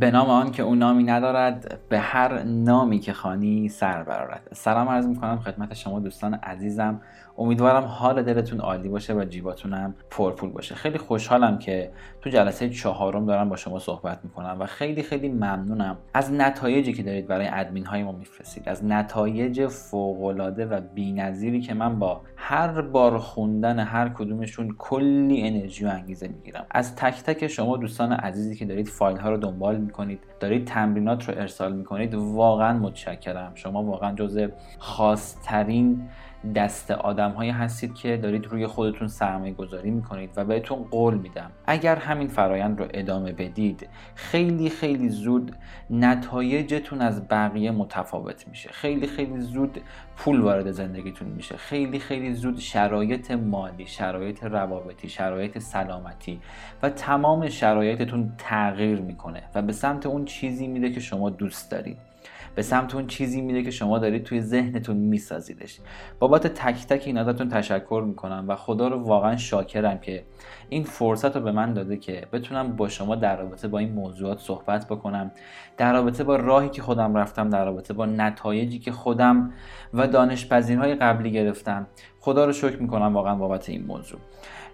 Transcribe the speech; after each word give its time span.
به 0.00 0.10
نام 0.10 0.30
آن 0.30 0.50
که 0.50 0.62
او 0.62 0.74
نامی 0.74 1.04
ندارد 1.04 1.78
به 1.88 1.98
هر 1.98 2.42
نامی 2.42 2.98
که 2.98 3.12
خانی 3.12 3.68
سر 3.68 4.02
برارد 4.02 4.48
سلام 4.52 4.88
عرض 4.88 5.06
می‌کنم 5.06 5.38
خدمت 5.38 5.74
شما 5.74 6.00
دوستان 6.00 6.34
عزیزم. 6.34 7.00
امیدوارم 7.38 7.84
حال 7.84 8.22
دلتون 8.22 8.60
عالی 8.60 8.88
باشه 8.88 9.14
و 9.14 9.24
جیباتونم 9.24 9.94
پرپول 10.10 10.50
باشه. 10.50 10.74
خیلی 10.74 10.98
خوشحالم 10.98 11.58
که 11.58 11.90
تو 12.20 12.30
جلسه 12.30 12.68
چهارم 12.68 13.26
دارم 13.26 13.48
با 13.48 13.56
شما 13.56 13.78
صحبت 13.78 14.18
می‌کنم 14.24 14.56
و 14.60 14.66
خیلی 14.66 15.02
خیلی 15.02 15.28
ممنونم. 15.28 15.98
از 16.14 16.32
نتایجی 16.32 16.92
که 16.92 17.02
دارید 17.02 17.26
برای 17.26 17.48
ادمین 17.52 17.86
های 17.86 18.02
ما 18.02 18.12
میفرستید 18.12 18.68
از 18.68 18.84
نتایج 18.84 19.66
فوقالعاده 19.66 20.66
و 20.66 20.80
بینظیری 20.94 21.60
که 21.60 21.74
من 21.74 21.98
با 21.98 22.20
هر 22.36 22.82
بار 22.82 23.18
خوندن 23.18 23.78
هر 23.78 24.08
کدومشون 24.08 24.74
کلی 24.78 25.48
انرژی 25.48 25.84
و 25.84 25.88
انگیزه 25.88 26.28
می‌گیرم. 26.28 26.66
از 26.70 26.96
تک 26.96 27.22
تک 27.22 27.46
شما 27.46 27.76
دوستان 27.76 28.12
عزیزی 28.12 28.56
که 28.56 28.64
دارید 28.64 28.88
فایل 28.88 29.16
ها 29.16 29.30
رو 29.30 29.36
دنبال 29.36 29.76
می‌کنید. 29.94 30.20
دارید 30.40 30.64
تمرینات 30.64 31.28
رو 31.28 31.34
ارسال 31.38 31.72
می‌کنید 31.72 32.14
واقعا 32.14 32.78
متشکرم. 32.78 33.52
شما 33.54 33.82
واقعا 33.82 34.14
جز 34.14 34.48
خاصترین 34.78 36.08
دست 36.54 36.90
آدم 36.90 37.30
هایی 37.30 37.50
هستید 37.50 37.94
که 37.94 38.16
دارید 38.16 38.46
روی 38.46 38.66
خودتون 38.66 39.08
سرمایه 39.08 39.54
گذاری 39.54 39.90
می‌کنید 39.90 40.30
و 40.36 40.44
بهتون 40.44 40.82
قول 40.90 41.14
میدم. 41.14 41.50
اگر 41.66 41.96
همین 41.96 42.28
فرایند 42.28 42.80
رو 42.80 42.86
ادامه 42.94 43.32
بدید 43.32 43.88
خیلی 44.14 44.70
خیلی 44.70 45.08
زود 45.08 45.56
نتایجتون 45.90 47.00
از 47.00 47.28
بقیه 47.28 47.70
متفاوت 47.70 48.48
میشه. 48.48 48.70
خیلی 48.72 49.06
خیلی 49.06 49.40
زود 49.40 49.80
پول 50.16 50.40
وارد 50.40 50.70
زندگیتون 50.70 51.28
میشه. 51.28 51.56
خیلی 51.56 51.98
خیلی 51.98 52.34
زود 52.34 52.58
شرایط 52.58 53.30
مالی 53.30 53.86
شرایط 53.86 54.44
روابطی 54.44 55.08
شرایط 55.08 55.58
سلامتی 55.58 56.40
و 56.82 56.90
تمام 56.90 57.48
شرایطتون 57.48 58.32
تغییر 58.38 59.00
می‌کنه 59.00 59.42
و 59.54 59.62
به 59.62 59.72
سمت 59.72 60.06
اون 60.06 60.24
چیزی 60.24 60.66
میده 60.66 60.92
که 60.92 61.00
شما 61.00 61.30
دوست 61.30 61.70
دارید. 61.70 62.13
به 62.54 62.62
سمت 62.62 62.94
اون 62.94 63.06
چیزی 63.06 63.40
میده 63.40 63.62
که 63.62 63.70
شما 63.70 63.98
دارید 63.98 64.24
توی 64.24 64.40
ذهنتون 64.40 64.96
میسازیدش. 64.96 65.78
بابت 66.18 66.46
تک 66.46 66.86
تک 66.86 67.02
این 67.06 67.18
ازتون 67.18 67.48
تشکر 67.48 68.04
می‌کنم 68.06 68.44
و 68.48 68.56
خدا 68.56 68.88
رو 68.88 68.98
واقعا 68.98 69.36
شاکرم 69.36 69.98
که 69.98 70.24
این 70.68 70.84
فرصت 70.84 71.36
رو 71.36 71.42
به 71.42 71.52
من 71.52 71.72
داده 71.72 71.96
که 71.96 72.26
بتونم 72.32 72.76
با 72.76 72.88
شما 72.88 73.14
در 73.16 73.36
رابطه 73.36 73.68
با 73.68 73.78
این 73.78 73.92
موضوعات 73.92 74.38
صحبت 74.38 74.86
بکنم 74.88 75.30
در 75.76 75.92
رابطه 75.92 76.24
با 76.24 76.36
راهی 76.36 76.68
که 76.68 76.82
خودم 76.82 77.16
رفتم 77.16 77.50
در 77.50 77.64
رابطه 77.64 77.94
با 77.94 78.06
نتایجی 78.06 78.78
که 78.78 78.92
خودم 78.92 79.52
و 79.94 80.06
دانشپذیرهای 80.06 80.94
قبلی 80.94 81.30
گرفتم. 81.30 81.86
خدا 82.20 82.44
رو 82.44 82.52
شکر 82.52 82.76
می‌کنم 82.76 83.14
واقعا 83.14 83.34
بابت 83.34 83.68
این 83.68 83.84
موضوع. 83.86 84.20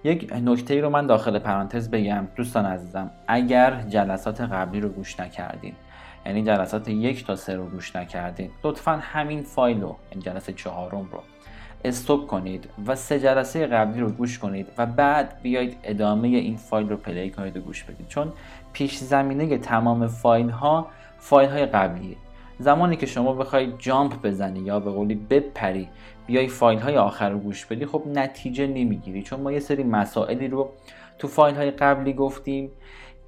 یک 0.05 0.33
نکته 0.45 0.75
ای 0.75 0.81
رو 0.81 0.91
من 0.91 1.07
داخل 1.07 1.39
پرانتز 1.39 1.91
بگم 1.91 2.29
دوستان 2.37 2.67
عزیزم 2.67 3.11
اگر 3.29 3.85
جلسات 3.89 4.41
قبلی 4.41 4.81
رو 4.81 4.89
گوش 4.89 5.21
نکردین 5.21 5.73
یعنی 6.27 6.43
جلسات 6.43 6.89
یک 6.89 7.27
تا 7.27 7.37
سه 7.37 7.55
رو 7.55 7.67
گوش 7.67 7.97
نکردید 7.97 8.51
لطفا 8.65 8.93
همین 9.03 9.43
فایل 9.43 9.81
رو 9.81 9.97
یعنی 10.11 10.23
جلسه 10.23 10.53
چهارم 10.53 11.09
رو 11.13 11.23
stop 11.85 12.27
کنید 12.27 12.69
و 12.87 12.97
سه 12.97 13.21
جلسه 13.21 13.67
قبلی 13.67 14.01
رو 14.01 14.11
گوش 14.11 14.39
کنید 14.39 14.67
و 14.79 14.87
بعد 14.87 15.43
بیایید 15.43 15.77
ادامه 15.83 16.29
این 16.29 16.57
فایل 16.57 16.89
رو 16.89 16.97
play 16.97 17.31
کنید 17.31 17.57
و 17.57 17.61
گوش 17.61 17.85
بدید. 17.85 18.09
چون 18.09 18.33
پیش 18.73 18.99
زمینه 18.99 19.59
تمام 19.59 20.07
فایل 20.07 20.51
ها 20.51 20.87
فایل 21.19 21.51
های 21.51 21.67
قبلیه. 21.67 22.17
زمانی 22.59 22.97
که 22.97 23.07
شما 23.07 23.33
بخواید 23.33 23.79
jump 23.79 24.23
بزنی 24.23 24.61
یا 24.61 24.81
به 24.81 24.91
قولی 24.91 25.15
بپری 25.15 25.89
بیای 26.27 26.49
فایل 26.49 26.79
های 26.79 26.97
آخر 26.97 27.31
رو 27.31 27.39
گوش 27.39 27.67
بدی 27.67 27.87
خب 27.87 28.03
نتیجه 28.07 28.67
نمی‌گیری. 28.67 29.23
چون 29.23 29.41
ما 29.41 29.53
یه 29.53 29.61
سری 29.61 29.83
مسائلی 29.83 30.49
رو 30.49 30.73
تو 31.19 31.29
فایل 31.29 31.55
های 31.55 31.71
قبلی 31.71 32.13
گفتیم. 32.13 32.71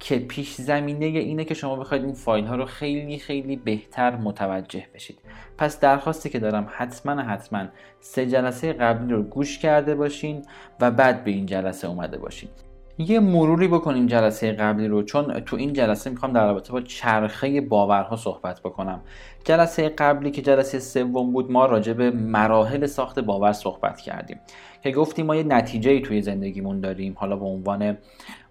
که 0.03 0.19
پیش 0.19 0.53
زمینه 0.53 1.05
اینه 1.05 1.45
که 1.45 1.53
شما 1.53 1.75
بخواید 1.75 2.03
این 2.03 2.13
فایل 2.13 2.45
ها 2.45 2.55
رو 2.55 2.65
خیلی 2.65 3.19
خیلی 3.19 3.55
بهتر 3.55 4.15
متوجه 4.15 4.85
بشید. 4.95 5.19
پس 5.57 5.79
درخواستی 5.79 6.29
که 6.29 6.39
دارم 6.39 6.67
حتما 6.71 7.21
حتما 7.21 7.65
سه 7.99 8.25
جلسه 8.25 8.73
قبلی 8.73 9.13
رو 9.13 9.23
گوش 9.23 9.59
کرده 9.59 9.95
باشین 9.95 10.45
و 10.79 10.91
بعد 10.91 11.23
به 11.23 11.31
این 11.31 11.45
جلسه 11.45 11.87
اومده 11.87 12.17
باشین. 12.17 12.49
یه 12.97 13.19
مروری 13.19 13.67
بکنیم 13.67 14.07
جلسه 14.07 14.51
قبلی 14.51 14.87
رو 14.87 15.03
چون 15.03 15.39
تو 15.39 15.55
این 15.55 15.73
جلسه 15.73 16.09
می‌خوام 16.09 16.33
در 16.33 16.47
رابطه 16.47 16.73
با 16.73 16.81
چرخه 16.81 17.61
باورها 17.61 18.15
صحبت 18.15 18.59
بکنم. 18.59 19.01
جلسه 19.43 19.89
قبلی 19.89 20.31
که 20.31 20.41
جلسه 20.41 20.79
سوم 20.79 21.33
بود 21.33 21.51
ما 21.51 21.65
راجع 21.65 21.93
به 21.93 22.11
مراحل 22.11 22.85
ساخت 22.85 23.19
باور 23.19 23.53
صحبت 23.53 24.01
کردیم. 24.01 24.39
که 24.83 24.91
گفتیم 24.91 25.25
ما 25.25 25.35
یه 25.35 25.43
نتیجه 25.43 25.99
توی 25.99 26.21
زندگیمون 26.21 26.79
داریم 26.79 27.13
حالا 27.17 27.35
به 27.35 27.45
عنوان 27.45 27.97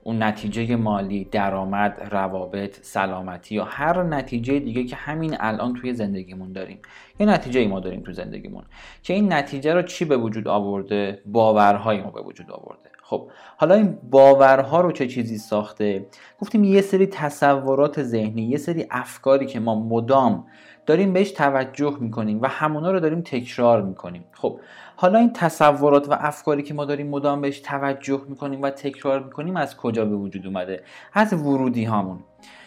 اون 0.05 0.23
نتیجه 0.23 0.77
مالی 0.77 1.25
درآمد 1.25 2.09
روابط 2.11 2.79
سلامتی 2.83 3.55
یا 3.55 3.65
هر 3.65 4.03
نتیجه 4.03 4.59
دیگه 4.59 4.85
که 4.85 4.97
همین 4.97 5.37
الان 5.41 5.75
توی 5.75 5.95
زندگیمون 5.95 6.53
داریم. 6.53 6.79
یه 7.21 7.27
نتیجه 7.27 7.61
ای 7.61 7.67
ما 7.67 7.81
داریم 7.81 8.01
تو 8.01 8.13
زندگیمون 8.13 8.65
که 9.03 9.15
این 9.15 9.33
نتیجه 9.33 9.75
رو 9.75 9.83
چی 9.83 10.05
به 10.05 10.17
وجود 10.17 10.49
آورده؟ 10.49 11.23
باورهای 11.27 12.01
ما 12.01 12.11
به 12.11 12.23
وجود 12.23 12.51
آورده. 12.51 12.91
خب 13.12 13.28
حالا 13.56 13.75
این 13.75 13.99
باورها 14.11 14.81
رو 14.81 14.93
چه 14.93 15.06
چیزی 15.06 15.39
ساخته؟ 15.39 16.06
گفتیم 16.41 16.65
یه 16.65 16.81
سری 16.81 17.06
تصورات 17.06 18.03
ذهنی 18.03 18.43
یه 18.43 18.56
سری 18.56 18.87
افکاری 18.91 19.47
که 19.47 19.61
ما 19.61 19.75
مدام 19.75 20.45
داریم 20.87 21.12
بهش 21.12 21.31
توجه 21.31 21.97
می‌کنیم 22.01 22.43
و 22.43 22.47
همونا 22.47 22.93
رو 22.93 23.01
داریم 23.01 23.21
تکرار 23.21 23.83
می‌کنیم. 23.83 24.25
خب 24.33 24.61
حالا 24.97 25.19
این 25.19 25.33
تصورات 25.33 26.09
و 26.09 26.17
افکاری 26.21 26.62
که 26.62 26.75
ما 26.75 26.84
داریم 26.84 27.09
مدام 27.09 27.41
بهش 27.41 27.61
توجه 27.61 28.22
می‌کنیم 28.28 28.62
و 28.62 28.71
تکرار 28.71 29.22
می‌کنیم 29.22 29.56
از 29.56 29.77
کجا 29.77 30.05
به 30.05 30.17
وجود 30.17 30.47
اومده؟ 30.47 30.83
از 31.12 31.33
ورودی 31.33 31.84
هامون. 31.84 32.19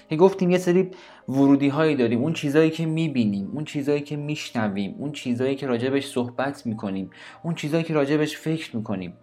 که 0.09 0.15
گفتیم 0.15 0.51
یه 0.51 0.57
سری 0.57 0.91
ورودی 1.29 1.69
هایی 1.69 1.95
داریم 1.95 2.21
اون 2.21 2.33
چیزهایی 2.33 2.69
که 2.69 2.85
می‌بینیم 2.85 3.51
اون 3.53 3.63
چیزهایی 3.63 4.01
که 4.01 4.15
میشنویم 4.15 4.95
اون 4.99 5.11
چیزهایی 5.11 5.55
که 5.55 5.67
راجبش 5.67 6.07
صحبت 6.07 6.65
می‌کنیم 6.65 7.09
اون 7.43 7.55
چیزهایی 7.55 7.83
که 7.83 7.93
راجبش 7.93 8.37
فکر 8.37 8.75
می‌کنیم. 8.75 9.13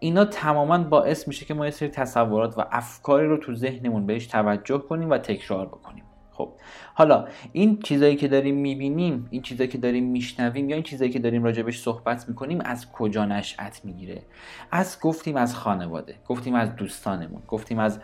اینا 0.00 0.24
تماما 0.24 0.78
باعث 0.78 1.28
میشه 1.28 1.46
که 1.46 1.54
ما 1.54 1.64
یه 1.64 1.70
سری 1.70 1.88
تصورات 1.88 2.58
و 2.58 2.64
افکاری 2.70 3.26
رو 3.26 3.36
تو 3.36 3.54
ذهنمون 3.54 4.06
بهش 4.06 4.26
توجه 4.26 4.78
کنیم 4.78 5.10
و 5.10 5.18
تکرار 5.18 5.66
بکنیم. 5.66 6.04
خب 6.32 6.52
حالا 6.94 7.28
این 7.52 7.80
چیزایی 7.82 8.16
که 8.16 8.28
داریم 8.28 8.54
می‌بینیم 8.54 9.28
این 9.30 9.42
چیزایی 9.42 9.68
که 9.68 9.78
داریم 9.78 10.04
میشنویم 10.04 10.68
یا 10.68 10.76
این 10.76 10.82
چیزایی 10.82 11.10
که 11.10 11.18
داریم 11.18 11.44
راجبش 11.44 11.80
صحبت 11.80 12.28
می‌کنیم 12.28 12.60
از 12.64 12.92
کجا 12.92 13.24
نشأت 13.24 13.80
می‌گیره؟ 13.84 14.22
از 14.70 15.00
گفتیم 15.00 15.36
از 15.36 15.54
خانواده 15.54 16.14
گفتیم 16.28 16.54
از 16.54 16.76
دوستانمون 16.76 17.42
گفتیم 17.48 17.78
از 17.78 18.00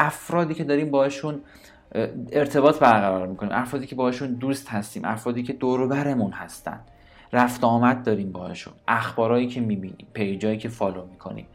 افرادی 0.00 0.54
که 0.54 0.64
داریم 0.64 0.90
باشون 0.90 1.40
ارتباط 2.32 2.78
برقرار 2.78 3.26
می‌کنیم 3.26 3.52
افرادی 3.52 3.86
که 3.86 3.94
باشون 3.94 4.34
دوست 4.34 4.68
هستیم 4.68 5.04
افرادی 5.04 5.42
که 5.42 5.52
دور 5.52 5.86
برمون 5.86 6.32
هستن. 6.32 6.80
رفت 7.32 7.64
آمد 7.64 8.02
داریم 8.02 8.32
باهاشون. 8.32 8.74
اخبارایی 8.88 9.46
که 9.46 9.60
می‌بینیم 9.60 10.06
پیجایی 10.12 10.58
که 10.58 10.68
فالو 10.68 11.06
می‌کنیم. 11.10 11.46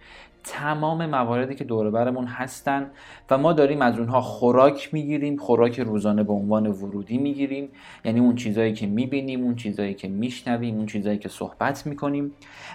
تمام 0.45 1.05
مواردی 1.05 1.55
که 1.55 1.63
دور 1.63 1.91
برمون 1.91 2.25
هستن 2.25 2.89
و 3.29 3.37
ما 3.37 3.53
داریم 3.53 3.81
از 3.81 3.99
اونها 3.99 4.21
خوراک 4.21 4.93
می‌گیریم 4.93 5.37
خوراک 5.37 5.79
روزانه 5.79 6.23
به 6.23 6.33
عنوان 6.33 6.67
ورودی 6.67 7.17
می‌گیریم. 7.17 7.69
یعنی 8.05 8.19
اون 8.19 8.35
چیزهایی 8.35 8.73
که 8.73 8.87
می‌بینیم 8.87 9.43
اون 9.43 9.55
چیزهایی 9.55 9.93
که 9.93 10.07
میشنویم 10.07 10.77
اون 10.77 10.85
چیزهایی 10.85 11.19
که 11.19 11.29
صحبت 11.29 11.85
می‌کنیم. 11.85 12.31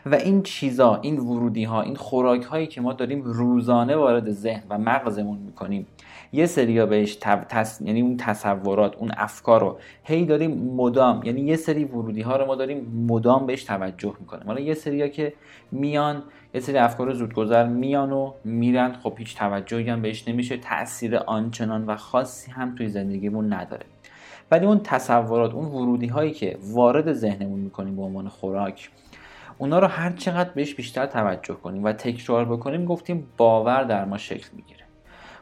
و 0.06 0.14
این 0.14 0.42
چیزا 0.42 1.00
این 1.02 1.18
ورودی 1.18 1.64
ها 1.64 1.82
این 1.82 1.96
خوراک 1.96 2.42
هایی 2.42 2.66
که 2.66 2.80
ما 2.80 2.92
داریم 2.92 3.22
روزانه 3.22 3.96
وارد 3.96 4.30
ذهن 4.30 4.62
و 4.70 4.78
مغزمون 4.78 5.38
می‌کنیم. 5.38 5.86
یه 6.32 6.46
سریا 6.46 6.86
بهش 6.86 7.14
تس... 7.48 7.80
یعنی 7.80 8.02
اون 8.02 8.16
تصورات 8.16 8.96
اون 8.96 9.10
افکار 9.16 9.60
رو 9.60 9.78
هی 10.02 10.26
داریم 10.26 10.50
مدام 10.50 11.22
یعنی 11.24 11.40
یه 11.40 11.56
سری 11.56 11.84
ورودی 11.84 12.22
ها 12.22 12.36
رو 12.36 12.46
ما 12.46 12.54
داریم 12.54 13.06
مدام 13.08 13.46
بهش 13.46 13.64
توجه 13.64 14.14
می‌کنیم. 14.20 14.46
حالا 14.46 14.60
یه 14.60 14.74
سریا 14.74 15.08
که 15.08 15.32
میان 15.72 16.22
یه 16.54 16.60
سری 16.60 16.78
افکار 16.78 17.12
زودگذر 17.12 17.66
میان 17.66 18.12
و 18.12 18.32
میرن 18.44 18.92
خب 18.92 19.14
هیچ 19.18 19.36
توجهی 19.36 19.88
هم 19.90 20.02
بهش 20.02 20.28
نمیشه. 20.28 20.56
تاثیر 20.56 21.16
آنچنان 21.16 21.86
و 21.86 21.96
خاصی 21.96 22.50
هم 22.50 22.74
توی 22.74 22.88
زندگیمون 22.88 23.52
نداره. 23.52 23.86
ولی 24.50 24.66
اون 24.66 24.80
تصورات 24.84 25.54
اون 25.54 25.66
ورودی 25.66 26.06
هایی 26.06 26.30
که 26.30 26.58
وارد 26.62 27.12
ذهنمون 27.12 27.60
می‌کنیم 27.60 27.96
به 27.96 28.02
عنوان 28.02 28.28
خوراک 28.28 28.90
اونا 29.58 29.78
رو 29.78 29.86
هر 29.86 30.10
چقدر 30.10 30.50
بهش 30.50 30.74
بیشتر 30.74 31.06
توجه 31.06 31.54
کنیم 31.54 31.84
و 31.84 31.92
تکرار 31.92 32.44
بکنیم 32.44 32.84
گفتیم 32.84 33.26
باور 33.36 33.84
در 33.84 34.04
ما 34.04 34.18
شکل 34.18 34.48
می‌گیره. 34.56 34.87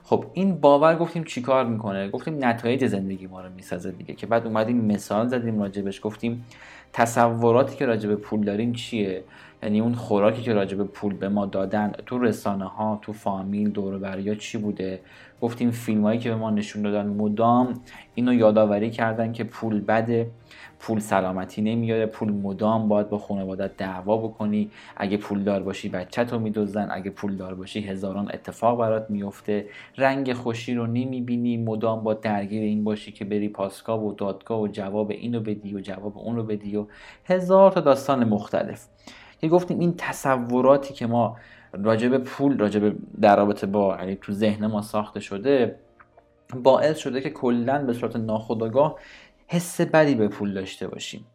خب 0.09 0.25
این 0.33 0.61
باور 0.61 0.97
گفتیم 0.97 1.25
چیکار 1.25 1.67
می‌کنه؟ 1.67 2.11
گفتیم 2.11 2.45
نتایج 2.45 2.87
زندگی 2.87 3.27
ما 3.27 3.41
رو 3.41 3.49
می‌سازه 3.57 3.91
دیگه 3.91 4.15
که 4.15 4.27
بعد 4.27 4.47
اومدیم 4.47 4.85
مثال 4.85 5.29
زدیم 5.29 5.61
راجبش 5.61 6.01
گفتیم 6.03 6.45
تصوراتی 6.93 7.77
که 7.77 7.87
راجع 7.87 8.09
به 8.09 8.17
پول 8.17 8.45
داریم 8.45 8.73
چیه؟ 8.73 9.25
یعنی 9.63 9.81
اون 9.81 9.95
خوراکی 9.95 10.43
که 10.43 10.53
راجع 10.53 10.77
به 10.77 10.85
پول 10.85 11.15
به 11.15 11.29
ما 11.29 11.47
دادن 11.47 11.93
تو 12.07 12.19
رسانه 12.19 12.65
ها 12.65 12.99
تو 13.03 13.13
فامیل 13.13 13.71
دور 13.71 14.35
چی 14.35 14.59
بوده؟ 14.59 15.01
گفتیم 15.41 15.71
فیلم 15.71 16.03
هایی 16.03 16.19
که 16.19 16.29
به 16.29 16.37
ما 16.37 16.51
نشون 16.51 16.83
دادن 16.83 17.07
مدام 17.07 17.81
اینو 18.15 18.35
یادآوری 18.35 18.91
کردن 18.91 19.33
که 19.33 19.45
پول 19.45 19.81
بده 19.81 20.31
پول 20.79 20.99
سلامتی 20.99 21.63
نمیاره 21.63 22.07
پول 22.07 22.33
مدام 22.33 22.89
باید 22.89 23.09
با 23.09 23.19
خانوادت 23.19 23.77
دعوا 23.77 24.17
بکنی. 24.17 24.71
اگه 24.97 25.17
پول 25.17 25.45
دار 25.45 25.63
باشی 25.63 25.89
بچت 25.89 26.33
رو 26.33 26.39
میدوزن 26.39 26.89
اگه 26.91 27.11
پول 27.11 27.37
دار 27.37 27.55
باشی 27.55 27.81
هزاران 27.81 28.31
اتفاق 28.35 28.79
برات 28.79 29.11
میفته 29.11 29.67
رنگ 29.97 30.33
خوشی 30.33 30.75
رو 30.75 30.87
نمی‌بینی 30.87 31.57
مدام 31.57 32.05
با 32.05 32.15
درگیر 32.15 32.63
این 32.63 32.85
باشی 32.85 33.13
که 33.13 33.25
بری 33.25 33.49
پاسگاه 33.49 34.05
و 34.05 34.15
دادگاه 34.15 34.61
و 34.61 34.69
جواب 34.69 35.11
اینو 35.11 35.41
بدی 35.41 35.75
و 35.75 35.81
جواب 35.81 36.19
اون 36.19 36.37
رو 36.37 36.43
بدی 36.43 36.77
و 36.77 36.87
هزار 37.25 37.73
تا 37.73 37.81
داستان 37.81 38.25
مختلف. 38.25 38.87
که 39.41 39.49
گفتیم 39.49 39.79
این 39.81 39.95
تصوراتی 39.97 40.95
که 40.95 41.07
ما 41.07 41.37
راجع 41.73 42.09
به 42.09 42.19
پول 42.19 42.59
راجع 42.59 42.81
به 42.81 42.97
در 43.21 43.37
رابطه 43.37 43.67
با 43.67 43.97
یعنی 44.01 44.17
تو 44.17 44.33
ذهن 44.33 44.67
ما 44.67 44.83
ساخته 44.83 45.21
شده 45.21 45.79
باعث 46.55 46.99
شده 46.99 47.21
که 47.21 47.31
کلا 47.31 47.87
به 47.87 47.93
صورت 47.93 48.17
ناخودآگاه 48.17 48.99
حس 49.47 49.81
بدی 49.81 50.15
به 50.15 50.29
پول 50.29 50.55
داشته 50.55 50.89
باشیم. 50.89 51.27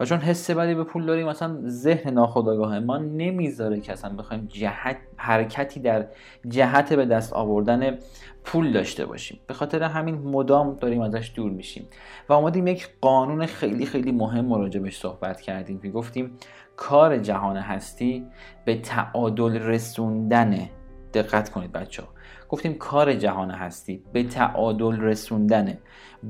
و 0.00 0.04
چون 0.04 0.18
حس 0.18 0.50
بدی 0.50 0.74
به 0.74 0.84
پول 0.84 1.06
داریم 1.06 1.26
مثلا 1.26 1.60
ذهن 1.66 2.14
ناخودآگاه 2.14 2.78
ما 2.78 2.98
نمی‌ذاره 2.98 3.80
که 3.80 3.92
اصلا 3.92 4.16
بخوایم 4.16 4.46
جهت 4.46 4.96
حرکتی 5.16 5.80
در 5.80 6.06
جهت 6.48 6.92
به 6.92 7.04
دست 7.04 7.32
آوردن 7.32 7.98
پول 8.44 8.72
داشته 8.72 9.06
باشیم. 9.06 9.40
به 9.46 9.54
خاطر 9.54 9.82
همین 9.82 10.14
مدام 10.14 10.74
داریم 10.80 11.00
ازش 11.00 11.32
دور 11.34 11.50
میشیم. 11.50 11.86
و 12.28 12.32
آمدیم 12.32 12.66
یک 12.66 12.88
قانون 13.00 13.46
خیلی 13.46 13.86
خیلی 13.86 14.12
مهم 14.12 14.44
مراجبش 14.44 14.98
صحبت 14.98 15.40
کردیم 15.40 15.80
که 15.80 15.90
گفتیم 15.90 16.36
کار 16.80 17.18
جهان 17.18 17.56
هستی 17.56 18.26
به 18.64 18.74
تعادل 18.74 19.58
رسوندنه 19.58 20.70
دقت 21.14 21.50
کنید 21.50 21.72
بچه 21.72 22.02
ها 22.02 22.08
گفتیم 22.48 22.74
کار 22.74 23.14
جهان 23.14 23.50
هستی 23.50 24.02
به 24.12 24.22
تعادل 24.22 25.00
رسوندنه 25.00 25.78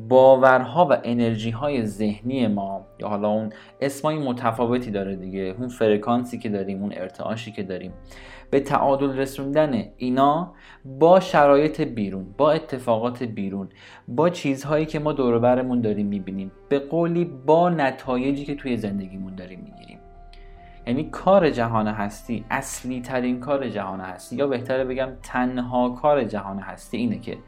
باورها 0.08 0.88
و 0.90 0.96
انرژی 1.04 1.50
های 1.50 1.86
ذهنی 1.86 2.46
ما 2.46 2.86
یا 3.00 3.08
حالا 3.08 3.28
اون 3.28 3.50
اسمای 3.80 4.18
متفاوتی 4.18 4.90
داره 4.90 5.16
دیگه. 5.16 5.54
اون 5.58 5.68
فرکانسی 5.68 6.38
که 6.38 6.48
داریم 6.48 6.82
اون 6.82 6.92
ارتعاشی 6.94 7.52
که 7.52 7.62
داریم. 7.62 7.92
به 8.50 8.60
تعادل 8.60 9.16
رسوندن 9.16 9.84
اینا 9.96 10.52
با 10.84 11.20
شرایط 11.20 11.80
بیرون 11.80 12.34
با 12.38 12.52
اتفاقات 12.52 13.22
بیرون 13.22 13.68
با 14.08 14.30
چیزهایی 14.30 14.86
که 14.86 14.98
ما 14.98 15.12
دور 15.12 15.38
برمون 15.38 15.80
داریم 15.80 16.06
می‌بینیم. 16.06 16.52
به 16.68 16.78
قولی 16.78 17.24
با 17.24 17.70
نتایجی 17.70 18.44
که 18.44 18.54
توی 18.54 18.76
زندگیمون 18.76 19.34
داریم 19.34 19.60
می‌گیریم. 19.64 19.99
یعنی 20.90 21.04
کار 21.04 21.50
جهان 21.50 21.88
هستی 21.88 22.44
اصلی 22.50 23.00
ترین 23.00 23.40
کار 23.40 23.68
جهان 23.68 24.00
هستی. 24.00 24.36
یا 24.36 24.46
بهتره 24.46 24.84
بگم 24.84 25.08
تنها 25.22 25.88
کار 25.88 26.24
جهان 26.24 26.58
هستی 26.58 26.96
اینه 26.96 27.18
که 27.18 27.38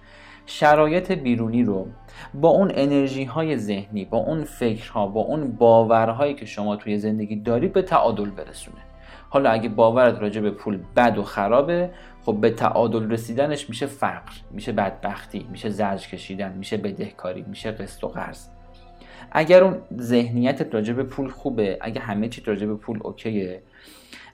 شرایط 0.46 1.12
بیرونی 1.12 1.62
رو 1.62 1.86
با 2.34 2.48
اون 2.48 2.70
انرژی 2.74 3.24
های 3.24 3.56
ذهنی 3.56 4.04
با 4.04 4.18
اون 4.18 4.44
فکرها 4.44 5.06
با 5.06 5.20
اون 5.20 5.52
باورهایی 5.52 6.34
که 6.34 6.46
شما 6.46 6.76
توی 6.76 6.98
زندگی 6.98 7.36
دارید 7.36 7.72
به 7.72 7.82
تعادل 7.82 8.30
برسونه. 8.30 8.80
حالا 9.28 9.50
اگه 9.50 9.68
باورت 9.68 10.18
راجع 10.18 10.40
به 10.40 10.50
پول 10.50 10.78
بد 10.96 11.18
و 11.18 11.22
خرابه 11.22 11.90
خب 12.24 12.36
به 12.40 12.50
تعادل 12.50 13.10
رسیدنش 13.10 13.68
میشه 13.68 13.86
فقر 13.86 14.32
میشه 14.50 14.72
بدبختی 14.72 15.46
میشه 15.50 15.68
زرج 15.68 16.08
کشیدن 16.08 16.52
میشه 16.52 16.76
بدهکاری 16.76 17.44
میشه 17.48 17.70
قسط 17.70 18.04
و 18.04 18.08
قرض. 18.08 18.48
اگر 19.32 19.64
اون 19.64 19.78
ذهنیتت 20.00 20.74
راجع 20.74 20.92
به 20.92 21.02
پول 21.02 21.28
خوبه 21.28 21.78
اگه 21.80 22.00
همه 22.00 22.28
چی 22.28 22.42
راجع 22.46 22.66
به 22.66 22.74
پول 22.74 22.98
اوکیه. 23.02 23.62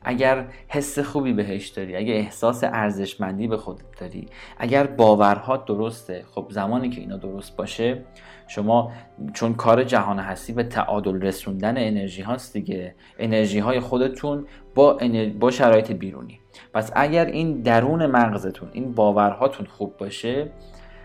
اگر 0.02 0.44
حس 0.68 0.98
خوبی 0.98 1.32
بهش 1.32 1.68
داری 1.68 1.96
اگر 1.96 2.14
احساس 2.14 2.64
ارزشمندی 2.64 3.48
به 3.48 3.56
خودت 3.56 4.00
داری 4.00 4.26
اگر 4.58 4.86
باورها 4.86 5.56
درسته 5.56 6.24
خب 6.34 6.46
زمانی 6.50 6.90
که 6.90 7.00
اینا 7.00 7.16
درست 7.16 7.56
باشه 7.56 8.04
شما 8.48 8.92
چون 9.34 9.54
کار 9.54 9.84
جهان 9.84 10.18
هستی 10.18 10.52
به 10.52 10.62
تعادل 10.62 11.22
رسوندن 11.22 11.74
انرژی 11.78 12.22
هاست 12.22 12.52
دیگه. 12.52 12.94
انرژی 13.18 13.58
های 13.58 13.80
خودتون 13.80 14.46
با, 14.74 14.98
با 15.40 15.50
شرایط 15.50 15.92
بیرونی. 15.92 16.40
پس 16.74 16.92
اگر 16.94 17.24
این 17.24 17.62
درون 17.62 18.06
مغزتون 18.06 18.68
این 18.72 18.92
باورهاتون 18.94 19.66
خوب 19.66 19.96
باشه 19.96 20.50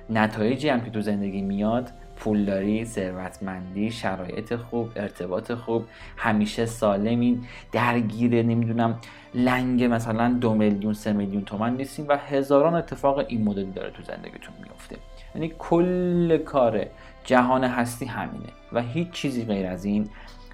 نتایجی 0.10 0.70
هم 0.70 0.82
که 0.82 0.92
تو 0.92 1.02
زندگی 1.02 1.42
میاد 1.42 1.90
پولداری 2.24 2.86
ثروتمندی 2.86 3.92
شرایط 3.92 4.56
خوب 4.56 4.90
ارتباط 4.96 5.52
خوب 5.52 5.86
همیشه 6.18 6.66
سالمین 6.66 7.46
درگیر 7.72 8.44
نمی‌دونم 8.44 9.00
لنگ 9.34 9.84
مثلا 9.84 10.38
دو 10.42 10.54
میلیون 10.54 10.94
سه 10.94 11.14
میلیون 11.14 11.44
تومن 11.44 11.78
نیستیم 11.78 12.06
و 12.10 12.18
هزاران 12.18 12.74
اتفاق 12.74 13.18
این 13.28 13.44
مدلی 13.44 13.72
داره 13.72 13.92
تو 13.92 14.04
زندگیتون 14.04 14.54
میفته 14.64 14.96
یعنی 15.36 15.54
کل 15.60 16.38
کار 16.38 16.86
جهان 17.24 17.64
هستی 17.64 18.06
همینه 18.06 18.50
و 18.74 18.82
هیچ 18.82 19.12
چیزی 19.12 19.46
غیر 19.46 19.68
از 19.68 19.86
این 19.86 20.10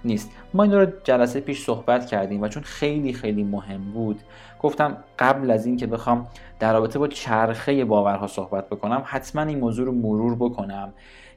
نیست. 0.05 0.31
ما 0.53 0.63
این 0.63 0.73
رو 0.73 0.87
جلسه 1.03 1.39
پیش 1.39 1.65
صحبت 1.65 2.05
کردیم 2.05 2.41
و 2.41 2.47
چون 2.47 2.63
خیلی 2.63 3.13
خیلی 3.13 3.43
مهم 3.43 3.91
بود 3.91 4.19
گفتم 4.59 4.97
قبل 5.19 5.51
از 5.51 5.65
اینکه 5.65 5.87
بخوام 5.87 6.27
در 6.59 6.73
رابطه 6.73 6.99
با 6.99 7.07
چرخه 7.07 7.85
باورها 7.85 8.27
صحبت 8.27 8.69
بکنم 8.69 9.03
حتما 9.05 9.41
این 9.41 9.59
موضوع 9.59 9.85
رو 9.85 9.91
مرور 9.91 10.35
بکنم. 10.35 10.93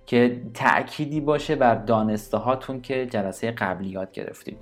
که 0.07 0.43
تأکیدی 0.55 1.21
باشه 1.21 1.57
بر 1.57 1.75
دانسته 1.75 2.37
هاتون 2.37 2.81
که 2.81 3.07
جلسه 3.07 3.51
قبلی 3.51 3.89
یاد 3.89 4.13
گرفتیم. 4.13 4.57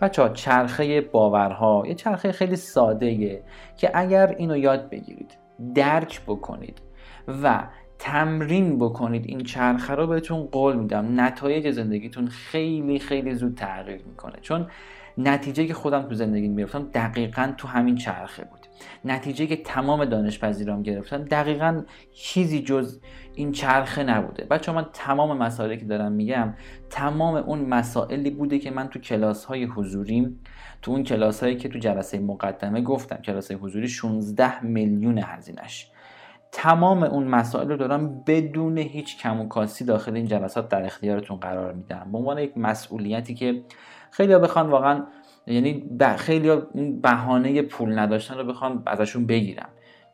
بچه 0.00 0.22
ها 0.22 0.28
چرخه 0.28 1.00
باورها 1.00 1.82
یه 1.86 1.94
چرخه 1.94 2.32
خیلی 2.32 2.56
ساده 2.56 3.42
که 3.76 3.90
اگر 3.94 4.34
اینو 4.38 4.56
یاد 4.56 4.90
بگیرید 4.90 5.38
درک 5.74 6.20
بکنید 6.26 6.82
و 7.42 7.64
تمرین 7.98 8.78
بکنید 8.78 9.26
این 9.26 9.40
چرخه 9.40 9.94
رو 9.94 10.06
بهتون 10.06 10.46
قول 10.46 10.76
میدم. 10.76 11.20
نتایج 11.20 11.70
زندگیتون 11.70 12.26
خیلی 12.26 12.98
خیلی 12.98 13.34
زود 13.34 13.54
تغییر 13.54 14.02
می‌کنه. 14.06 14.38
چون 14.40 14.66
نتیجه 15.18 15.66
که 15.66 15.74
خودم 15.74 16.02
تو 16.02 16.14
زندگی 16.14 16.48
می‌رفتم 16.48 16.88
دقیقا 16.94 17.52
تو 17.56 17.68
همین 17.68 17.94
چرخه 17.94 18.44
بود. 18.44 18.65
نتیجه 19.04 19.46
که 19.46 19.56
تمام 19.56 20.04
دانش 20.04 20.38
پذیرام 20.38 20.82
گرفتن. 20.82 21.22
دقیقا 21.22 21.82
چیزی 22.14 22.62
جز 22.62 23.00
این 23.34 23.52
چرخه 23.52 24.02
نبوده. 24.04 24.44
بچه 24.44 24.72
من 24.72 24.86
تمام 24.92 25.38
مسائلی 25.38 25.76
که 25.76 25.84
دارم 25.84 26.12
میگم 26.12 26.54
تمام 26.90 27.34
اون 27.34 27.60
مسائلی 27.60 28.30
بوده 28.30 28.58
که 28.58 28.70
من 28.70 28.88
تو 28.88 28.98
کلاس 28.98 29.44
های 29.44 29.64
حضوریم 29.64 30.40
تو 30.82 30.90
اون 30.90 31.02
کلاس 31.02 31.42
هایی 31.42 31.56
که 31.56 31.68
تو 31.68 31.78
جلسه 31.78 32.18
مقدمه 32.18 32.80
گفتم 32.80 33.16
کلاس 33.16 33.52
حضوری 33.52 33.88
16 33.88 34.64
میلیون 34.64 35.18
هزینش 35.18 35.90
تمام 36.52 37.02
اون 37.02 37.24
مسائل 37.24 37.68
رو 37.68 37.76
دارم 37.76 38.22
بدون 38.26 38.78
هیچ 38.78 39.18
کم 39.18 39.40
و 39.40 39.48
کاسی 39.48 39.84
داخل 39.84 40.16
این 40.16 40.26
جلسات 40.26 40.68
در 40.68 40.84
اختیارتون 40.84 41.36
قرار 41.36 41.72
میدم. 41.72 42.08
به 42.12 42.18
عنوان 42.18 42.38
یک 42.38 42.58
مسئولیتی 42.58 43.34
که 43.34 43.62
خیلی 44.10 44.38
بخوان 44.38 44.70
واقعا 44.70 45.06
یعنی 45.46 45.88
خیلی 46.16 46.50
اون 46.50 47.00
بهانه 47.00 47.62
پول 47.62 47.98
نداشتن 47.98 48.38
رو 48.38 48.44
بخوان 48.44 48.82
ازشون 48.86 49.26
بگیرم. 49.26 49.68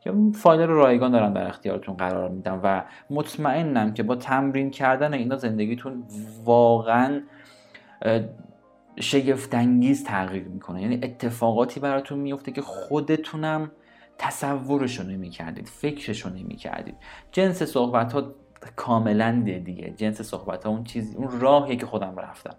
یا 0.07 0.15
فایل 0.35 0.61
رو 0.61 0.77
رایگان 0.77 1.11
دارم 1.11 1.35
در 1.35 1.49
اختیارتون 1.49 1.97
قرار 1.97 2.29
میدم 2.29 2.61
و 2.63 2.85
مطمئنم 3.11 3.95
که 3.95 4.03
با 4.03 4.17
تمرین 4.17 4.71
کردن 4.71 5.15
اینا 5.15 5.37
زندگیتون 5.37 6.05
واقعا 6.45 7.21
شگفتانگیز 9.01 10.05
تغییر 10.05 10.45
می‌کنه. 10.45 10.83
یعنی 10.83 11.01
اتفاقاتی 11.03 11.81
براتون 11.81 12.19
میفته 12.19 12.53
که 12.53 12.63
خودتونم 12.63 13.71
تصورشو 14.19 15.03
نمی‌کردید 15.03 15.67
فکرشو 15.69 16.29
نمی‌کردید. 16.29 16.95
جنس 17.33 17.63
صحبت 17.63 18.13
ها 18.13 18.35
کاملا 18.77 19.43
دیگه. 19.65 19.95
جنس 19.97 20.23
صحبت 20.23 20.65
ها 20.65 20.71
اون 20.71 20.85
چیزی 20.85 21.17
اون 21.17 21.41
راهی 21.41 21.77
که 21.77 21.87
خودم 21.87 22.17
رفتم. 22.19 22.55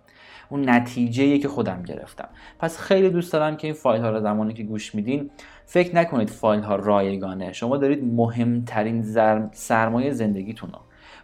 اون 0.54 0.70
نتیجه 0.70 1.38
که 1.38 1.48
خودم 1.48 1.84
گرفتم. 1.84 2.30
پس 2.60 2.80
خیلی 2.80 3.10
دوست 3.10 3.34
دارم 3.34 3.58
که 3.58 3.68
این 3.68 3.74
فایل 3.74 4.02
ها 4.02 4.10
رو 4.10 4.22
زمانی 4.22 4.54
که 4.54 4.64
گوش 4.64 4.96
میدین 4.96 5.30
فکر 5.66 5.96
نکنید 5.96 6.30
فایل 6.30 6.62
ها 6.62 6.76
رایگانه. 6.76 7.54
شما 7.54 7.78
دارید 7.78 8.04
مهمترین 8.04 9.04
سرمایه 9.52 10.12
زندگیتون 10.12 10.70
رو 10.72 10.80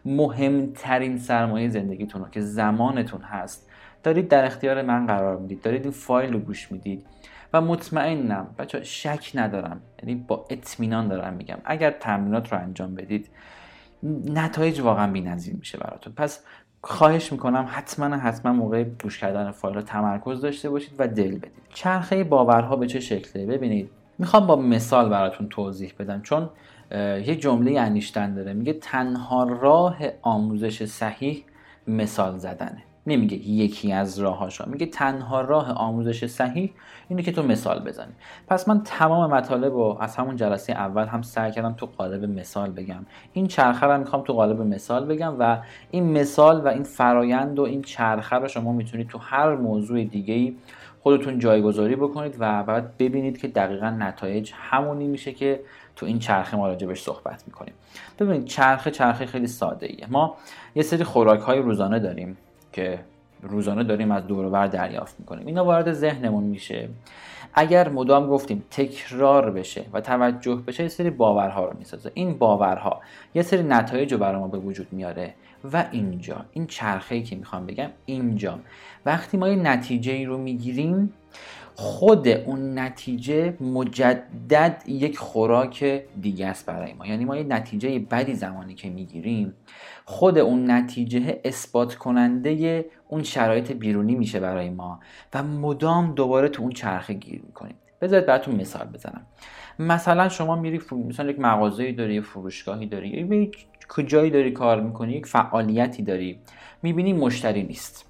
مهمترین 0.05 1.17
سرمایه 1.17 1.69
زندگیتون 1.69 2.21
رو 2.21 2.29
که 2.29 2.41
زمانتون 2.41 3.21
هست 3.21 3.69
دارید 4.03 4.27
در 4.27 4.45
اختیار 4.45 4.81
من 4.81 5.07
قرار 5.07 5.37
می‌دید. 5.37 5.61
دارید 5.61 5.81
این 5.81 5.91
فایل 5.91 6.33
رو 6.33 6.39
گوش 6.39 6.71
می‌دید. 6.71 7.05
و 7.53 7.61
مطمئنم 7.61 8.47
بچه 8.57 8.83
شک 8.83 9.31
ندارم. 9.35 9.81
یعنی 10.03 10.15
با 10.27 10.45
اطمینان 10.49 11.07
دارم 11.07 11.33
میگم. 11.33 11.57
اگر 11.65 11.91
تمرینات 11.91 12.51
رو 12.51 12.59
انجام 12.59 12.95
بدید 12.95 13.29
نتایج 14.25 14.79
واقعا 14.79 15.11
بی‌نظیر 15.11 15.55
میشه 15.55 15.77
براتون. 15.77 16.13
پس 16.13 16.43
خواهش 16.81 17.31
می‌کنم 17.31 17.67
حتما 17.69 18.17
حتما 18.17 18.53
موقع 18.53 18.83
گوش 18.83 19.19
کردن 19.19 19.51
فایل 19.51 19.81
تمرکز 19.81 20.41
داشته 20.41 20.69
باشید 20.69 20.93
و 20.99 21.07
دل 21.07 21.37
بدید. 21.37 21.51
چرخه 21.73 22.23
باورها 22.23 22.75
به 22.75 22.87
چه 22.87 22.99
شکله؟ 22.99 23.45
ببینید 23.45 23.89
می‌خوام 24.17 24.47
با 24.47 24.55
مثال 24.55 25.09
براتون 25.09 25.49
توضیح 25.49 25.93
بدم 25.99 26.21
چون 26.21 26.49
یه 27.25 27.35
جمله 27.35 27.79
انیشتن 27.79 28.33
داره 28.33 28.53
میگه 28.53 28.73
تنها 28.73 29.43
راه 29.43 29.97
آموزش 30.21 30.85
صحیح 30.85 31.45
مثال 31.87 32.37
زدنه. 32.37 32.83
نمیگه 33.09 33.37
یکی 33.37 33.93
از 33.93 34.19
راهاشا 34.19 34.65
میگه 34.65 34.85
تنها 34.85 35.41
راه 35.41 35.71
آموزش 35.71 36.25
صحیح 36.25 36.73
اینه 37.09 37.23
که 37.23 37.31
تو 37.31 37.43
مثال 37.43 37.79
بزنی. 37.79 38.11
پس 38.47 38.67
من 38.67 38.83
تمام 38.83 39.31
مطالب 39.33 39.73
رو 39.73 39.97
از 39.99 40.15
همون 40.15 40.35
جلسه 40.35 40.73
اول 40.73 41.05
هم 41.05 41.21
سعی 41.21 41.51
کردم 41.51 41.73
تو 41.73 41.85
قالب 41.85 42.39
مثال 42.39 42.71
بگم. 42.71 43.05
این 43.33 43.47
چرخه 43.47 43.85
رو 43.85 43.97
می‌خوام 43.97 44.23
تو 44.23 44.33
قالب 44.33 44.61
مثال 44.61 45.05
بگم 45.05 45.35
و 45.39 45.57
این 45.91 46.11
مثال 46.11 46.61
و 46.61 46.67
این 46.67 46.83
فرایند 46.83 47.59
و 47.59 47.63
این 47.63 47.81
چرخه 47.81 48.35
رو 48.35 48.47
شما 48.47 48.71
می‌تونید 48.71 49.07
تو 49.07 49.17
هر 49.17 49.55
موضوع 49.55 50.03
دیگه 50.03 50.33
ای 50.33 50.55
خودتون 51.03 51.39
جایگذاری 51.39 51.95
بکنید 51.95 52.35
و 52.39 52.63
بعد 52.63 52.97
ببینید 52.97 53.37
که 53.37 53.47
دقیقا 53.47 53.89
نتایج 53.89 54.51
همونی 54.55 55.07
میشه 55.07 55.31
که 55.31 55.59
تو 55.95 56.05
این 56.05 56.19
چرخه 56.19 56.57
ما 56.57 56.67
راجبش 56.67 57.01
صحبت 57.01 57.43
می‌کنیم. 57.47 57.73
ببینید 58.19 58.45
چرخه 58.45 58.91
چرخه 58.91 59.25
خیلی 59.25 59.47
ساده 59.47 59.85
ایه 59.85 60.07
ما 60.09 60.37
یه 60.75 60.83
سری 60.83 61.03
خوراک 61.03 61.39
های 61.39 61.59
روزانه 61.59 61.99
داریم. 61.99 62.37
که 62.73 62.99
روزانه 63.41 63.83
داریم 63.83 64.11
از 64.11 64.27
دور 64.27 64.67
دریافت 64.67 65.19
می‌کنیم. 65.19 65.47
اینا 65.47 65.65
وارد 65.65 65.93
ذهنمون 65.93 66.43
میشه. 66.43 66.89
اگر 67.53 67.89
مدام 67.89 68.27
گفتیم 68.27 68.63
تکرار 68.71 69.51
بشه 69.51 69.85
و 69.93 70.01
توجه 70.01 70.55
بشه 70.55 70.83
یه 70.83 70.89
سری 70.89 71.09
باورها 71.09 71.65
رو 71.65 71.77
می‌سازه. 71.79 72.11
این 72.13 72.37
باورها 72.37 73.01
یه 73.35 73.41
سری 73.41 73.63
نتایج 73.63 74.13
رو 74.13 74.19
برای 74.19 74.39
ما 74.39 74.47
به 74.47 74.57
وجود 74.57 74.87
میاره. 74.91 75.33
و 75.73 75.85
اینجا 75.91 76.45
این 76.51 76.67
چرخه 76.67 77.15
ای 77.15 77.23
که 77.23 77.35
می‌خوام 77.35 77.65
بگم 77.65 77.89
اینجا. 78.05 78.59
وقتی 79.05 79.37
ما 79.37 79.49
یه 79.49 79.55
نتیجه 79.55 80.11
ای 80.11 80.25
رو 80.25 80.37
می‌گیریم 80.37 81.13
خود 81.81 82.27
اون 82.27 82.79
نتیجه 82.79 83.57
مجدد 83.61 84.83
یک 84.87 85.17
خوراک 85.17 86.03
دیگه 86.21 86.47
است 86.47 86.65
برای 86.65 86.93
ما. 86.93 87.07
یعنی 87.07 87.25
ما 87.25 87.37
یه 87.37 87.43
نتیجه 87.43 87.99
بدی 87.99 88.33
زمانی 88.33 88.75
که 88.75 88.89
می‌گیریم 88.89 89.53
خود 90.05 90.37
اون 90.37 90.71
نتیجه 90.71 91.41
اثبات 91.45 91.95
کننده 91.95 92.85
اون 93.07 93.23
شرایط 93.23 93.71
بیرونی 93.71 94.15
میشه 94.15 94.39
برای 94.39 94.69
ما 94.69 94.99
و 95.33 95.43
مدام 95.43 96.13
دوباره 96.15 96.49
تو 96.49 96.61
اون 96.61 96.71
چرخه 96.71 97.13
گیر 97.13 97.41
می‌کنیم. 97.45 97.75
بذارید 98.01 98.25
براتون 98.25 98.55
مثال 98.55 98.87
بزنم. 98.87 99.25
مثلا 99.79 100.29
شما 100.29 100.55
میری 100.55 100.81
مثلا 100.91 101.29
یک 101.29 101.39
مغازه‌ای 101.39 101.93
داری 101.93 102.13
یه 102.13 102.21
فروشگاهی 102.21 102.85
داری 102.85 103.09
یک 103.09 103.67
کجایی 103.89 104.31
داری 104.31 104.51
کار 104.51 104.81
می‌کنی 104.81 105.13
یک 105.13 105.25
فعالیتی 105.25 106.03
داری 106.03 106.39
می‌بینی 106.83 107.13
مشتری 107.13 107.63
نیست. 107.63 108.08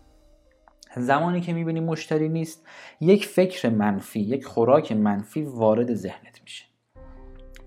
زمانی 0.96 1.42
که 1.42 1.54
می‌بینی 1.54 1.80
مشتری 1.80 2.30
نیست 2.30 2.68
یک 3.02 3.26
فکر 3.26 3.70
منفی 3.70 4.20
یک 4.20 4.46
خوراک 4.46 4.92
منفی 4.92 5.42
وارد 5.42 5.94
ذهنت 5.94 6.42
میشه. 6.44 6.66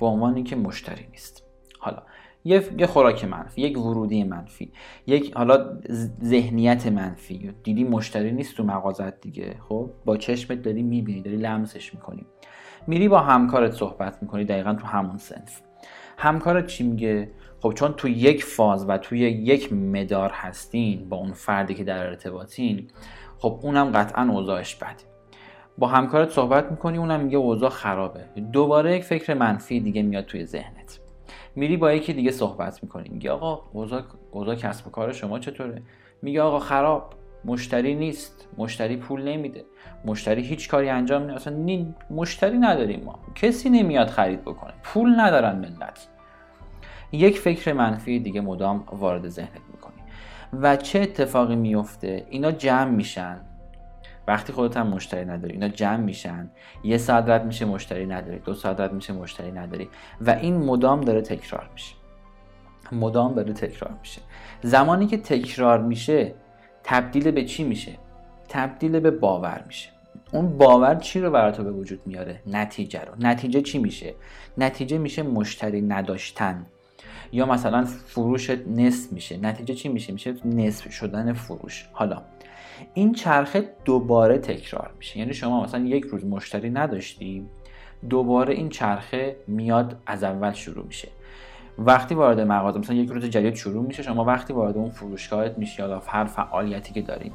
به 0.00 0.06
عنوان 0.06 0.34
اینکه 0.34 0.56
مشتری 0.56 1.06
نیست. 1.10 1.42
حالا 1.78 2.02
یه 2.44 2.86
خوراک 2.86 3.24
منفی 3.24 3.62
یک 3.62 3.78
ورودی 3.78 4.24
منفی 4.24 4.72
یک 5.06 5.34
حالا 5.34 5.80
ذهنیت 6.22 6.86
منفی. 6.86 7.52
دیدی 7.62 7.84
مشتری 7.84 8.32
نیست 8.32 8.56
تو 8.56 8.64
مغازت 8.64 9.20
دیگه 9.20 9.56
خب؟ 9.68 9.90
با 10.04 10.16
چشمت 10.16 10.62
داری 10.62 10.82
می‌بینی 10.82 11.22
داری 11.22 11.36
لمسش 11.36 11.94
می‌کنی. 11.94 12.26
میری 12.86 13.08
با 13.08 13.20
همکارت 13.20 13.72
صحبت 13.72 14.22
می‌کنی 14.22 14.44
دقیقا 14.44 14.74
تو 14.74 14.86
همون 14.86 15.16
سنف. 15.16 15.60
همکارت 16.18 16.66
چی 16.66 16.84
میگه؟ 16.84 17.30
خب 17.62 17.72
چون 17.72 17.92
تو 17.92 18.08
یک 18.08 18.44
فاز 18.44 18.88
و 18.88 18.98
توی 18.98 19.18
یک 19.18 19.72
مدار 19.72 20.30
هستین 20.30 21.08
با 21.08 21.16
اون 21.16 21.32
فردی 21.32 21.74
که 21.74 21.84
در 21.84 22.06
ارتباطین 22.06 22.88
خب 23.38 23.58
اونم 23.62 23.92
قطعا 23.92 24.28
اوضاعش 24.30 24.74
بده. 24.74 25.04
با 25.78 25.86
همکارت 25.86 26.30
صحبت 26.30 26.70
می‌کنی 26.70 26.98
اونم 26.98 27.20
میگه 27.20 27.36
اوضاع 27.36 27.70
خرابه. 27.70 28.24
دوباره 28.52 28.96
یک 28.96 29.04
فکر 29.04 29.34
منفی 29.34 29.80
دیگه 29.80 30.02
میاد 30.02 30.24
توی 30.24 30.44
ذهنت. 30.44 31.00
میری 31.56 31.76
با 31.76 31.92
یکی 31.92 32.12
دیگه 32.12 32.30
صحبت 32.30 32.82
می‌کنی. 32.82 33.08
میگه 33.08 33.30
آقا 33.30 33.62
اوضاع, 33.72 34.02
اوضاع 34.30 34.54
کسب 34.54 34.86
و 34.86 34.90
کار 34.90 35.12
شما 35.12 35.38
چطوره؟ 35.38 35.82
میگه 36.22 36.42
آقا 36.42 36.58
خراب. 36.58 37.14
مشتری 37.44 37.94
نیست. 37.94 38.48
مشتری 38.58 38.96
پول 38.96 39.28
نمیده. 39.28 39.64
مشتری 40.04 40.42
هیچ 40.42 40.68
کاری 40.68 40.88
انجام 40.88 41.22
نمیده. 41.22 41.36
اصلا 41.36 41.86
مشتری 42.10 42.58
نداریم 42.58 43.04
ما. 43.04 43.18
کسی 43.34 43.70
نمیاد 43.70 44.06
خرید 44.06 44.42
بکنه. 44.42 44.72
پول 44.82 45.20
ندارن 45.20 45.58
ملت 45.58 46.08
یک 47.12 47.38
فکر 47.38 47.72
منفی 47.72 48.20
دیگه 48.20 48.40
مدام 48.40 48.84
وارد 48.92 49.28
ذهنت 49.28 49.60
می‌کنی. 49.72 50.02
و 50.52 50.76
چه 50.76 51.00
اتفاقی 51.00 51.56
میفته 51.56 52.26
اینا 52.30 52.52
جمع 52.52 52.90
میشن. 52.90 53.40
وقتی 54.28 54.52
خودت 54.52 54.76
هم 54.76 54.86
مشتری 54.86 55.24
نداری 55.24 55.52
اینا 55.52 55.68
جمع 55.68 55.96
میشن. 55.96 56.50
یه 56.84 56.98
ساعت 56.98 57.28
رد 57.28 57.44
میشه 57.44 57.64
مشتری 57.64 58.06
نداری 58.06 58.38
دو 58.38 58.54
ساعت 58.54 58.80
رد 58.80 58.92
میشه 58.92 59.12
مشتری 59.12 59.52
نداری. 59.52 59.88
و 60.20 60.30
این 60.30 60.56
مدام 60.56 61.00
داره 61.00 61.20
تکرار 61.20 61.70
میشه. 61.72 61.94
مدام 62.92 63.34
داره 63.34 63.52
تکرار 63.52 63.94
میشه. 64.00 64.20
زمانی 64.62 65.06
که 65.06 65.16
تکرار 65.16 65.82
میشه 65.82 66.34
تبدیل 66.84 67.30
به 67.30 67.44
چی 67.44 67.64
میشه؟ 67.64 67.92
تبدیل 68.48 69.00
به 69.00 69.10
باور 69.10 69.64
میشه. 69.66 69.90
اون 70.32 70.58
باور 70.58 70.94
چی 70.94 71.20
رو 71.20 71.30
برای 71.30 71.52
تو 71.52 71.64
به 71.64 71.72
وجود 71.72 72.00
میاره؟ 72.06 72.42
نتیجه 72.46 73.00
رو. 73.00 73.12
نتیجه 73.18 73.62
چی 73.62 73.78
میشه؟ 73.78 74.14
نتیجه 74.58 74.98
میشه 74.98 75.22
مشتری 75.22 75.82
نداشتن. 75.82 76.66
یا 77.32 77.46
مثلا 77.46 77.84
فروشت 77.84 78.66
نصف 78.66 79.12
میشه. 79.12 79.36
نتیجه 79.36 79.74
چی 79.74 79.88
میشه؟ 79.88 80.12
میشه 80.12 80.34
نصف 80.46 80.92
شدن 80.92 81.32
فروش. 81.32 81.88
حالا 81.92 82.22
این 82.94 83.12
چرخه 83.12 83.70
دوباره 83.84 84.38
تکرار 84.38 84.90
میشه. 84.98 85.18
یعنی 85.18 85.34
شما 85.34 85.64
مثلا 85.64 85.84
یک 85.84 86.04
روز 86.04 86.24
مشتری 86.24 86.70
نداشتی 86.70 87.46
دوباره 88.10 88.54
این 88.54 88.68
چرخه 88.68 89.36
میاد 89.46 89.96
از 90.06 90.24
اول 90.24 90.52
شروع 90.52 90.86
میشه. 90.86 91.08
وقتی 91.78 92.14
وارد 92.14 92.40
مغازه 92.40 92.78
مثلا 92.78 92.96
یک 92.96 93.10
روز 93.10 93.24
جدید 93.24 93.54
شروع 93.54 93.86
میشه 93.86 94.02
شما 94.02 94.24
وقتی 94.24 94.52
وارد 94.52 94.76
اون 94.76 94.90
فروشگاهت 94.90 95.58
میشی 95.58 95.82
یا 95.82 96.02
هر 96.06 96.24
فعالیتی 96.24 96.92
که 96.92 97.02
داریم 97.02 97.32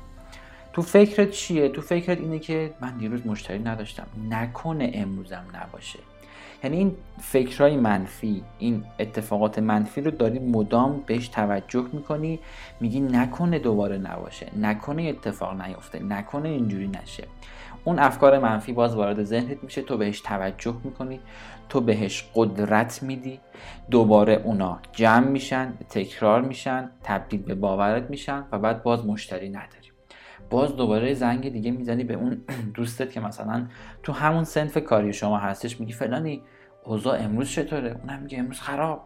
تو 0.74 0.82
فکرت 0.82 1.32
چیه؟ 1.32 1.70
تو 1.70 1.82
فکرت 1.82 2.20
اینه 2.20 2.39
که 2.39 2.74
من 2.82 2.98
دیروز 2.98 3.27
مشتری 3.27 3.60
نداشتم. 3.60 4.08
نکنه 4.30 4.92
امروزم 4.94 5.46
نباشه. 5.54 6.00
یعنی 6.63 6.77
این 6.77 6.95
فکرهای 7.21 7.77
منفی 7.77 8.43
این 8.59 8.83
اتفاقات 8.99 9.59
منفی 9.59 10.01
رو 10.01 10.11
داری 10.11 10.39
مدام 10.39 11.03
بهش 11.05 11.27
توجه 11.27 11.85
می‌کنی 11.93 12.39
میگی 12.79 12.99
نکنه 12.99 13.59
دوباره 13.59 13.97
نباشه 13.97 14.47
نکنه 14.57 15.03
اتفاق 15.03 15.61
نیفته 15.61 16.03
نکنه 16.03 16.49
اینجوری 16.49 16.87
نشه. 16.87 17.23
اون 17.83 17.99
افکار 17.99 18.39
منفی 18.39 18.73
باز 18.73 18.95
وارد 18.95 19.23
ذهنت 19.23 19.63
میشه 19.63 19.81
تو 19.81 19.97
بهش 19.97 20.21
توجه 20.21 20.75
می‌کنی 20.83 21.19
تو 21.69 21.81
بهش 21.81 22.25
قدرت 22.35 23.03
میدی 23.03 23.39
دوباره 23.91 24.33
اونا 24.33 24.79
جمع 24.91 25.27
میشن 25.27 25.73
تکرار 25.89 26.41
میشن 26.41 26.91
تبدیل 27.03 27.41
به 27.41 27.55
باورت 27.55 28.09
میشن 28.09 28.43
و 28.51 28.59
بعد 28.59 28.83
باز 28.83 29.05
مشتری 29.05 29.49
نداری. 29.49 29.76
باز 30.50 30.75
دوباره 30.75 31.13
زنگ 31.13 31.50
دیگه 31.50 31.72
می‌زنی 31.72 32.04
به 32.04 32.13
اون 32.13 32.42
دوستت 32.74 33.12
که 33.12 33.20
مثلا 33.20 33.68
تو 34.04 34.12
همون 34.13 34.44
سنف 34.44 34.77
کاری 34.77 35.13
شما 35.13 35.38
هستش 35.38 35.80
میگی 35.80 35.94
فلانی 35.94 36.42
اوضاع 36.84 37.20
امروز 37.20 37.50
چطوره؟ 37.50 38.00
اونم 38.04 38.20
میگه 38.20 38.38
امروز 38.38 38.60
خراب 38.60 39.04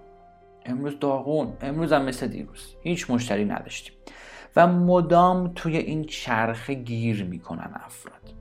امروز 0.66 1.00
داغون 1.00 1.54
امروز 1.62 1.94
هم 1.94 2.06
مثل 2.06 2.28
دیروز. 2.28 2.76
هیچ 2.82 3.12
مشتری 3.12 3.46
نداشتیم. 3.46 3.94
و 4.56 4.68
مدام 4.68 5.52
توی 5.56 5.78
این 5.78 6.04
چرخه 6.04 6.74
گیر 6.74 7.24
می‌کنن 7.24 7.72
افراد. 7.74 8.34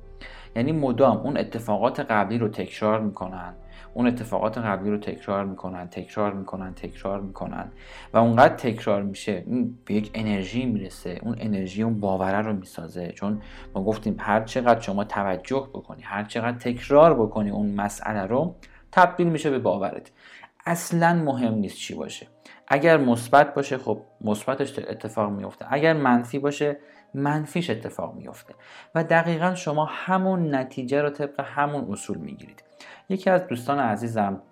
یعنی 0.57 0.73
مدام 0.73 1.17
اون 1.17 1.37
اتفاقات 1.37 2.01
قبلی 2.01 2.39
رو 2.39 2.49
تکرار 2.49 3.01
می‌کنن. 3.01 3.55
اون 3.95 4.07
اتفاقات 4.07 4.59
قبلی 4.59 4.91
رو 4.91 4.99
تکرار 4.99 5.45
می‌کنن 5.45 5.89
تکرار 5.89 6.33
می‌کنن 6.33 6.75
تکرار 6.75 7.21
می‌کنن. 7.21 7.73
و 8.13 8.19
اونقدر 8.19 8.55
تکرار 8.55 9.03
میشه 9.03 9.45
به 9.85 9.95
یک 9.95 10.11
انرژی 10.15 10.67
می‌رسه. 10.67 11.19
اون 11.23 11.37
انرژی 11.39 11.83
اون 11.83 12.01
باوره 12.01 12.39
رو 12.39 12.53
می‌سازه. 12.53 13.13
چون 13.13 13.43
ما 13.75 13.85
گفتیم 13.85 14.17
هر 14.19 14.45
چقدر 14.45 14.81
شما 14.81 15.05
توجه 15.05 15.69
بکنی 15.75 16.03
هر 16.03 16.25
چقدر 16.25 16.59
تکرار 16.59 17.15
بکنی 17.15 17.51
اون 17.51 17.75
مسئله 17.75 18.27
رو 18.27 18.55
تبدیل 18.93 19.29
میشه 19.29 19.51
به 19.51 19.59
باورت. 19.59 20.11
اصلا 20.67 21.15
مهم 21.15 21.55
نیست 21.55 21.77
چی 21.77 21.95
باشه. 21.95 22.27
اگر 22.69 22.97
مثبت 22.97 23.55
باشه 23.55 23.79
خب 23.79 24.01
مثبتش 24.21 24.79
اتفاق 24.79 25.31
میفته 25.31 25.67
اگر 25.73 25.93
منفی 25.93 26.39
باشه 26.39 26.77
منفیش 27.15 27.71
اتفاق 27.71 28.15
میفته 28.15 28.55
و 28.95 29.05
دقیقا 29.05 29.55
شما 29.55 29.85
همون 29.85 30.55
نتیجه 30.55 31.03
رو 31.03 31.11
طبق 31.11 31.41
همون 31.41 31.93
اصول 31.93 32.19
می‌گیرید. 32.19 32.65
یکی 33.09 33.31
از 33.31 33.47
دوستان 33.47 33.79
عزیزم 33.79 34.43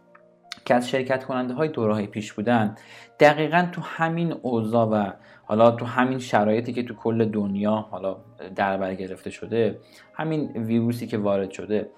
که 0.64 0.74
از 0.74 0.88
شرکت 0.88 1.24
کننده 1.24 1.54
های 1.54 1.68
دوره 1.68 2.06
پیش 2.06 2.32
بودن 2.32 2.76
دقیقا 3.20 3.68
تو 3.72 3.80
همین 3.80 4.32
اوضاع 4.42 4.86
و 4.86 5.12
حالا 5.44 5.70
تو 5.70 5.84
همین 5.84 6.18
شرایطی 6.18 6.72
که 6.72 6.82
تو 6.82 6.94
کل 6.94 7.24
دنیا 7.24 7.74
حالا 7.74 8.16
در 8.56 8.94
گرفته 8.94 9.30
شده 9.30 9.78
همین 10.14 10.52
ویروسی 10.52 11.06
که 11.06 11.18
وارد 11.18 11.50
شده 11.50 11.90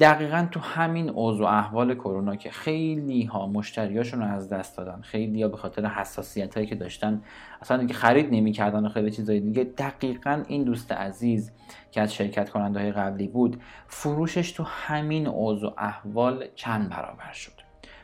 دقیقا 0.00 0.48
تو 0.50 0.60
همین 0.60 1.10
اوضاع 1.10 1.52
احوال 1.52 1.94
کرونا 1.94 2.36
که 2.36 2.50
خیلی 2.50 3.24
ها 3.24 3.46
مشتریاشون 3.46 4.20
رو 4.20 4.26
از 4.26 4.48
دست 4.48 4.76
دادن 4.76 5.00
خیلی 5.00 5.42
ها 5.42 5.48
به 5.48 5.56
خاطر 5.56 5.86
حساسیت 5.86 6.54
هایی 6.54 6.66
که 6.66 6.74
داشتن 6.74 7.22
اصلا 7.62 7.78
اینکه 7.78 7.94
خرید 7.94 8.28
نمی‌کردن 8.30 8.86
و 8.86 8.88
خیلی 8.88 9.10
چیزای 9.10 9.40
دیگه 9.40 9.64
دقیقا 9.64 10.42
این 10.48 10.64
دوست 10.64 10.92
عزیز 10.92 11.52
که 11.90 12.00
از 12.00 12.14
شرکت 12.14 12.50
کننده 12.50 12.80
های 12.80 12.92
قبلی 12.92 13.28
بود 13.28 13.62
فروشش 13.86 14.52
تو 14.52 14.62
همین 14.62 15.26
اوضاع 15.26 15.74
احوال 15.78 16.44
چند 16.54 16.88
برابر 16.88 17.32
شد. 17.32 17.52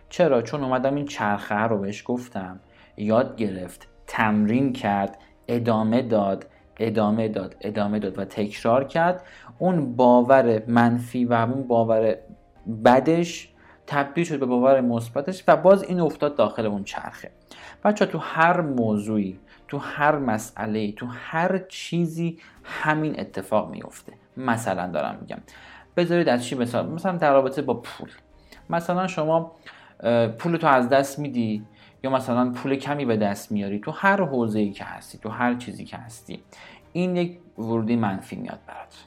چرا؟ 0.08 0.42
چون 0.42 0.64
اومدم 0.64 0.94
این 0.94 1.04
چرخه 1.04 1.54
رو 1.54 1.78
بهش 1.78 2.02
گفتم 2.06 2.60
یاد 2.96 3.36
گرفت 3.36 3.88
تمرین 4.06 4.72
کرد 4.72 5.18
ادامه 5.48 6.02
داد. 6.02 6.46
ادامه 6.80 7.28
داد 7.28 7.56
ادامه 7.60 7.98
داد 7.98 8.18
و 8.18 8.24
تکرار 8.24 8.84
کرد. 8.84 9.22
اون 9.58 9.96
باور 9.96 10.62
منفی 10.66 11.24
و 11.24 11.32
اون 11.32 11.66
باور 11.66 12.16
بدش 12.84 13.48
تبدیل 13.86 14.24
شد 14.24 14.40
به 14.40 14.46
باور 14.46 14.80
مثبتش 14.80 15.44
و 15.48 15.56
باز 15.56 15.82
این 15.82 16.00
افتاد 16.00 16.36
داخل 16.36 16.66
اون 16.66 16.84
چرخه. 16.84 17.30
بچه 17.84 18.06
تو 18.06 18.18
هر 18.18 18.60
موضوعی 18.60 19.38
تو 19.68 19.78
هر 19.78 20.18
مسئله 20.18 20.92
تو 20.92 21.06
هر 21.06 21.58
چیزی 21.68 22.38
همین 22.64 23.20
اتفاق 23.20 23.70
میفته 23.70 24.12
مثلا 24.36 24.86
دارم 24.86 25.18
میگم. 25.20 25.38
بذارید 25.96 26.28
از 26.28 26.44
چی 26.44 26.54
مثال 26.54 26.88
مثلا 26.88 27.16
در 27.16 27.32
رابطه 27.32 27.62
با 27.62 27.74
پول. 27.74 28.08
مثلا 28.70 29.06
شما 29.06 29.52
پول 30.38 30.56
تو 30.56 30.66
از 30.66 30.88
دست 30.88 31.18
میدی. 31.18 31.64
یا 32.04 32.10
مثلا 32.10 32.50
پول 32.50 32.76
کمی 32.76 33.04
به 33.04 33.16
دست 33.16 33.52
میاری 33.52 33.78
تو 33.78 33.90
هر 33.90 34.24
حوزه‌ای 34.24 34.70
که 34.70 34.84
هستی 34.84 35.18
تو 35.18 35.28
هر 35.28 35.54
چیزی 35.54 35.84
که 35.84 35.96
هستی 35.96 36.42
این 36.92 37.16
یک 37.16 37.38
ورودی 37.58 37.96
منفی 37.96 38.36
میاد 38.36 38.58
برات. 38.66 39.04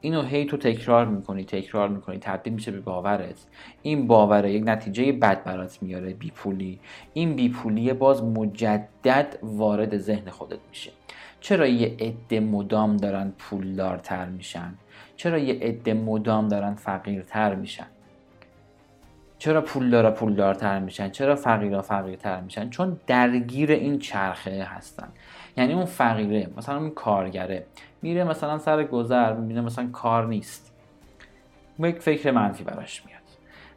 اینو 0.00 0.22
هی 0.22 0.44
تو 0.44 0.56
تکرار 0.56 1.06
می‌کنی 1.06 1.44
تکرار 1.44 1.88
می‌کنی 1.88 2.18
تبدیل 2.18 2.52
میشه 2.52 2.70
به 2.70 2.80
باورت. 2.80 3.46
این 3.82 4.06
باوره 4.06 4.52
یک 4.52 4.62
نتیجه 4.66 5.12
بد 5.12 5.44
برات 5.44 5.82
میاره 5.82 6.14
بیپولی. 6.14 6.80
این 7.12 7.36
بیپولی 7.36 7.92
باز 7.92 8.24
مجدد 8.24 9.38
وارد 9.42 9.98
ذهن 9.98 10.30
خودت 10.30 10.58
میشه. 10.68 10.92
چرا 11.40 11.66
یه 11.66 11.96
عده 12.00 12.40
مدام 12.40 12.96
دارن 12.96 13.32
پولدارتر 13.38 14.24
میشن؟ 14.24 14.74
چرا 15.16 15.38
یه 15.38 15.54
عده 15.54 15.94
مدام 15.94 16.48
دارن 16.48 16.74
فقیرتر 16.74 17.54
میشن؟ 17.54 17.86
چرا 19.38 19.60
پولدارا 19.60 20.10
پولدارتر 20.10 20.78
میشن؟ 20.78 21.10
چرا 21.10 21.36
فقیرا 21.36 21.82
فقیرتر 21.82 22.40
میشن؟ 22.40 22.70
چون 22.70 23.00
درگیر 23.06 23.70
این 23.70 23.98
چرخه 23.98 24.64
هستن. 24.64 25.08
یعنی 25.56 25.72
اون 25.72 25.84
فقیره 25.84 26.50
مثلا 26.56 26.76
اون 26.76 26.90
کارگره 26.90 27.66
میره 28.02 28.24
مثلا 28.24 28.58
سر 28.58 28.84
گذر 28.84 29.32
می‌بینه 29.32 29.60
مثلا 29.60 29.88
کار 29.92 30.26
نیست. 30.26 30.72
یک 31.78 31.98
فکر 31.98 32.30
منفی 32.30 32.64
براش 32.64 33.06
میاد. 33.06 33.16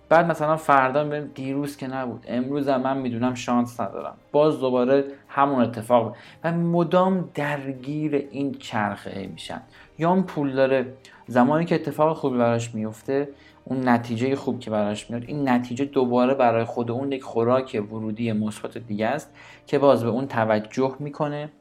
بعد 0.09 0.31
مثلا 0.31 0.55
فردا 0.55 1.03
می‌بینه 1.03 1.25
دیروز 1.25 1.77
که 1.77 1.87
نبود. 1.87 2.25
امروز 2.27 2.69
هم 2.69 2.81
من 2.81 2.97
می‌دونم 2.97 3.33
شانس 3.33 3.79
ندارم. 3.79 4.17
باز 4.31 4.59
دوباره 4.59 5.03
همون 5.27 5.61
اتفاق. 5.61 6.15
و 6.43 6.51
مدام 6.51 7.29
درگیر 7.33 8.27
این 8.31 8.53
چرخه 8.53 9.27
میشن. 9.27 9.61
یا 9.97 10.11
اون 10.11 10.23
پول 10.23 10.55
داره. 10.55 10.93
زمانی 11.27 11.65
که 11.65 11.75
اتفاق 11.75 12.17
خوبی 12.17 12.37
براش 12.37 12.75
میفته 12.75 13.29
اون 13.69 13.89
نتیجه 13.89 14.35
خوب 14.35 14.59
که 14.59 14.71
براش 14.71 15.09
میاد. 15.09 15.23
این 15.27 15.49
نتیجه 15.49 15.85
دوباره 15.85 16.33
برای 16.33 16.63
خود 16.63 16.91
اون 16.91 17.11
یک 17.11 17.23
خوراک 17.23 17.83
ورودی 17.91 18.31
مثبت 18.31 18.77
دیگه 18.77 19.07
است 19.07 19.35
که 19.67 19.79
باز 19.79 20.03
به 20.03 20.09
اون 20.09 20.27
توجه 20.27 20.95
می‌کنه 20.99 21.51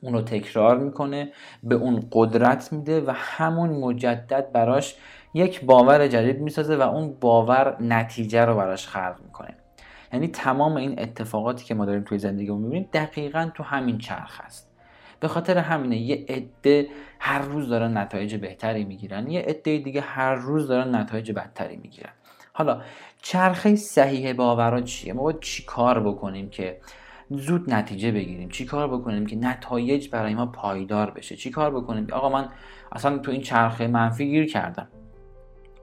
اونو 0.00 0.22
تکرار 0.22 0.78
می‌کنه 0.78 1.32
به 1.62 1.74
اون 1.74 2.08
قدرت 2.12 2.72
میده 2.72 3.00
و 3.00 3.12
همون 3.14 3.70
مجدد 3.70 4.52
براش 4.52 4.96
یک 5.34 5.64
باور 5.64 6.08
جدید 6.08 6.40
می‌سازه 6.40 6.76
و 6.76 6.82
اون 6.82 7.16
باور 7.20 7.76
نتیجه 7.80 8.44
رو 8.44 8.54
براش 8.54 8.86
خلق 8.86 9.16
می‌کنه. 9.24 9.54
یعنی 10.12 10.28
تمام 10.28 10.76
این 10.76 11.00
اتفاقاتی 11.00 11.64
که 11.64 11.74
ما 11.74 11.84
داریم 11.84 12.02
توی 12.02 12.18
زندگی 12.18 12.50
می‌بینیم 12.50 12.88
دقیقا 12.92 13.50
تو 13.54 13.62
همین 13.62 13.98
چرخ 13.98 14.40
هست 14.40 14.71
به 15.22 15.28
خاطر 15.28 15.58
همینه 15.58 15.96
یه 15.96 16.26
عده 16.28 16.88
هر 17.20 17.38
روز 17.38 17.68
دارن 17.68 17.96
نتایج 17.96 18.34
بهتری 18.34 18.84
می‌گیرن 18.84 19.30
یه 19.30 19.40
عده 19.40 19.78
دیگه 19.78 20.00
هر 20.00 20.34
روز 20.34 20.68
دارن 20.68 20.94
نتایج 20.94 21.32
بدتری 21.32 21.76
می‌گیرن. 21.76 22.12
حالا 22.52 22.82
چرخه 23.22 23.76
صحیح 23.76 24.32
باورا 24.32 24.80
چیه؟ 24.80 25.12
ما 25.12 25.22
باید 25.22 25.40
چی 25.40 25.64
کار 25.64 26.00
بکنیم 26.00 26.50
که 26.50 26.80
زود 27.30 27.74
نتیجه 27.74 28.12
بگیریم؟ 28.12 28.48
چی 28.48 28.64
کار 28.64 28.88
بکنیم 28.88 29.26
که 29.26 29.36
نتایج 29.36 30.10
برای 30.10 30.34
ما 30.34 30.46
پایدار 30.46 31.10
بشه؟ 31.10 31.36
چی 31.36 31.50
کار 31.50 31.70
بکنیم؟ 31.70 32.06
آقا 32.12 32.28
من 32.28 32.48
اصلا 32.92 33.18
تو 33.18 33.30
این 33.30 33.40
چرخه 33.40 33.86
منفی 33.86 34.26
گیر 34.26 34.46
کردم. 34.46 34.88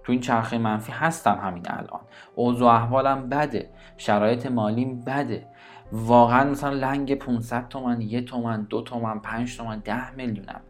تو 0.03 0.11
این 0.11 0.21
چرخه 0.21 0.57
منفی 0.57 0.91
هستم 0.91 1.39
همین 1.43 1.63
الان. 1.67 2.01
اوضاع 2.35 2.73
احوالم 2.73 3.29
بده. 3.29 3.69
شرایط 3.97 4.45
مالیم 4.45 4.99
بده. 4.99 5.47
واقعا 5.91 6.49
مثلا 6.49 6.73
لنگ 6.73 7.15
500 7.15 7.67
تومن 7.67 8.01
یه 8.01 8.21
تومن 8.21 8.63
دو 8.63 8.81
تومن 8.81 9.19
پنج 9.19 9.57
تومن 9.57 9.79
ده 9.79 10.15
میلیونم. 10.15 10.61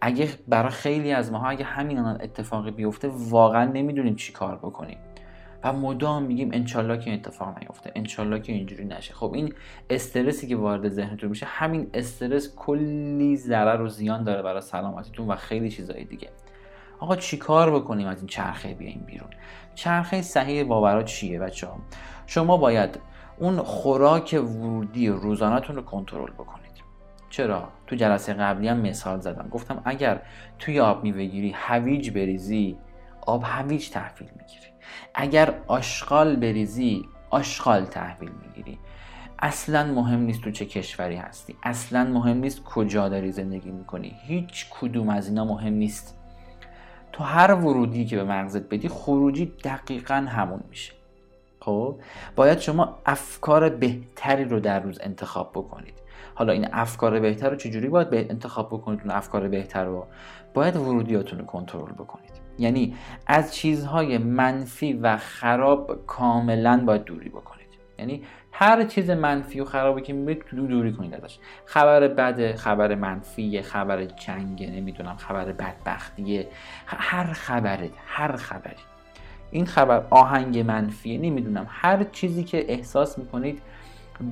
اگه 0.00 0.28
برای 0.48 0.70
خیلی 0.70 1.12
از 1.12 1.32
ماها 1.32 1.48
اگه 1.48 1.64
همین 1.64 1.98
الان 1.98 2.18
اتفاقی 2.22 2.70
بیفته 2.70 3.08
واقعا 3.08 3.64
نمی‌دونیم 3.64 4.14
چی 4.14 4.32
کار 4.32 4.56
بکنیم. 4.56 4.98
و 5.64 5.72
مدام 5.72 6.22
میگیم 6.22 6.50
انشالله 6.52 6.98
که 6.98 7.10
این 7.10 7.18
اتفاق 7.18 7.58
نیفته. 7.58 7.92
انشالله 7.94 8.40
که 8.40 8.52
اینجوری 8.52 8.84
نشه. 8.84 9.14
خب 9.14 9.32
این 9.34 9.54
استرسی 9.90 10.46
که 10.46 10.56
وارد 10.56 10.88
ذهنتون 10.88 11.30
میشه 11.30 11.46
همین 11.46 11.90
استرس 11.94 12.54
کلی 12.56 13.36
ضرر 13.36 13.80
و 13.80 13.88
زیان 13.88 14.24
داره 14.24 14.42
برای 14.42 14.60
سلامتیتون 14.60 15.28
و 15.28 15.36
خیلی 15.36 15.70
چیزهای 15.70 16.04
دیگه. 16.04 16.28
آقا 17.00 17.16
چیکار 17.16 17.70
بکنیم 17.70 18.08
از 18.08 18.18
این 18.18 18.26
چرخه 18.26 18.74
بیایم 18.74 19.04
بیرون؟ 19.06 19.30
چرخه 19.74 20.22
صحیح 20.22 20.64
باورا 20.64 21.02
چیه 21.02 21.38
بچه 21.38 21.66
ها؟ 21.66 21.76
شما 22.26 22.56
باید 22.56 23.00
اون 23.36 23.58
خوراک 23.58 24.40
ورودی 24.42 25.08
روزانهتون 25.08 25.76
رو 25.76 25.82
کنترل 25.82 26.30
بکنید. 26.30 26.72
چرا؟ 27.30 27.68
تو 27.86 27.96
جلسه 27.96 28.32
قبلی 28.32 28.68
هم 28.68 28.80
مثال 28.80 29.20
زدم. 29.20 29.48
گفتم 29.48 29.82
اگر 29.84 30.22
توی 30.58 30.80
آب 30.80 31.04
میوه 31.04 31.52
هویج 31.54 32.10
بریزی 32.10 32.78
آب 33.26 33.42
هویج 33.46 33.90
تحویل 33.90 34.28
می‌گیری. 34.36 34.72
اگر 35.14 35.54
آشغال 35.66 36.36
بریزی 36.36 37.04
آشغال 37.30 37.84
تحویل 37.84 38.30
می‌گیری. 38.46 38.78
اصلا 39.38 39.92
مهم 39.92 40.20
نیست 40.20 40.40
تو 40.42 40.50
چه 40.50 40.66
کشوری 40.66 41.16
هستی. 41.16 41.56
اصلا 41.62 42.04
مهم 42.04 42.36
نیست 42.36 42.64
کجا 42.64 43.08
داری 43.08 43.32
زندگی 43.32 43.70
می‌کنی. 43.70 44.14
هیچ 44.26 44.66
کدوم 44.70 45.08
از 45.08 45.28
اینا 45.28 45.44
مهم 45.44 45.72
نیست. 45.72 46.18
تو 47.12 47.24
هر 47.24 47.54
ورودی 47.54 48.04
که 48.04 48.16
به 48.16 48.24
مغزت 48.24 48.68
بدی 48.68 48.88
خروجی 48.88 49.52
دقیقا 49.64 50.14
همون 50.14 50.60
میشه. 50.70 50.92
خب 51.64 51.96
باید 52.36 52.58
شما 52.58 52.98
افکار 53.06 53.68
بهتری 53.68 54.44
رو 54.44 54.60
در 54.60 54.80
روز 54.80 54.98
انتخاب 55.02 55.50
بکنید. 55.54 55.94
حالا 56.34 56.52
این 56.52 56.68
افکار 56.72 57.20
بهتر 57.20 57.50
رو 57.50 57.56
چجوری 57.56 57.88
باید 57.88 58.10
به 58.10 58.26
انتخاب 58.30 58.68
بکنید؟ 58.68 59.00
اون 59.00 59.10
افکار 59.10 59.48
بهتر 59.48 59.84
رو 59.84 60.06
باید 60.54 60.76
ورودیاتون 60.76 61.38
رو 61.38 61.44
کنترل 61.44 61.92
بکنید. 61.92 62.30
یعنی 62.58 62.94
از 63.26 63.54
چیزهای 63.54 64.18
منفی 64.18 64.92
و 64.92 65.16
خراب 65.16 66.06
کاملا 66.06 66.84
باید 66.86 67.04
دوری 67.04 67.28
بکنید. 67.28 67.62
یعنی 67.98 68.22
هر 68.52 68.84
چیز 68.84 69.10
منفی 69.10 69.60
و 69.60 69.64
خرابی 69.64 70.02
که 70.02 70.12
می‌بینید 70.12 70.44
دو 70.56 70.66
دوری 70.66 70.92
کنید 70.92 71.14
ازش. 71.14 71.38
خبر 71.66 72.08
بده 72.08 72.56
خبر 72.56 72.94
منفی 72.94 73.62
خبر 73.62 74.04
جنگ 74.04 74.64
نمی‌دونم 74.64 75.16
خبر 75.16 75.52
بدبختیه 75.52 76.48
هر 76.86 77.32
خبره 77.32 77.90
هر 78.06 78.36
خبری. 78.36 78.91
این 79.52 79.66
خبر 79.66 80.04
آهنگ 80.10 80.58
منفیه 80.58 81.18
نمی‌دونم 81.18 81.66
هر 81.68 82.04
چیزی 82.04 82.44
که 82.44 82.72
احساس 82.72 83.18
می‌کنید 83.18 83.62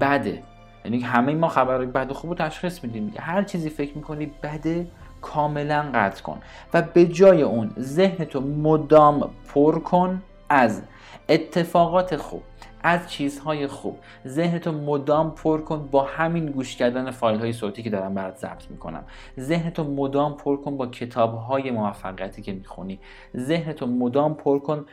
بده. 0.00 0.42
یعنی 0.84 1.00
همه 1.00 1.34
ما 1.34 1.48
خبر 1.48 1.84
بد 1.84 2.10
و 2.10 2.14
خوب 2.14 2.34
تشخیص 2.34 2.84
میدیم 2.84 3.14
هر 3.18 3.42
چیزی 3.42 3.70
فکر 3.70 3.96
می‌کنید 3.96 4.40
بده 4.40 4.86
کاملا 5.22 5.90
قطع 5.94 6.22
کن. 6.22 6.38
و 6.74 6.82
به 6.82 7.06
جای 7.06 7.42
اون 7.42 7.70
ذهنتو 7.78 8.40
مدام 8.40 9.30
پر 9.54 9.78
کن 9.78 10.22
از 10.48 10.82
اتفاقات 11.28 12.16
خوب. 12.16 12.42
از 12.82 13.10
چیزهای 13.10 13.66
خوب. 13.66 13.98
ذهنتو 14.26 14.72
مدام 14.72 15.34
پر 15.34 15.60
کن 15.60 15.88
با 15.90 16.02
همین 16.02 16.46
گوش 16.46 16.76
کردن 16.76 17.10
فایل 17.10 17.40
های 17.40 17.52
صوتی 17.52 17.82
که 17.82 17.90
دارم 17.90 18.14
برات 18.14 18.36
ضبط 18.36 18.70
می‌کنم. 18.70 19.04
ذهنتو 19.38 19.84
مدام 19.84 20.36
پر 20.36 20.56
کن 20.56 20.76
با 20.76 20.86
کتاب 20.86 21.34
های 21.34 21.70
موفقیتی 21.70 22.42
که 22.42 22.52
می‌خونی. 22.52 23.00
ذهنتو 23.36 23.86
مدام 23.86 24.34
پر 24.34 24.58
کن 24.58 24.86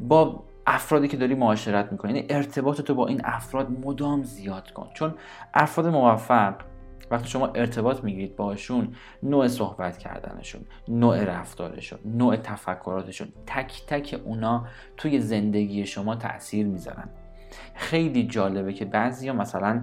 با 0.00 0.44
افرادی 0.66 1.08
که 1.08 1.16
داری 1.16 1.34
معاشرت 1.34 1.92
می‌کنی. 1.92 2.12
یعنی 2.12 2.26
ارتباطتو 2.30 2.94
با 2.94 3.06
این 3.06 3.20
افراد 3.24 3.70
مدام 3.70 4.22
زیاد 4.22 4.70
کن. 4.70 4.88
چون 4.94 5.14
افراد 5.54 5.86
موفق 5.86 6.54
وقتی 7.10 7.28
شما 7.28 7.46
ارتباط 7.46 8.04
می‌گیرید 8.04 8.36
باشون 8.36 8.94
نوع 9.22 9.48
صحبت 9.48 9.98
کردنشون 9.98 10.62
نوع 10.88 11.24
رفتارشون 11.24 11.98
نوع 12.04 12.36
تفکراتشون 12.36 13.28
تک 13.46 13.82
تک 13.86 14.20
اونا 14.24 14.66
توی 14.96 15.20
زندگی 15.20 15.86
شما 15.86 16.16
تاثیر 16.16 16.66
می‌ذارن. 16.66 17.08
خیلی 17.74 18.26
جالبه 18.26 18.72
که 18.72 18.84
بعضی 18.84 19.30
مثلا 19.30 19.82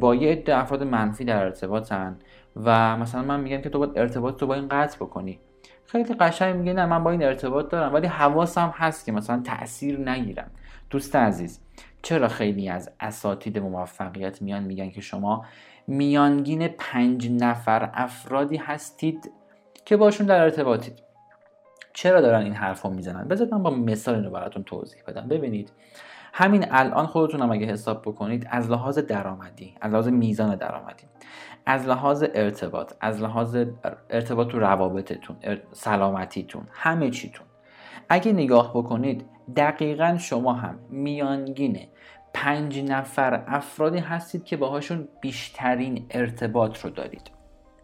با 0.00 0.14
یه 0.14 0.32
عده 0.32 0.56
افراد 0.56 0.82
منفی 0.82 1.24
در 1.24 1.44
ارتباطن 1.44 2.16
و 2.56 2.96
مثلا 2.96 3.22
من 3.22 3.40
میگم 3.40 3.60
که 3.60 3.68
تو 3.68 3.78
باید 3.78 3.98
ارتباط 3.98 4.36
تو 4.36 4.46
با 4.46 4.54
این 4.54 4.68
قطع 4.68 4.96
بکنی. 4.96 5.38
خیلی 5.86 6.14
قشنگ 6.14 6.56
میگه 6.56 6.72
نه 6.72 6.86
من 6.86 7.04
با 7.04 7.10
این 7.10 7.22
ارتباط 7.22 7.68
دارم 7.68 7.94
ولی 7.94 8.06
حواسم 8.06 8.74
هست 8.76 9.06
که 9.06 9.12
مثلا 9.12 9.42
تاثیر 9.44 10.10
نگیرم. 10.10 10.50
دوست 10.90 11.16
عزیز 11.16 11.60
چرا 12.02 12.28
خیلی 12.28 12.68
از 12.68 12.90
اساتید 13.00 13.58
موفقیت 13.58 14.42
میان 14.42 14.62
میگن 14.62 14.90
که 14.90 15.00
شما 15.00 15.44
میانگین 15.86 16.68
پنج 16.68 17.30
نفر 17.30 17.90
افرادی 17.94 18.56
هستید 18.56 19.32
که 19.84 19.96
باشون 19.96 20.26
در 20.26 20.40
ارتباطید؟ 20.40 21.02
چرا 21.92 22.20
دارن 22.20 22.42
این 22.42 22.52
حرف 22.52 22.82
رو 22.82 22.90
می‌زنن؟ 22.90 23.28
بذارید 23.28 23.54
من 23.54 23.62
با 23.62 23.70
مثال 23.70 24.14
اینو 24.14 24.30
براتون 24.30 24.62
توضیح 24.62 25.02
بدم. 25.06 25.28
ببینید 25.28 25.72
همین 26.32 26.66
الان 26.70 27.06
خودتون 27.06 27.42
هم 27.42 27.50
اگه 27.50 27.66
حساب 27.66 28.02
بکنید 28.02 28.46
از 28.50 28.70
لحاظ 28.70 28.98
درآمدی 28.98 29.74
از 29.80 29.92
لحاظ 29.92 30.08
میزان 30.08 30.56
درآمدی 30.56 31.04
از 31.66 31.86
لحاظ 31.86 32.24
ارتباط 32.34 32.92
از 33.00 33.22
لحاظ 33.22 33.56
ارتباط 34.10 34.48
تو 34.48 34.58
روابطتون 34.58 35.36
سلامتیتون 35.72 36.68
همه 36.72 37.10
چیتون. 37.10 37.46
اگه 38.08 38.32
نگاه 38.32 38.70
بکنید 38.70 39.26
دقیقا 39.56 40.16
شما 40.18 40.52
هم 40.52 40.78
میانگینه 40.90 41.88
پنج 42.34 42.78
نفر 42.78 43.44
افرادی 43.46 43.98
هستید 43.98 44.44
که 44.44 44.56
باهاشون 44.56 45.08
بیشترین 45.20 46.06
ارتباط 46.10 46.78
رو 46.78 46.90
دارید. 46.90 47.30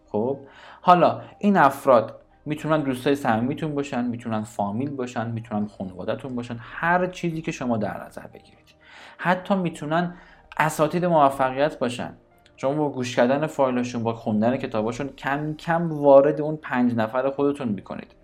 خب؟ 0.08 0.38
حالا 0.80 1.20
این 1.38 1.56
افراد 1.56 2.20
می‌تونن 2.46 2.80
دوستای 2.80 3.14
صمیمیتون 3.14 3.74
باشن 3.74 4.04
می‌تونن 4.04 4.42
فامیل 4.42 4.90
باشن 4.90 5.30
می‌تونن 5.30 5.66
خانوادهتون 5.66 6.34
باشن 6.34 6.56
هر 6.60 7.06
چیزی 7.06 7.42
که 7.42 7.52
شما 7.52 7.76
در 7.76 8.04
نظر 8.06 8.26
بگیرید. 8.26 8.74
حتی 9.18 9.54
می‌تونن 9.54 10.14
اساتید 10.58 11.04
موفقیت 11.04 11.78
باشن. 11.78 12.12
شما 12.56 12.74
با 12.74 12.88
گوش 12.88 13.16
کردن 13.16 13.46
فایلشون 13.46 14.02
با 14.02 14.14
خوندن 14.14 14.56
کتاباشون 14.56 15.08
کم 15.08 15.54
کم 15.54 15.92
وارد 15.92 16.40
اون 16.40 16.56
پنج 16.56 16.94
نفر 16.94 17.30
خودتون 17.30 17.68
می‌کنید. 17.68 18.14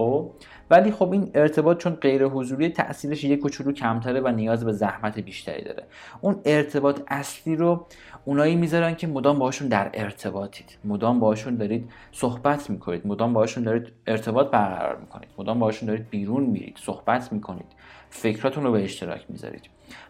خب؟ 0.00 0.30
ولی 0.70 0.90
خب 0.90 1.12
این 1.12 1.30
ارتباط 1.34 1.78
چون 1.78 1.92
غیر 1.92 2.24
حضوری 2.24 2.68
تاثیرش 2.68 3.24
یک 3.24 3.40
کوچولو 3.40 3.72
کمتره 3.72 4.20
و 4.20 4.28
نیاز 4.28 4.64
به 4.64 4.72
زحمت 4.72 5.18
بیشتری 5.18 5.64
داره. 5.64 5.82
اون 6.20 6.40
ارتباط 6.44 7.00
اصلی 7.08 7.56
رو 7.56 7.86
اونایی 8.24 8.56
می‌ذارن 8.56 8.94
که 8.94 9.06
مدام 9.06 9.38
باشون 9.38 9.68
در 9.68 9.90
ارتباطید. 9.94 10.78
مدام 10.84 11.20
باشون 11.20 11.56
دارید 11.56 11.90
صحبت 12.12 12.70
می‌کنید. 12.70 13.06
مدام 13.06 13.32
باشون 13.32 13.64
دارید 13.64 13.92
ارتباط 14.06 14.50
برقرار 14.50 14.96
می‌کنید. 14.96 15.28
مدام 15.38 15.58
باشون 15.58 15.86
دارید 15.86 16.10
بیرون 16.10 16.42
میرید. 16.42 16.76
صحبت 16.80 17.32
می‌کنید. 17.32 17.66
فکراتون 18.10 18.64
رو 18.64 18.72
به 18.72 18.84
اشتراک 18.84 19.24
می‌ذارید. 19.28 19.62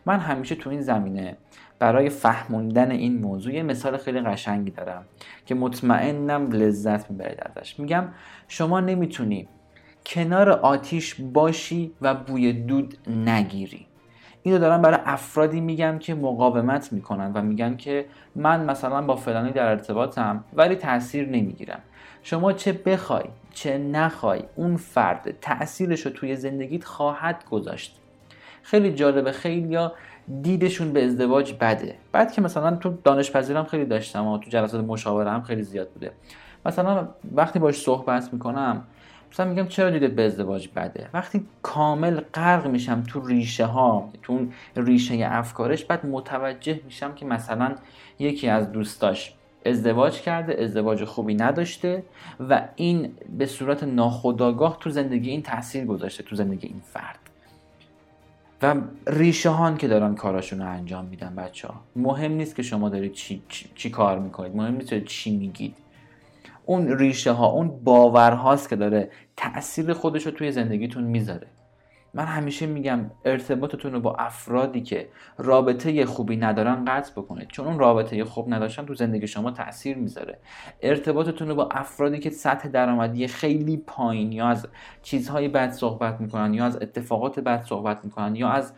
من 0.07 0.19
همیشه 0.19 0.55
تو 0.55 0.71
این 0.71 0.81
زمینه 0.81 1.37
برای 1.79 2.09
فهموندن 2.09 2.91
این 2.91 3.19
موضوع 3.19 3.55
یه 3.55 3.63
مثال 3.63 3.97
خیلی 3.97 4.21
قشنگی 4.21 4.71
دارم 4.71 5.05
که 5.47 5.55
مطمئنم 5.55 6.53
لذت 6.53 7.11
می‌برید 7.11 7.39
ازش. 7.41 7.79
میگم 7.81 8.05
شما 8.49 8.81
نمی‌تونی 8.81 9.49
کنار 10.07 10.51
آتیش 10.51 11.15
باشی 11.21 11.93
و 12.01 12.15
بوی 12.15 12.53
دود 12.53 12.99
نگیری. 13.09 13.87
اینو 14.43 14.59
دارم 14.59 14.83
برای 14.83 14.99
افرادی 15.05 15.61
میگم 15.61 15.99
که 15.99 16.15
مقاومت 16.15 16.93
می‌کنن 16.93 17.33
و 17.33 17.43
میگن 17.43 17.77
که 17.77 18.07
من 18.37 18.65
مثلا 18.65 19.03
با 19.03 19.17
فلانی 19.17 19.53
در 19.53 19.67
ارتباطم 19.67 20.45
ولی 20.55 20.75
تاثیر 20.75 21.29
نمی‌گیرم. 21.29 21.81
شما 22.23 22.53
چه 22.53 22.73
بخوای 22.73 23.25
چه 23.55 23.79
نخوای 23.79 24.43
اون 24.57 24.77
فرد 24.77 25.41
تاثیرش 25.41 26.07
رو 26.07 26.13
توی 26.13 26.37
زندگیت 26.37 26.85
خواهد 26.85 27.45
گذاشت. 27.51 27.97
خیلی 28.63 28.93
جالبه 28.93 29.33
خیلی 29.33 29.69
یا 29.69 29.93
دیدشون 30.43 30.93
به 30.93 31.05
ازدواج 31.05 31.55
بده. 31.61 31.95
بعد 32.13 32.33
که 32.33 32.41
مثلا 32.41 32.77
تو 32.77 32.95
دانش 33.05 33.31
پذیرم 33.31 33.65
خیلی 33.65 33.85
داشتم 33.85 34.27
و 34.27 34.39
تو 34.39 34.51
جلسات 34.51 34.85
مشاوره 34.85 35.31
هم 35.31 35.43
خیلی 35.43 35.63
زیاد 35.63 35.89
بوده. 35.91 36.13
مثلا 36.67 37.09
وقتی 37.35 37.59
باش 37.59 37.81
صحبت 37.81 38.33
می‌کنم 38.33 38.85
مثلا 39.33 39.47
میگم 39.47 39.67
چرا 39.67 39.91
دیده 39.91 40.09
به 40.09 40.27
ازدواج 40.27 40.69
بده؟ 40.77 41.09
وقتی 41.15 41.47
کامل 41.63 42.21
غرق 42.21 42.67
میشم 42.67 43.03
تو 43.03 43.27
ریشه 43.27 43.65
ها 43.65 44.11
تو 44.23 44.33
اون 44.33 44.53
ریشه 44.77 45.29
افکارش 45.31 45.85
بعد 45.85 46.07
متوجه 46.07 46.81
میشم 46.85 47.15
که 47.15 47.27
مثلا 47.27 47.75
یکی 48.19 48.49
از 48.49 48.73
دوستاش 48.73 49.35
ازدواج 49.67 50.21
کرده 50.21 50.63
ازدواج 50.63 51.05
خوبی 51.05 51.35
نداشته 51.35 52.03
و 52.49 52.69
این 52.77 53.13
به 53.39 53.47
صورت 53.47 53.83
ناخودآگاه 53.83 54.77
تو 54.81 54.91
زندگی 54.91 55.31
این 55.31 55.43
تاثیر 55.43 55.85
گذاشته 55.85 56.23
تو 56.23 56.37
زندگی 56.37 56.67
این 56.67 56.81
فرد. 56.85 57.19
و 58.63 58.75
ریشه 59.07 59.51
هان 59.51 59.77
که 59.77 59.89
دارن 59.89 60.15
کاراشون 60.15 60.59
رو 60.59 60.69
انجام 60.69 61.05
میدن 61.05 61.35
بچه 61.35 61.69
ها 61.69 61.75
مهم 61.97 62.33
نیست 62.33 62.57
که 62.57 62.63
شما 62.63 62.89
دارید 62.89 63.13
چی, 63.13 63.43
چی, 63.49 63.71
چی 63.75 63.91
کار 63.91 64.19
می‌کنید. 64.19 64.57
مهم 64.57 64.75
نیست 64.75 65.05
چی 65.05 65.37
میگید. 65.37 65.77
اون 66.71 66.99
ریشه 66.99 67.33
ها 67.33 67.47
اون 67.47 67.85
باورهاست 67.85 68.69
که 68.69 68.77
داره 68.77 69.11
تاثیر 69.37 69.93
خودش 69.93 70.27
رو 70.27 70.33
توی 70.33 70.53
زندگیتون 70.53 71.05
می‌ذاره. 71.05 71.47
من 72.15 72.25
همیشه 72.25 72.67
میگم 72.67 73.11
ارتباطتون 73.25 73.93
رو 73.93 74.01
با 74.01 74.15
افرادی 74.15 74.81
که 74.81 75.09
رابطه 75.39 76.07
خوبی 76.07 76.37
ندارن 76.37 76.85
قطع 76.85 77.13
بکنید. 77.13 77.49
چون 77.49 77.67
اون 77.67 77.79
رابطه 77.79 78.25
خوب 78.25 78.55
نداشتن 78.55 78.87
تو 78.87 78.95
زندگی 78.95 79.27
شما 79.27 79.51
تاثیر 79.51 79.97
می‌ذاره. 79.97 80.39
ارتباطتون 80.83 81.49
رو 81.49 81.55
با 81.55 81.69
افرادی 81.73 82.19
که 82.19 82.31
سطح 82.31 82.69
درآمدی 82.69 83.27
خیلی 83.27 83.77
پایین 83.77 84.33
یا 84.33 84.47
از 84.47 84.69
چیزهای 85.03 85.49
بد 85.49 85.71
صحبت 85.71 86.21
می‌کنن 86.21 86.55
یا 86.55 86.65
از 86.65 86.77
اتفاقات 86.77 87.41
بد 87.41 87.63
صحبت 87.63 88.05
می‌کنن 88.05 88.37
یا 88.37 88.49
از 88.49 88.73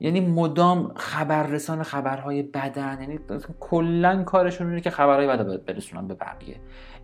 یعنی 0.00 0.20
مدام 0.20 0.92
خبررسان 0.96 1.82
خبرهای 1.82 2.42
بدن 2.42 2.98
یعنی 3.00 3.18
کلا 3.60 4.22
کارشون 4.22 4.68
اینه 4.68 4.80
که 4.80 4.90
خبرهای 4.90 5.26
بد 5.26 5.64
برسونن 5.64 6.08
به 6.08 6.14
بقیه. 6.14 6.56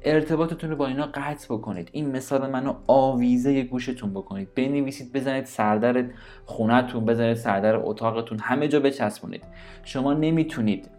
ارتباطتون 0.05 0.71
رو 0.71 0.77
با 0.77 0.87
اینا 0.87 1.07
قطع 1.15 1.55
بکنید. 1.55 1.89
این 1.93 2.11
مثال 2.11 2.51
منو 2.51 2.75
آویزه 2.87 3.63
گوشتون 3.63 4.11
بکنید. 4.11 4.55
بنویسید 4.55 5.13
بزنید 5.13 5.45
سردر 5.45 6.05
خونتون 6.45 7.05
بزنید 7.05 7.35
سردر 7.35 7.77
اتاقتون 7.77 8.39
همه 8.39 8.69
جا 8.69 8.81
بچسبونید. 8.81 9.45
شما 9.85 10.13
نمی‌تونید 10.13 10.91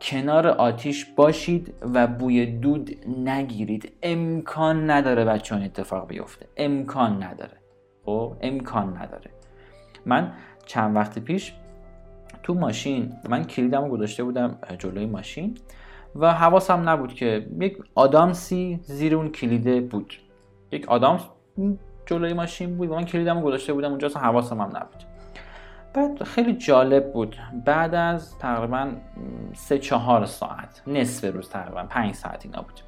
کنار 0.00 0.48
آتیش 0.48 1.04
باشید 1.04 1.74
و 1.94 2.06
بوی 2.06 2.46
دود 2.46 2.90
نگیرید. 3.24 3.92
امکان 4.02 4.90
نداره 4.90 5.24
بچه 5.24 5.56
اتفاق 5.56 6.08
بیفته. 6.08 6.46
امکان 6.56 7.22
نداره. 7.22 7.56
خب؟ 8.04 8.36
امکان 8.40 8.96
نداره. 8.96 9.30
من 10.06 10.32
چند 10.66 10.96
وقت 10.96 11.18
پیش 11.18 11.52
تو 12.42 12.54
ماشین 12.54 13.12
من 13.28 13.44
کلیدم 13.44 13.88
گذاشته 13.88 14.24
بودم 14.24 14.58
جلوی 14.78 15.06
ماشین. 15.06 15.54
و 16.16 16.34
حواسم 16.34 16.88
نبود 16.88 17.14
که 17.14 17.46
یک 17.60 17.78
آدامسی 17.94 18.80
زیر 18.82 19.14
اون 19.14 19.28
کلیده 19.28 19.80
بود. 19.80 20.14
یک 20.72 20.88
آدامس 20.88 21.22
جلوی 22.06 22.32
ماشین 22.32 22.76
بود 22.76 22.90
و 22.90 22.94
من 22.94 23.04
کلیدم 23.04 23.40
گذاشته 23.40 23.72
بودم 23.72 23.90
اونجا 23.90 24.06
اصلا 24.06 24.22
حواسم 24.22 24.60
هم 24.60 24.76
نبود. 24.76 25.04
بعد 25.94 26.22
خیلی 26.22 26.52
جالب 26.52 27.12
بود. 27.12 27.36
بعد 27.64 27.94
از 27.94 28.38
تقریبا 28.38 28.90
سه 29.54 29.78
چهار 29.78 30.26
ساعت 30.26 30.82
نصف 30.86 31.34
روز 31.34 31.48
تقریبا 31.48 31.82
پنج 31.82 32.14
ساعت 32.14 32.46
اینا 32.46 32.62
بود. 32.62 32.80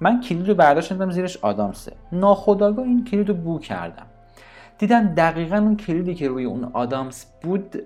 من 0.00 0.20
کلید 0.20 0.48
رو 0.48 0.54
برداشتم 0.54 1.10
زیرش 1.10 1.36
آدامسه 1.36 1.92
ناخداگاه 2.12 2.84
این 2.84 3.04
کلید 3.04 3.28
رو 3.28 3.34
بو 3.34 3.58
کردم. 3.58 4.06
دیدم 4.78 5.14
دقیقا 5.14 5.56
اون 5.56 5.76
کلیدی 5.76 6.14
که 6.14 6.28
روی 6.28 6.44
اون 6.44 6.64
آدامس 6.64 7.26
بود 7.42 7.82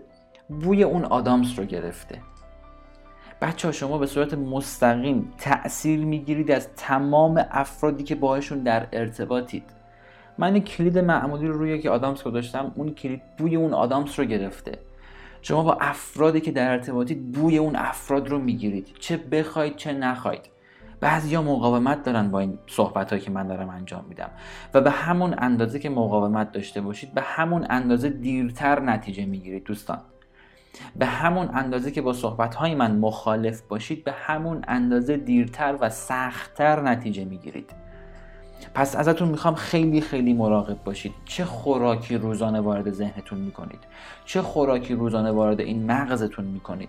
بوی 0.48 0.82
اون 0.82 1.04
آدامس 1.04 1.58
رو 1.58 1.64
گرفته. 1.64 2.18
بچه 3.40 3.68
ها 3.68 3.72
شما 3.72 3.98
به 3.98 4.06
صورت 4.06 4.34
مستقیم 4.34 5.32
تأثیر 5.38 6.04
می‌گیرید 6.04 6.50
از 6.50 6.68
تمام 6.76 7.46
افرادی 7.50 8.04
که 8.04 8.14
باهاشون 8.14 8.58
در 8.58 8.86
ارتباطید. 8.92 9.64
من 10.38 10.60
کلید 10.60 10.98
معمولی 10.98 11.46
رو 11.46 11.58
روی 11.58 11.78
که 11.78 11.90
آدامس 11.90 12.22
گذاشتم 12.22 12.72
اون 12.74 12.94
کلید 12.94 13.22
بوی 13.38 13.56
اون 13.56 13.74
آدامس 13.74 14.18
رو 14.18 14.24
گرفته. 14.24 14.78
شما 15.42 15.62
با 15.62 15.74
افرادی 15.80 16.40
که 16.40 16.50
در 16.50 16.70
ارتباطید 16.70 17.32
بوی 17.32 17.58
اون 17.58 17.76
افراد 17.76 18.28
رو 18.28 18.38
می‌گیرید. 18.38 18.88
چه 18.98 19.16
بخواید 19.16 19.76
چه 19.76 19.92
نخواید. 19.92 20.40
بعضیا 21.00 21.42
مقاومت 21.42 22.02
دارن 22.02 22.30
با 22.30 22.40
این 22.40 22.58
صحبت 22.66 23.10
هایی 23.10 23.22
که 23.22 23.30
من 23.30 23.46
دارم 23.46 23.68
انجام 23.68 24.04
میدم. 24.08 24.30
و 24.74 24.80
به 24.80 24.90
همون 24.90 25.34
اندازه 25.38 25.78
که 25.78 25.90
مقاومت 25.90 26.52
داشته 26.52 26.80
باشید 26.80 27.14
به 27.14 27.20
همون 27.20 27.66
اندازه 27.70 28.08
دیرتر 28.08 28.80
نتیجه 28.80 29.26
می‌گیرید 29.26 29.64
دوستان. 29.64 29.98
به 30.96 31.06
همون 31.06 31.48
اندازه 31.54 31.90
که 31.90 32.02
با 32.02 32.12
صحبت 32.12 32.54
های 32.54 32.74
من 32.74 32.96
مخالف 32.96 33.60
باشید 33.60 34.04
به 34.04 34.12
همون 34.12 34.64
اندازه 34.68 35.16
دیرتر 35.16 35.76
و 35.80 35.90
سختتر 35.90 36.82
نتیجه 36.82 37.24
می‌گیرید. 37.24 37.70
پس 38.74 38.96
ازتون 38.96 39.28
می‌خوام 39.28 39.54
خیلی 39.54 40.00
خیلی 40.00 40.32
مراقب 40.32 40.84
باشید. 40.84 41.12
چه 41.24 41.44
خوراکی 41.44 42.16
روزانه 42.16 42.60
وارد 42.60 42.90
ذهنتون 42.90 43.38
می‌کنید؟ 43.38 43.78
چه 44.24 44.42
خوراکی 44.42 44.94
روزانه 44.94 45.30
وارد 45.30 45.60
این 45.60 45.92
مغزتون 45.92 46.44
می‌کنید؟ 46.44 46.88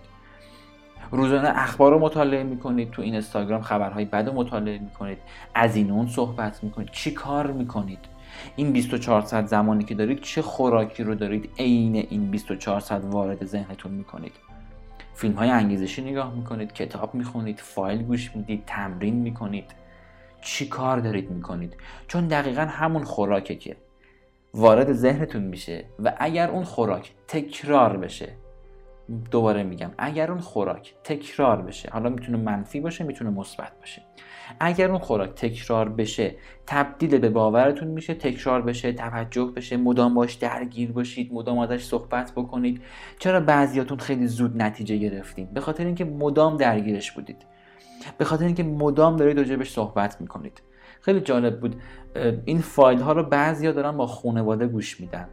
روزانه 1.10 1.48
اخبار 1.48 1.92
رو 1.92 1.98
مطالعه 1.98 2.42
می‌کنید 2.42 2.90
تو 2.90 3.02
این 3.02 3.12
اینستاگرام 3.12 3.60
خبرهای 3.62 4.04
بد 4.04 4.28
مطالعه 4.28 4.78
می‌کنید 4.78 5.18
از 5.54 5.76
این 5.76 5.90
اون 5.90 6.06
صحبت 6.06 6.64
می‌کنید. 6.64 6.90
چی 6.90 7.10
کار 7.10 7.46
می‌کنید؟ 7.46 7.98
این 8.56 8.72
24 8.72 9.20
ساعت 9.20 9.46
زمانی 9.46 9.84
که 9.84 9.94
دارید 9.94 10.20
چه 10.20 10.42
خوراکی 10.42 11.02
رو 11.02 11.14
دارید 11.14 11.50
عین 11.58 11.96
این 11.96 12.30
24 12.30 12.80
ساعت 12.80 13.04
وارد 13.04 13.44
ذهنتون 13.44 13.92
می‌کنید؟ 13.92 14.32
فیلم 15.14 15.34
های 15.34 15.50
انگیزشی 15.50 16.02
نگاه 16.02 16.34
می‌کنید 16.34 16.72
کتاب 16.72 17.14
می‌خونید 17.14 17.60
فایل 17.60 18.02
گوش 18.02 18.36
می‌دید 18.36 18.62
تمرین 18.66 19.14
می‌کنید. 19.14 19.74
چی 20.40 20.68
کار 20.68 21.00
دارید 21.00 21.30
می‌کنید؟ 21.30 21.76
چون 22.08 22.28
دقیقا 22.28 22.62
همون 22.62 23.04
خوراکه 23.04 23.54
که 23.54 23.76
وارد 24.54 24.92
ذهنتون 24.92 25.42
میشه 25.42 25.84
و 25.98 26.14
اگر 26.18 26.50
اون 26.50 26.64
خوراک 26.64 27.12
تکرار 27.28 27.96
بشه 27.96 28.32
دوباره 29.30 29.62
میگم 29.62 29.90
اگر 29.98 30.30
اون 30.30 30.40
خوراک 30.40 30.94
تکرار 31.04 31.62
بشه 31.62 31.90
حالا 31.92 32.08
می‌تونه 32.08 32.38
منفی 32.38 32.80
باشه 32.80 33.04
می‌تونه 33.04 33.30
مثبت 33.30 33.72
باشه. 33.80 34.02
اگر 34.60 34.90
اون 34.90 34.98
خوراک 34.98 35.30
تکرار 35.34 35.88
بشه 35.88 36.34
تبدیل 36.66 37.18
به 37.18 37.28
باورتون 37.28 37.88
میشه 37.88 38.14
تکرار 38.14 38.62
بشه 38.62 38.92
توجه 38.92 39.44
بشه 39.44 39.76
مدام 39.76 40.14
باش 40.14 40.34
درگیر 40.34 40.92
باشید 40.92 41.32
مدام 41.32 41.58
ازش 41.58 41.84
صحبت 41.84 42.32
بکنید. 42.32 42.82
چرا 43.18 43.40
بعضیاتون 43.40 43.98
خیلی 43.98 44.26
زود 44.26 44.62
نتیجه 44.62 44.96
گرفتین؟ 44.96 45.48
به 45.54 45.60
خاطر 45.60 45.84
اینکه 45.84 46.04
مدام 46.04 46.56
درگیرش 46.56 47.12
بودید. 47.12 47.36
به 48.18 48.24
خاطر 48.24 48.44
اینکه 48.44 48.62
مدام 48.62 49.16
دارید 49.16 49.38
راجبش 49.38 49.70
صحبت 49.70 50.20
می‌کنید. 50.20 50.62
خیلی 51.00 51.20
جالب 51.20 51.60
بود. 51.60 51.76
این 52.44 52.58
فایل 52.58 52.98
ها 52.98 53.12
رو 53.12 53.22
بعضیا 53.22 53.72
دارن 53.72 53.96
با 53.96 54.06
خانواده 54.06 54.66
گوش 54.66 55.00
میدن. 55.00 55.28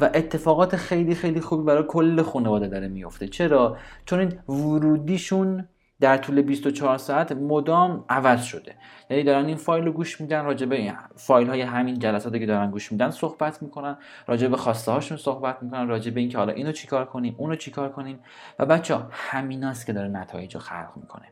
و 0.00 0.10
اتفاقات 0.14 0.76
خیلی 0.76 1.14
خیلی 1.14 1.40
خوبی 1.40 1.64
برای 1.64 1.84
کل 1.88 2.22
خانواده 2.22 2.68
داره 2.68 2.88
میفته 2.88 3.28
چرا؟ 3.28 3.76
چون 4.06 4.18
این 4.18 4.32
ورودیشون 4.48 5.68
در 6.02 6.16
طول 6.16 6.42
24 6.42 6.98
ساعت 6.98 7.32
مدام 7.32 8.04
عوض 8.08 8.42
شده. 8.42 8.74
یعنی 9.10 9.22
دارن 9.22 9.46
این 9.46 9.56
فایل 9.56 9.84
رو 9.84 9.92
گوش 9.92 10.20
میدن 10.20 10.44
راجع 10.44 10.66
به 10.66 10.94
فایل 11.16 11.48
های 11.48 11.60
همین 11.60 11.98
جلساتی 11.98 12.38
که 12.38 12.46
دارن 12.46 12.70
گوش 12.70 12.92
میدن 12.92 13.10
صحبت 13.10 13.62
می‌کنن 13.62 13.96
راجع 14.26 14.48
به 14.48 14.56
خواسته 14.56 14.92
هاشون 14.92 15.16
صحبت 15.16 15.62
می‌کنن 15.62 15.88
راجع 15.88 16.10
به 16.10 16.20
اینکه 16.20 16.38
حالا 16.38 16.52
اینو 16.52 16.72
چیکار 16.72 17.04
کنیم 17.04 17.34
اونو 17.38 17.56
چیکار 17.56 17.92
کنیم. 17.92 18.18
و 18.58 18.66
بچه 18.66 18.98
همیناست 19.10 19.86
که 19.86 19.92
داره 19.92 20.08
نتایج 20.08 20.54
رو 20.54 20.60
خلق 20.60 20.92
می‌کنه. 20.96 21.26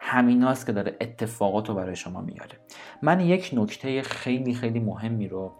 همیناست 0.00 0.66
که 0.66 0.72
داره 0.72 0.96
اتفاقات 1.00 1.68
رو 1.68 1.74
برای 1.74 1.96
شما 1.96 2.20
میاره. 2.20 2.58
من 3.02 3.20
یک 3.20 3.50
نکته 3.52 4.02
خیلی 4.02 4.54
خیلی 4.54 4.80
مهمی 4.80 5.28
رو 5.28 5.52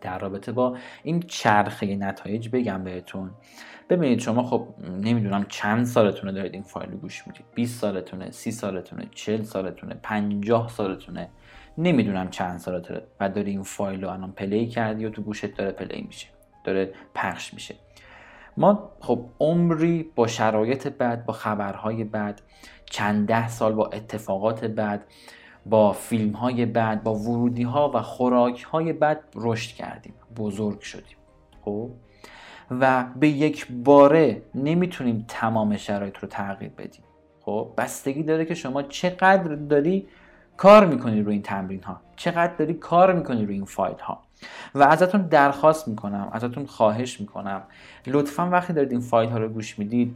در 0.00 0.18
رابطه 0.18 0.52
با 0.52 0.76
این 1.02 1.20
چرخه 1.20 1.96
نتایج 1.96 2.48
بگم 2.48 2.84
بهتون. 2.84 3.30
ببینید 3.88 4.18
شما 4.18 4.42
خب 4.42 4.68
نمی‌دونم 5.00 5.46
چند 5.48 5.86
سالتونه 5.86 6.32
دارید 6.32 6.54
این 6.54 6.62
فایل 6.62 6.90
رو 6.90 6.98
گوش 6.98 7.26
می‌دید. 7.26 7.44
20 7.54 7.80
سالتونه 7.80 8.30
30 8.30 8.50
سالتونه 8.50 9.08
40 9.14 9.42
سالتونه 9.42 9.94
50 10.02 10.68
سالتونه. 10.68 11.28
نمی‌دونم 11.78 12.30
چند 12.30 12.58
سالتونه 12.58 13.02
و 13.20 13.28
داری 13.28 13.50
این 13.50 13.62
فایل 13.62 14.04
رو 14.04 14.10
الان 14.10 14.32
play 14.32 14.66
کردی 14.66 15.04
و 15.04 15.10
تو 15.10 15.22
گوشت 15.22 15.54
داره 15.56 15.72
play 15.72 16.02
میشه 16.06 16.26
داره 16.64 16.94
پخش 17.14 17.54
میشه. 17.54 17.74
ما 18.56 18.90
خب 19.00 19.24
عمری 19.40 20.10
با 20.14 20.26
شرایط 20.26 20.88
بد 20.88 21.24
با 21.24 21.32
خبرهای 21.32 22.04
بد 22.04 22.40
چند 22.84 23.28
ده 23.28 23.48
سال 23.48 23.72
با 23.72 23.86
اتفاقات 23.86 24.64
بد 24.64 25.04
با 25.66 25.92
فیلم 25.92 26.32
های 26.32 26.66
بد 26.66 27.02
با 27.02 27.14
ورودی 27.14 27.62
ها 27.62 27.90
و 27.94 28.02
خوراک 28.02 28.62
های 28.62 28.92
بد 28.92 29.20
رشد 29.34 29.74
کردیم 29.74 30.14
بزرگ 30.36 30.80
شدیم. 30.80 31.16
خب؟ 31.64 31.90
و 32.70 33.04
به 33.20 33.28
یک 33.28 33.66
باره 33.84 34.42
نمی‌تونیم 34.54 35.24
تمام 35.28 35.76
شرایط 35.76 36.18
رو 36.18 36.28
تغییر 36.28 36.70
بدیم. 36.78 37.02
خب 37.40 37.70
بستگی 37.78 38.22
داره 38.22 38.44
که 38.44 38.54
شما 38.54 38.82
چقدر 38.82 39.54
داری 39.54 40.06
کار 40.56 40.86
می‌کنی 40.86 41.22
روی 41.22 41.32
این 41.32 41.42
تمرین 41.42 41.82
ها 41.82 42.00
چقدر 42.16 42.54
داری 42.54 42.74
کار 42.74 43.12
می‌کنی 43.12 43.46
روی 43.46 43.54
این 43.54 43.64
فایل 43.64 43.98
ها 43.98 44.22
و 44.74 44.82
ازتون 44.82 45.22
درخواست 45.22 45.88
می‌کنم 45.88 46.28
ازتون 46.32 46.66
خواهش 46.66 47.20
می‌کنم. 47.20 47.62
لطفا 48.06 48.50
وقتی 48.50 48.72
دارید 48.72 48.90
این 48.90 49.00
فایل 49.00 49.30
ها 49.30 49.38
رو 49.38 49.48
گوش 49.48 49.78
می‌دید 49.78 50.14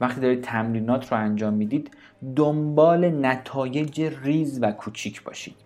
وقتی 0.00 0.20
دارید 0.20 0.40
تمرینات 0.40 1.12
رو 1.12 1.18
انجام 1.18 1.54
می‌دید 1.54 1.90
دنبال 2.36 3.26
نتایج 3.26 4.00
ریز 4.22 4.62
و 4.62 4.72
کوچیک 4.72 5.22
باشید. 5.22 5.56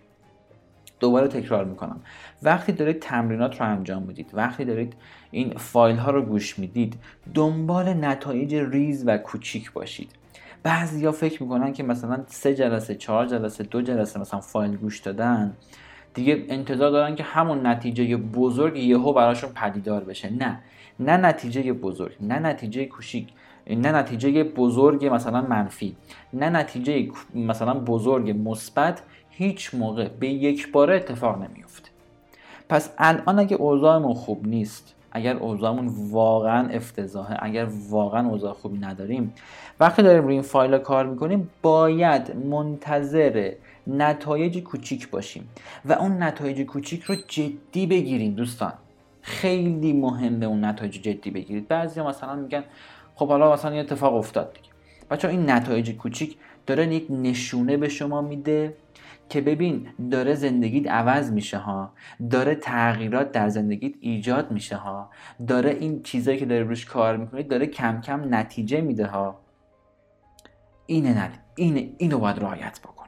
دوباره 1.01 1.29
تکرار 1.29 1.65
می‌کنم. 1.65 2.01
وقتی 2.43 2.73
دارید 2.73 3.01
تمرینات 3.01 3.61
رو 3.61 3.67
انجام 3.67 4.03
می‌دید 4.03 4.31
وقتی 4.33 4.65
دارید 4.65 4.97
این 5.31 5.51
فایل 5.57 5.97
ها 5.97 6.11
رو 6.11 6.23
گوش 6.23 6.59
می‌دید 6.59 6.97
دنبال 7.35 7.95
نتایج 7.95 8.55
ریز 8.55 9.05
و 9.07 9.19
کوچیک 9.19 9.73
باشید. 9.73 10.11
بعضیا 10.63 11.13
فکر 11.13 11.43
می‌کنن 11.43 11.73
که 11.73 11.83
مثلا 11.83 12.25
سه 12.27 12.55
جلسه 12.55 12.95
چهار 12.95 13.27
جلسه 13.27 13.65
دو 13.65 13.83
جلسه 13.83 14.21
مثلا 14.21 14.41
فایل 14.41 14.77
گوش 14.77 15.01
دادن. 15.01 15.57
دیگه 16.15 16.45
انتظار 16.49 16.91
دارن 16.91 17.15
که 17.15 17.23
همون 17.23 17.67
نتیجه 17.67 18.17
بزرگ 18.17 18.77
یهو 18.77 19.13
براشون 19.13 19.51
پدیدار 19.51 20.05
بشه. 20.05 20.31
نه. 20.31 20.61
نه 21.01 21.17
نتیجه 21.17 21.73
بزرگ 21.73 22.13
نه 22.21 22.39
نتیجه 22.39 22.85
کوچیک 22.85 23.29
نه 23.71 23.93
نتیجه 23.93 24.45
بزرگ 24.45 25.07
مثلا 25.07 25.41
منفی 25.41 25.97
نه 26.33 26.51
نتیجه 26.51 27.09
مثلا 27.35 27.75
بزرگ 27.75 28.31
مثبت 28.31 29.03
هیچ 29.38 29.74
موقع 29.74 30.09
به 30.09 30.29
یک 30.29 30.72
باره 30.72 30.96
اتفاق 30.96 31.42
نمیفته 31.42 31.88
پس 32.68 32.90
الان 32.98 33.38
اگه 33.38 33.57
اوضاعمون 33.57 34.14
خوب 34.14 34.46
نیست 34.46 34.94
اگر 35.12 35.37
اوضاعمون 35.37 35.90
واقعا 36.11 36.68
افتضاحه 36.68 37.37
اگر 37.42 37.68
واقعا 37.90 38.29
اوضاع 38.29 38.53
خوبی 38.53 38.79
نداریم 38.79 39.35
وقتی 39.81 40.03
داریم 40.03 40.22
روی 40.22 40.33
این 40.33 40.42
فایل 40.42 40.79
کار 40.79 41.07
می‌کنیم 41.07 41.51
باید 41.62 42.37
منتظر 42.37 43.53
نتایج 43.87 44.59
کوچیک 44.59 45.11
باشیم 45.11 45.48
و 45.85 45.92
اون 45.92 46.22
نتایج 46.22 46.62
کوچیک 46.62 47.03
رو 47.03 47.14
جدی 47.14 47.87
بگیریم 47.87 48.35
دوستان. 48.35 48.72
خیلی 49.22 49.92
مهمه 49.92 50.46
اون 50.46 50.64
نتایج 50.64 51.03
جدی 51.03 51.31
بگیرید. 51.31 51.68
بعضی 51.68 52.01
مثلا 52.01 52.35
میگن 52.35 52.64
خب 53.14 53.29
حالا 53.29 53.53
مثلا 53.53 53.74
یه 53.74 53.81
اتفاق 53.81 54.14
افتاد 54.14 54.53
دیگه. 54.53 54.68
بچه 55.11 55.29
این 55.29 55.51
نتایج 55.51 55.90
کوچیک 55.90 56.37
داره 56.66 56.94
یک 56.94 57.07
نشونه 57.11 57.77
به 57.77 57.88
شما 57.88 58.22
میده. 58.22 58.74
که 59.29 59.41
ببین 59.41 59.88
داره 60.11 60.35
زندگیت 60.35 60.91
عوض 60.91 61.33
میشه 61.33 61.59
ها. 61.59 61.93
داره 62.31 62.55
تغییرات 62.55 63.33
در 63.33 63.49
زندگیت 63.49 63.95
ایجاد 64.01 64.51
میشه 64.51 64.77
ها. 64.77 65.11
داره 65.47 65.71
این 65.71 66.03
چیزایی 66.03 66.38
که 66.38 66.47
داره 66.47 66.62
روش 66.62 66.87
کار 66.87 67.17
می‌کنید 67.17 67.49
داره 67.49 67.67
کم 67.67 68.01
کم 68.01 68.35
نتیجه 68.35 68.81
میده 68.81 69.07
ها. 69.07 69.41
اینه 70.87 71.14
نه 71.14 71.31
اینه 71.55 71.91
اینو 71.99 72.19
باید 72.19 72.38
رعایت 72.38 72.81
بکنید. 72.81 72.99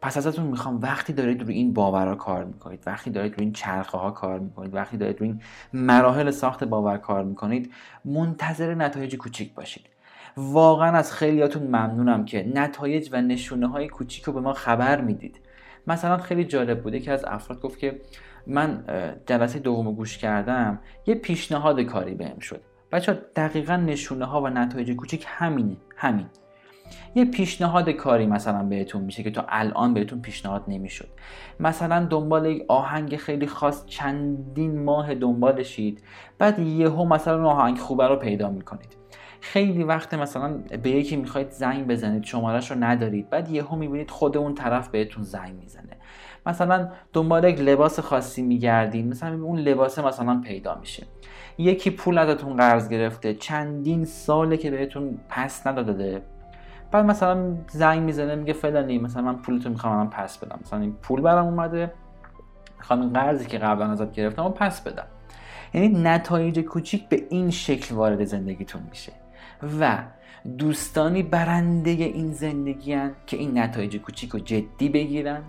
پس 0.00 0.16
ازتون 0.16 0.46
می‌خوام 0.46 0.80
وقتی 0.80 1.12
دارید 1.12 1.42
روی 1.42 1.54
این 1.54 1.72
باورها 1.72 2.14
کار 2.14 2.44
می‌کنید 2.44 2.82
وقتی 2.86 3.10
دارید 3.10 3.34
روی 3.34 3.44
این 3.44 3.52
چرخه 3.52 3.98
ها 3.98 4.10
کار 4.10 4.38
می‌کنید 4.38 4.74
وقتی 4.74 4.96
دارید 4.96 5.20
روی 5.20 5.28
این 5.28 5.42
مراحل 5.72 6.30
ساخت 6.30 6.64
باور 6.64 6.96
کار 6.98 7.24
می‌کنید 7.24 7.72
منتظر 8.04 8.74
نتایج 8.74 9.16
کوچیک 9.16 9.54
باشید. 9.54 9.86
واقعا 10.38 10.96
از 10.96 11.12
خیلیاتون 11.12 11.62
ممنونم 11.62 12.24
که 12.24 12.52
نتایج 12.54 13.08
و 13.12 13.22
نشونه 13.22 13.66
های 13.66 13.88
کوچیک 13.88 14.24
رو 14.24 14.32
به 14.32 14.40
ما 14.40 14.52
خبر 14.52 15.00
می‌دید. 15.00 15.40
مثلا 15.86 16.16
خیلی 16.16 16.44
جالب 16.44 16.82
بوده 16.82 17.00
که 17.00 17.12
از 17.12 17.24
افراد 17.24 17.60
گفت 17.60 17.78
که 17.78 18.00
من 18.46 18.84
جلسه 19.26 19.58
دوم 19.58 19.94
گوش 19.94 20.18
کردم 20.18 20.78
یه 21.06 21.14
پیشنهاد 21.14 21.80
کاری 21.80 22.14
بهم 22.14 22.38
شد. 22.38 22.60
بچه 22.92 23.12
دقیقا 23.36 23.76
نشونه 23.76 24.24
ها 24.24 24.42
و 24.42 24.48
نتایج 24.48 24.92
کوچیک 24.92 25.24
همینه 25.28 25.76
همین. 25.96 26.26
یه 27.14 27.24
پیشنهاد 27.24 27.90
کاری 27.90 28.26
مثلا 28.26 28.62
بهتون 28.62 29.02
میشه 29.02 29.22
که 29.22 29.30
تا 29.30 29.44
الان 29.48 29.94
بهتون 29.94 30.20
پیشنهاد 30.20 30.64
نمی‌شد. 30.68 31.08
مثلا 31.60 32.04
دنبال 32.04 32.46
یک 32.46 32.64
آهنگ 32.68 33.16
خیلی 33.16 33.46
خاص 33.46 33.86
چندین 33.86 34.84
ماه 34.84 35.14
دنبالشید 35.14 36.02
بعد 36.38 36.58
یهو 36.58 37.04
مثلا 37.04 37.48
آهنگ 37.48 37.78
خوبه 37.78 38.08
رو 38.08 38.16
پیدا 38.16 38.50
می‌کنید. 38.50 38.96
خیلی 39.40 39.84
وقت 39.84 40.14
مثلا 40.14 40.58
به 40.82 40.90
یکی 40.90 41.16
می‌خواید 41.16 41.50
زنگ 41.50 41.86
بزنید 41.86 42.24
شمارش 42.24 42.70
رو 42.70 42.76
ندارید 42.80 43.30
بعد 43.30 43.50
یهو 43.50 43.76
می‌بینید 43.76 44.10
خود 44.10 44.36
اون 44.36 44.54
طرف 44.54 44.88
بهتون 44.88 45.22
زنگ 45.24 45.54
می‌زنه. 45.54 45.96
مثلا 46.46 46.88
دنبال 47.12 47.44
یک 47.44 47.60
لباس 47.60 48.00
خاصی 48.00 48.42
میگردید 48.42 49.06
مثلا 49.06 49.42
اون 49.42 49.58
لباس 49.58 49.98
مثلا 49.98 50.40
پیدا 50.40 50.74
میشه. 50.74 51.06
یکی 51.58 51.90
پول 51.90 52.18
ازتون 52.18 52.56
قرض 52.56 52.88
گرفته 52.88 53.34
چندین 53.34 54.04
ساله 54.04 54.56
که 54.56 54.70
بهتون 54.70 55.18
پس 55.28 55.66
نداده. 55.66 56.22
بعد 56.92 57.04
مثلا 57.04 57.56
زنگ 57.68 58.02
می‌زنه 58.02 58.34
میگه 58.34 58.52
فلانی 58.52 58.98
مثلا 58.98 59.22
من 59.22 59.36
پولتو 59.36 59.70
می‌خوام 59.70 59.96
من 59.96 60.10
پس 60.10 60.38
بدم. 60.38 60.58
مثلا 60.62 60.80
این 60.80 60.92
پول 60.92 61.20
برام 61.20 61.46
اومده 61.46 61.92
می‌خوام 62.78 63.00
این 63.00 63.12
قرضی 63.12 63.46
که 63.46 63.58
قبلا 63.58 63.90
ازت 63.90 64.12
گرفتم 64.12 64.44
و 64.44 64.48
پس 64.48 64.80
بدم. 64.80 65.06
یعنی 65.74 65.88
نتایج 65.88 66.60
کوچیک 66.60 67.08
به 67.08 67.22
این 67.30 67.50
شکل 67.50 67.94
وارد 67.94 68.24
زندگیتون 68.24 68.82
میشه. 68.90 69.12
و 69.80 69.98
دوستانی 70.58 71.22
برنده 71.22 71.90
این 71.90 72.32
زندگی 72.32 72.92
هن 72.92 73.12
که 73.26 73.36
این 73.36 73.58
نتایج 73.58 73.96
کوچیک 73.96 74.30
رو 74.30 74.38
جدی 74.38 74.88
بگیرن 74.88 75.42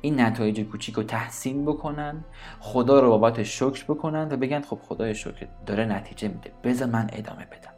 این 0.00 0.20
نتایج 0.20 0.60
کوچیک 0.60 0.94
رو 0.94 1.02
تحسین 1.02 1.64
بکنن 1.64 2.24
خدا 2.60 3.00
رو 3.00 3.08
بابت 3.08 3.42
شکر 3.42 3.84
بکنن 3.84 4.28
و 4.32 4.36
بگن 4.36 4.60
خب 4.60 4.78
خدای 4.82 5.14
شکر 5.14 5.46
داره 5.66 5.84
نتیجه 5.84 6.28
میده. 6.28 6.50
بذار 6.64 6.88
من 6.88 7.10
ادامه 7.12 7.44
بدم. 7.44 7.72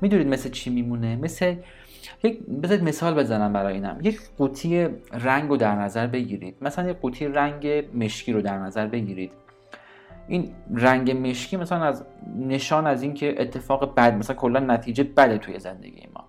می‌دونید 0.00 0.26
مثل 0.26 0.50
چی 0.50 0.70
میمونه؟ 0.70 1.16
مثل 1.16 1.56
یک 2.24 2.46
بذارید 2.46 2.84
مثال 2.84 3.14
بزنم 3.14 3.52
برای 3.52 3.74
اینم. 3.74 3.98
یک 4.02 4.20
قوطی 4.38 4.88
رنگ 5.12 5.48
رو 5.48 5.56
در 5.56 5.74
نظر 5.74 6.06
بگیرید. 6.06 6.56
مثلا 6.60 6.90
یک 6.90 6.96
قوطی 6.96 7.26
رنگ 7.26 7.84
مشکی 7.94 8.32
رو 8.32 8.42
در 8.42 8.58
نظر 8.58 8.86
بگیرید. 8.86 9.32
این 10.32 10.50
رنگ 10.74 11.28
مشکی 11.28 11.56
مثلا 11.56 11.84
از 11.84 12.04
نشان 12.38 12.86
از 12.86 13.02
اینکه 13.02 13.42
اتفاق 13.42 13.94
بد 13.94 14.14
مثلا 14.14 14.36
کلا 14.36 14.60
نتیجه 14.60 15.04
بده 15.04 15.38
توی 15.38 15.58
زندگی 15.58 16.08
ما. 16.14 16.24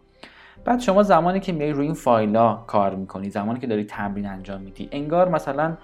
بعد 0.66 0.80
شما 0.80 1.04
زمانی 1.04 1.40
که 1.40 1.52
میای 1.52 1.72
روی 1.72 1.86
این 1.86 1.94
فایلا 1.96 2.54
کار 2.56 2.96
می‌کنی 2.96 3.30
زمانی 3.30 3.60
که 3.60 3.68
داری 3.68 3.84
تمرین 3.84 4.26
انجام 4.26 4.62
میدی 4.62 4.90
انگار 4.92 5.30
مثلا 5.30 5.78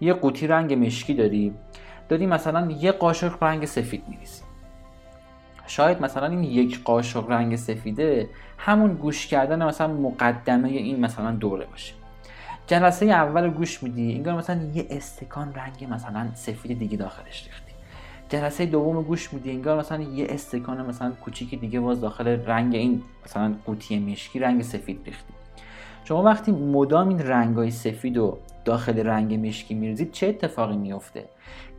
یه 0.00 0.12
قوطی 0.12 0.46
رنگ 0.46 0.86
مشکی 0.86 1.14
داری 1.14 1.54
داری 2.08 2.26
مثلا 2.26 2.70
یه 2.70 2.92
قاشق 2.92 3.42
رنگ 3.42 3.64
سفید 3.64 4.02
میریزی. 4.08 4.42
شاید 5.66 6.02
مثلا 6.02 6.26
این 6.26 6.42
یک 6.44 6.84
قاشق 6.84 7.30
رنگ 7.30 7.56
سفیده 7.56 8.28
همون 8.58 8.94
گوش 8.94 9.26
کردن 9.26 9.64
مثلا 9.66 9.88
مقدمه 9.88 10.68
این 10.68 11.00
مثلا 11.00 11.30
دوره 11.30 11.66
باشه. 11.66 11.94
جلسه 12.66 13.06
اول 13.06 13.50
گوش 13.50 13.82
میدی 13.82 14.14
انگار 14.14 14.34
مثلا 14.34 14.60
یه 14.74 14.86
استکان 14.90 15.54
رنگ 15.54 15.94
مثلا 15.94 16.28
سفید 16.34 16.78
دیگه 16.78 16.96
داخلش 16.96 17.46
ریختی 17.46 17.63
جلسه 18.28 18.66
دوم 18.66 19.02
گوش 19.02 19.32
میدی 19.32 19.50
انگار 19.50 19.78
مثلا 19.78 20.02
یه 20.02 20.26
استکان 20.30 20.86
مثلا 20.86 21.10
کوچیک 21.10 21.60
دیگه 21.60 21.80
باز 21.80 22.00
داخل 22.00 22.26
رنگ 22.28 22.74
این 22.74 23.02
مثلا 23.24 23.54
قوطی 23.64 23.98
مشکی 23.98 24.38
رنگ 24.38 24.62
سفید 24.62 25.00
ریختی. 25.04 25.34
شما 26.04 26.22
وقتی 26.22 26.52
مدام 26.52 27.08
این 27.08 27.18
رنگای 27.18 27.70
سفید 27.70 28.16
و 28.16 28.38
داخل 28.64 28.98
رنگ 28.98 29.46
مشکی 29.46 29.74
میریزید 29.74 30.12
چه 30.12 30.26
اتفاقی 30.26 30.76
میفته 30.76 31.28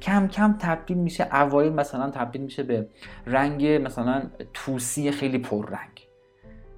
کم 0.02 0.28
کم 0.28 0.56
تبدیل 0.60 0.98
میشه 0.98 1.36
اوایل 1.36 1.74
مثلا 1.74 2.10
تبدیل 2.10 2.42
میشه 2.42 2.64
به 2.64 2.88
رنگ 3.26 3.66
مثلا 3.66 4.24
توسی 4.54 5.12
خیلی 5.12 5.38
پررنگ. 5.38 6.08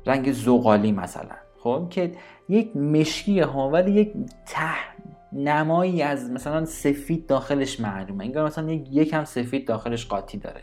رنگ 0.05 0.31
زغالی 0.31 0.91
مثلا. 0.91 1.35
خب؟ 1.63 1.87
که 1.89 2.11
یک 2.49 2.75
مشکی 2.75 3.39
ها 3.39 3.69
ولی 3.69 3.91
یک 3.91 4.13
ته 4.45 4.96
نمایی 5.37 6.01
از 6.01 6.31
مثلا 6.31 6.65
سفید 6.65 7.25
داخلش 7.25 7.79
معلومه. 7.79 8.25
انگار 8.25 8.45
مثلا 8.45 8.71
یک 8.71 8.87
یکم 8.91 9.23
سفید 9.23 9.67
داخلش 9.67 10.05
قاطی 10.05 10.37
داره. 10.37 10.61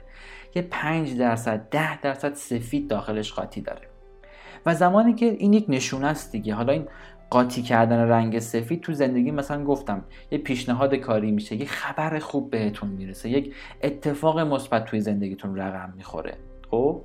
یه 0.54 0.62
5 0.62 1.16
درصد 1.16 1.68
ده 1.70 2.00
درصد 2.00 2.34
سفید 2.34 2.88
داخلش 2.88 3.32
قاطی 3.32 3.60
داره. 3.60 3.88
و 4.66 4.74
زمانی 4.74 5.14
که 5.14 5.26
این 5.26 5.52
یک 5.52 5.64
نشونه 5.68 6.06
است 6.06 6.32
دیگه. 6.32 6.54
حالا 6.54 6.72
این 6.72 6.88
قاطی 7.30 7.62
کردن 7.62 7.98
رنگ 8.08 8.38
سفید 8.38 8.80
تو 8.80 8.92
زندگی 8.92 9.30
مثلا 9.30 9.64
گفتم 9.64 10.04
یه 10.30 10.38
پیشنهاد 10.38 10.94
کاری 10.94 11.30
میشه 11.30 11.56
یه 11.56 11.66
خبر 11.66 12.18
خوب 12.18 12.50
بهتون 12.50 12.88
می‌رسه 12.88 13.28
یک 13.28 13.54
اتفاق 13.82 14.40
مثبت 14.40 14.84
توی 14.84 15.00
زندگیتون 15.00 15.56
رقم 15.56 15.94
می‌خوره. 15.96 16.36
خب؟ 16.70 17.00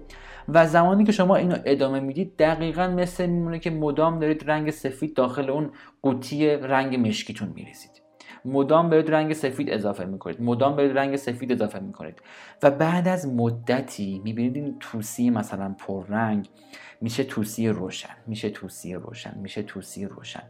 و 0.53 0.67
زمانی 0.67 1.03
که 1.03 1.11
شما 1.11 1.35
اینو 1.35 1.55
ادامه 1.65 1.99
می‌دید 1.99 2.37
دقیقا 2.37 2.87
مثل 2.87 3.25
میمونه 3.25 3.59
که 3.59 3.69
مدام 3.69 4.19
دارید 4.19 4.49
رنگ 4.51 4.71
سفید 4.71 5.13
داخل 5.13 5.49
اون 5.49 5.71
قوطی 6.01 6.47
رنگ 6.47 7.07
مشکیتون 7.07 7.49
میریزید. 7.55 8.08
مدام 8.45 8.89
برید 8.89 9.11
رنگ 9.11 9.33
سفید 9.33 9.69
اضافه 9.69 10.05
می‌کنید. 10.05 10.41
مدام 10.41 10.75
برید 10.75 10.97
رنگ 10.97 11.15
سفید 11.15 11.51
اضافه 11.51 11.79
می‌کنید. 11.79 12.21
و 12.63 12.71
بعد 12.71 13.07
از 13.07 13.27
مدتی 13.27 14.21
می‌بینید 14.23 14.55
این 14.55 14.75
توسی 14.79 15.29
مثلا 15.29 15.75
پررنگ 15.77 16.49
میشه 17.01 17.23
توسی 17.23 17.69
روشن 17.69 18.15
میشه 18.27 18.49
توسی 18.49 18.93
روشن 18.93 19.37
میشه 19.41 19.63
توسی 19.63 20.05
روشن. 20.05 20.43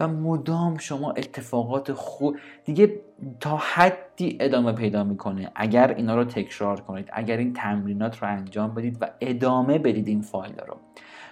و 0.00 0.08
مدام 0.08 0.78
شما 0.78 1.10
اتفاقات 1.12 1.92
خوب 1.92 2.36
دیگه 2.64 3.00
تا 3.40 3.56
حدی 3.56 4.36
ادامه 4.40 4.72
پیدا 4.72 5.04
می‌کنه. 5.04 5.50
اگر 5.54 5.94
اینا 5.94 6.16
رو 6.16 6.24
تکرار 6.24 6.80
کنید 6.80 7.08
اگر 7.12 7.36
این 7.36 7.52
تمرینات 7.52 8.22
رو 8.22 8.28
انجام 8.28 8.74
بدید 8.74 8.96
و 9.00 9.06
ادامه 9.20 9.78
بدید 9.78 10.08
این 10.08 10.22
فایل 10.22 10.58
رو. 10.68 10.76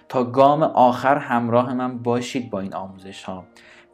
تا 0.09 0.23
گام 0.23 0.63
آخر 0.63 1.17
همراه 1.17 1.73
من 1.73 1.97
باشید 1.97 2.49
با 2.49 2.59
این 2.59 2.73
آموزش 2.73 3.23
ها 3.23 3.45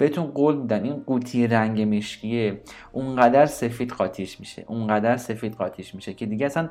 بهتون 0.02 0.26
قول 0.26 0.58
میدم 0.58 0.84
این 0.84 1.04
قوطی 1.06 1.48
رنگ 1.48 1.96
مشکیه 1.96 2.62
اونقدر 2.92 3.46
سفید 3.46 3.92
قاطیش 3.92 4.40
میشه 4.40 4.64
اونقدر 4.68 5.18
سفید 5.18 5.54
قاطیش 5.54 5.96
میشه 5.96 6.14
که 6.14 6.26
دیگه 6.26 6.46
اصلا 6.46 6.70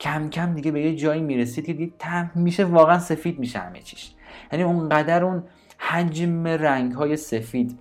کم 0.00 0.30
کم 0.30 0.54
دیگه 0.54 0.70
به 0.70 0.80
یه 0.82 0.96
جایی 0.96 1.22
می‌رسید 1.22 1.66
که 1.66 1.72
دیگه 1.72 1.92
تم 1.98 2.30
میشه 2.34 2.64
واقعا 2.64 2.98
سفید 2.98 3.38
میشه 3.38 3.58
همه 3.58 3.80
چیش. 3.80 4.10
یعنی 4.52 4.64
اونقدر 4.64 5.24
اون 5.24 5.42
حجم 5.78 6.46
رنگ 6.46 6.92
های 6.92 7.16
سفید 7.16 7.78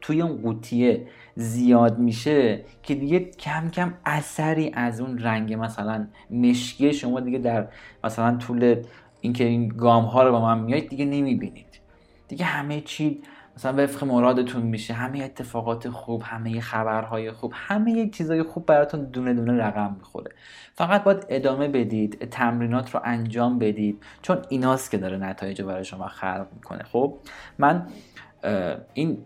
توی 0.00 0.22
اون 0.22 0.42
قوطیه 0.42 1.06
زیاد 1.36 1.98
میشه 1.98 2.64
که 2.82 2.94
دیگه 2.94 3.18
کم 3.20 3.70
کم 3.70 3.94
اثری 4.06 4.70
از 4.74 5.00
اون 5.00 5.18
رنگ 5.18 5.54
مثلا 5.54 6.06
مشکی 6.30 6.92
شما 6.92 7.20
دیگه 7.20 7.38
در 7.38 7.68
مثلا 8.04 8.36
طول 8.36 8.82
اینکه 9.20 9.44
این 9.44 9.68
گام 9.68 10.04
ها 10.04 10.22
رو 10.22 10.32
با 10.32 10.40
من 10.40 10.58
میایید 10.58 10.88
دیگه 10.88 11.04
نمی‌بینید. 11.04 11.80
دیگه 12.28 12.44
همه 12.44 12.80
چی 12.80 13.22
مثلا 13.56 13.84
وفق 13.84 14.04
مرادتون 14.04 14.62
میشه 14.62 14.94
همه 14.94 15.18
اتفاقات 15.18 15.88
خوب 15.88 16.22
همه 16.22 16.60
خبرهای 16.60 17.32
خوب 17.32 17.52
همه 17.54 18.08
چیزای 18.08 18.42
خوب 18.42 18.66
براتون 18.66 19.04
دونه 19.04 19.34
دونه 19.34 19.52
رقم 19.52 19.96
می‌خوره. 19.98 20.30
فقط 20.74 21.04
باید 21.04 21.26
ادامه 21.28 21.68
بدید 21.68 22.28
تمرینات 22.30 22.94
رو 22.94 23.00
انجام 23.04 23.58
بدید 23.58 24.02
چون 24.22 24.38
ایناست 24.48 24.90
که 24.90 24.98
داره 24.98 25.16
نتایج 25.16 25.60
رو 25.60 25.66
برای 25.66 25.84
شما 25.84 26.08
خلق 26.08 26.46
می‌کنه. 26.54 26.82
خب 26.82 27.18
من 27.58 27.86
این 28.94 29.18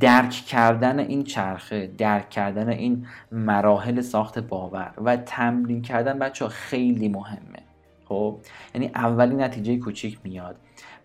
درک 0.00 0.30
کردن 0.30 0.98
این 0.98 1.24
چرخه 1.24 1.86
درک 1.98 2.30
کردن 2.30 2.68
این 2.68 3.06
مراحل 3.32 4.00
ساخت 4.00 4.38
باور 4.38 4.92
و 4.98 5.16
تمرین 5.16 5.82
کردن 5.82 6.18
بچه 6.18 6.48
خیلی 6.48 7.08
مهمه. 7.08 7.65
خب؟ 8.08 8.38
یعنی 8.74 8.90
اولی 8.94 9.34
نتیجه 9.34 9.76
کوچیک 9.76 10.18
میاد. 10.24 10.56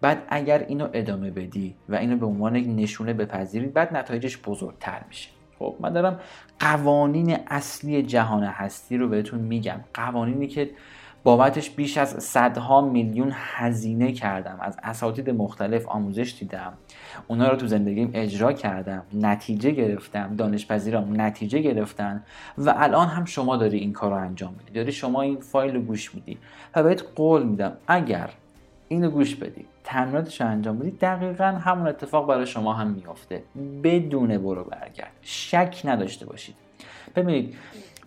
بعد 0.01 0.23
اگر 0.29 0.65
اینو 0.67 0.89
ادامه 0.93 1.31
بدی 1.31 1.75
و 1.89 1.95
اینو 1.95 2.17
به 2.17 2.25
عنوان 2.25 2.55
یک 2.55 2.67
نشونه 2.67 3.13
بپذیرید 3.13 3.73
بعد 3.73 3.97
نتایجش 3.97 4.37
بزرگتر 4.37 5.01
میشه. 5.07 5.29
خب 5.59 5.75
من 5.79 5.93
دارم 5.93 6.19
قوانین 6.59 7.37
اصلی 7.47 8.03
جهان 8.03 8.43
هستی 8.43 8.97
رو 8.97 9.07
بهتون 9.07 9.39
میگم. 9.39 9.79
قوانینی 9.93 10.47
که 10.47 10.69
بابتش 11.23 11.69
بیش 11.69 11.97
از 11.97 12.09
صدها 12.23 12.81
میلیون 12.81 13.31
هزینه 13.33 14.11
کردم. 14.11 14.57
از 14.61 14.77
اساتید 14.83 15.29
مختلف 15.29 15.87
آموزش 15.87 16.35
دیدم. 16.39 16.73
اونا 17.27 17.49
رو 17.49 17.55
تو 17.55 17.67
زندگیم 17.67 18.11
اجرا 18.13 18.53
کردم. 18.53 19.03
نتیجه 19.13 19.71
گرفتم. 19.71 20.35
دانشپذیرام 20.35 21.21
نتیجه 21.21 21.59
گرفتن. 21.59 22.23
و 22.57 22.73
الان 22.77 23.07
هم 23.07 23.25
شما 23.25 23.57
داری 23.57 23.77
این 23.77 23.93
کار 23.93 24.11
رو 24.11 24.17
انجام 24.17 24.55
میدی. 24.59 24.71
داری 24.71 24.91
شما 24.91 25.21
این 25.21 25.39
فایل 25.39 25.75
رو 25.75 25.81
گوش 25.81 26.15
میدی 26.15 26.37
و 26.75 26.83
بهت 26.83 27.03
قول 27.15 27.43
میدم 27.43 27.77
اگر 27.87 28.29
اینو 28.87 29.09
گوش 29.09 29.35
بدی 29.35 29.65
تمریناتش 29.83 30.41
رو 30.41 30.47
انجام 30.47 30.79
بدید 30.79 30.99
دقیقا 30.99 31.45
همون 31.45 31.87
اتفاق 31.87 32.27
برای 32.27 32.45
شما 32.45 32.73
هم 32.73 32.87
میافته. 32.87 33.43
بدون 33.83 34.37
برو 34.37 34.63
برگرد. 34.63 35.11
شک 35.21 35.81
نداشته 35.85 36.25
باشید. 36.25 36.55
ببینید 37.15 37.55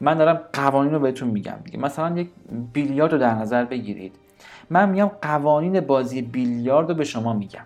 من 0.00 0.18
دارم 0.18 0.40
قوانین 0.52 0.94
رو 0.94 1.00
بهتون 1.00 1.28
میگم 1.28 1.57
دیگه. 1.64 1.78
مثلا 1.78 2.18
یک 2.18 2.28
بیلیارد 2.72 3.12
رو 3.12 3.18
در 3.18 3.35
نظر 3.35 3.64
بگیرید. 3.64 4.16
من 4.70 4.88
میگم 4.88 5.11
قوانین 5.22 5.80
بازی 5.80 6.22
بیلیارد 6.22 6.88
رو 6.88 6.94
به 6.94 7.04
شما 7.04 7.33
میگم. 7.33 7.64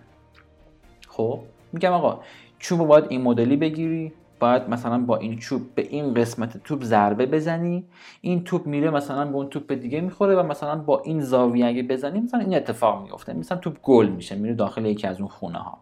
خب؟ 1.07 1.39
میگم 1.73 1.91
آقا 1.91 2.19
چوب 2.59 2.87
باید 2.87 3.05
این 3.09 3.21
مدلی 3.21 3.57
بگیری 3.57 4.13
باید 4.39 4.69
مثلا 4.69 4.97
با 4.97 5.17
این 5.17 5.37
چوب 5.37 5.75
به 5.75 5.81
این 5.81 6.13
قسمت 6.13 6.63
توپ 6.63 6.83
ضربه 6.83 7.25
بزنی 7.25 7.85
این 8.21 8.43
توپ 8.43 8.67
میره 8.67 8.89
مثلا 8.89 9.25
به 9.25 9.35
اون 9.35 9.47
توپ 9.49 9.73
دیگه 9.73 10.01
می‌خوره 10.01 10.35
و 10.35 10.43
مثلا 10.43 10.75
با 10.75 11.01
این 11.05 11.21
زاویه 11.21 11.65
اگه 11.65 11.83
بزنی 11.83 12.19
مثلا 12.19 12.39
این 12.39 12.55
اتفاق 12.55 13.03
میفته 13.03 13.33
مثلا 13.33 13.57
توپ 13.57 13.77
گل 13.83 14.09
میشه 14.09 14.35
میره 14.35 14.53
داخل 14.53 14.85
یکی 14.85 15.07
از 15.07 15.19
اون 15.19 15.29
خونه 15.29 15.57
ها 15.57 15.77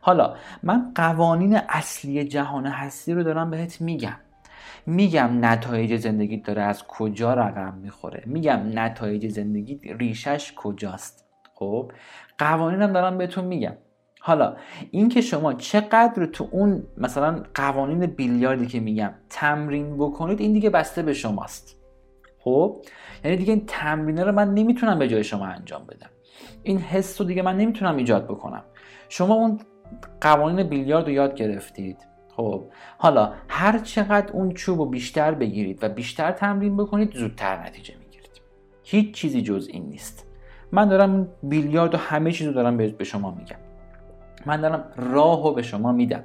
حالا 0.00 0.34
من 0.62 0.92
قوانین 0.94 1.56
اصلی 1.68 2.24
جهان 2.24 2.66
هستی 2.66 3.14
رو 3.14 3.22
دارم 3.22 3.50
بهت 3.50 3.80
میگم. 3.80 4.16
میگم 4.86 5.44
نتایج 5.44 5.96
زندگی 5.96 6.36
داره 6.36 6.62
از 6.62 6.84
کجا 6.86 7.34
رقم 7.34 7.78
می‌خوره. 7.82 8.22
میگم 8.26 8.60
نتایج 8.74 9.28
زندگی 9.28 9.80
ریشش 9.98 10.52
کجاست. 10.56 11.24
خب؟ 11.54 11.92
قوانینم 12.38 12.92
دارم 12.92 13.18
بهتون 13.18 13.44
میگم. 13.44 13.74
حالا 14.20 14.56
اینکه 14.90 15.20
شما 15.20 15.52
چقدر 15.52 16.26
تو 16.26 16.48
اون 16.50 16.82
مثلا 16.96 17.42
قوانین 17.54 18.06
بیلیاردی 18.06 18.66
که 18.66 18.80
میگم 18.80 19.14
تمرین 19.30 19.96
بکنید 19.96 20.40
این 20.40 20.52
دیگه 20.52 20.70
بسته 20.70 21.02
به 21.02 21.14
شماست. 21.14 21.76
خب؟ 22.38 22.82
یعنی 23.24 23.36
دیگه 23.36 23.52
این 23.52 23.64
تمرینه 23.66 24.24
رو 24.24 24.32
من 24.32 24.54
نمی‌تونم 24.54 24.98
به 24.98 25.08
جای 25.08 25.24
شما 25.24 25.46
انجام 25.46 25.86
بدم. 25.86 26.10
این 26.62 26.78
حس 26.78 27.20
رو 27.20 27.26
دیگه 27.26 27.42
من 27.42 27.56
نمی‌تونم 27.56 27.96
ایجاد 27.96 28.24
بکنم. 28.24 28.64
شما 29.08 29.34
اون 29.34 29.60
قوانین 30.20 30.68
بیلیارد 30.68 31.04
رو 31.04 31.10
یاد 31.10 31.34
گرفتید. 31.34 31.96
خب 32.38 32.64
حالا 32.98 33.32
هر 33.48 33.78
چقدر 33.78 34.32
اون 34.32 34.52
چوب 34.52 34.78
رو 34.78 34.86
بیشتر 34.86 35.34
بگیرید 35.34 35.84
و 35.84 35.88
بیشتر 35.88 36.32
تمرین 36.32 36.76
بکنید 36.76 37.14
زودتر 37.14 37.66
نتیجه 37.66 37.94
می‌گیرید. 38.00 38.30
هیچ 38.82 39.14
چیزی 39.14 39.42
جز 39.42 39.68
این 39.72 39.86
نیست. 39.86 40.26
من 40.72 40.88
دارم 40.88 41.28
بیلیارد 41.42 41.94
و 41.94 41.98
همه 41.98 42.32
چیز 42.32 42.46
رو 42.46 42.52
دارم 42.52 42.76
به 42.76 43.04
شما 43.04 43.30
میگم. 43.30 43.56
من 44.46 44.60
دارم 44.60 44.84
راه 44.96 45.42
رو 45.44 45.54
به 45.54 45.62
شما 45.62 45.92
میدم. 45.92 46.24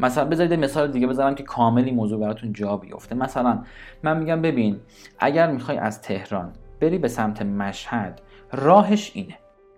مثلا 0.00 0.24
بذارید 0.24 0.52
مثال 0.54 0.92
دیگه 0.92 1.06
بذارم 1.06 1.34
که 1.34 1.42
کامل 1.42 1.84
این 1.84 1.94
موضوع 1.94 2.20
براتون 2.20 2.52
جا 2.52 2.76
بیفته. 2.76 3.14
مثلا 3.14 3.64
من 4.02 4.18
میگم 4.18 4.42
ببین 4.42 4.80
اگر 5.18 5.50
می‌خوای 5.50 5.78
از 5.78 6.02
تهران 6.02 6.52
بری 6.80 6.98
به 6.98 7.08
سمت 7.08 7.42
مشهد 7.42 8.20
راهش 8.52 9.12
اینه. 9.14 9.34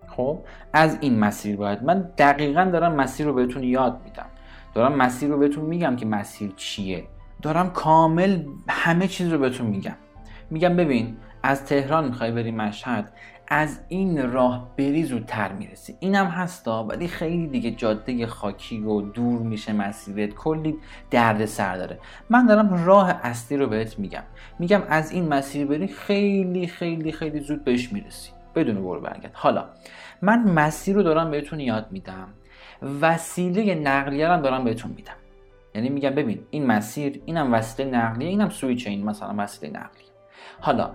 خب 0.07 0.39
از 0.73 0.97
این 1.01 1.19
مسیر 1.19 1.55
باید. 1.55 1.83
من 1.83 2.11
دقیقا 2.17 2.69
دارم 2.73 2.95
مسیر 2.95 3.25
رو 3.25 3.33
بهتون 3.33 3.63
یاد 3.63 4.01
میدم. 4.05 4.25
دارم 4.73 4.95
مسیر 4.95 5.29
رو 5.29 5.37
بهتون 5.37 5.65
میگم 5.65 5.95
که 5.95 6.05
مسیر 6.05 6.51
چیه. 6.55 7.03
دارم 7.41 7.69
کامل 7.69 8.43
همه 8.69 9.07
چیز 9.07 9.27
رو 9.27 9.37
بهتون 9.37 9.67
میگم. 9.67 9.95
میگم 10.49 10.75
ببین 10.75 11.17
از 11.43 11.65
تهران 11.65 12.07
می‌خوای 12.07 12.31
بری 12.31 12.51
مشهد 12.51 13.13
از 13.47 13.79
این 13.87 14.31
راه 14.31 14.75
بری 14.77 15.03
زودتر 15.03 15.51
می‌رسی. 15.51 15.95
اینم 15.99 16.25
هستا 16.25 16.83
ولی 16.83 17.07
خیلی 17.07 17.47
دیگه 17.47 17.71
جاده 17.71 18.27
خاکی 18.27 18.79
و 18.79 19.01
دور 19.01 19.41
میشه 19.41 19.73
مسیرت. 19.73 20.33
کلی 20.33 20.75
درد 21.11 21.45
سر 21.45 21.77
داره. 21.77 21.99
من 22.29 22.45
دارم 22.45 22.85
راه 22.85 23.19
اصلی 23.23 23.57
رو 23.57 23.67
بهت 23.67 23.99
میگم. 23.99 24.23
میگم 24.59 24.81
از 24.89 25.11
این 25.11 25.27
مسیر 25.27 25.67
بری 25.67 25.87
خیلی 25.87 26.67
خیلی 26.67 27.11
خیلی 27.11 27.39
زود 27.39 27.63
بهش 27.63 27.93
می‌رسی. 27.93 28.31
بدون 28.55 28.75
برو 28.75 28.99
برگرد. 28.99 29.31
حالا 29.33 29.65
من 30.21 30.51
مسیر 30.51 30.95
رو 30.95 31.03
دارم 31.03 31.31
بهتون 31.31 31.59
یاد 31.59 31.87
میدم. 31.91 32.27
وسیله 33.01 33.75
نقلیه 33.75 34.27
رو 34.27 34.41
دارم 34.41 34.63
بهتون 34.63 34.91
میدم. 34.91 35.13
یعنی 35.75 35.89
میگم 35.89 36.09
ببین 36.09 36.39
این 36.49 36.65
مسیر 36.65 37.21
اینم 37.25 37.53
وسیله 37.53 37.89
نقلیه 37.89 38.29
اینم 38.29 38.49
سویچ 38.49 38.87
این 38.87 39.05
مثلا 39.05 39.35
وسیله 39.37 39.71
نقلیه. 39.71 40.09
حالا 40.59 40.91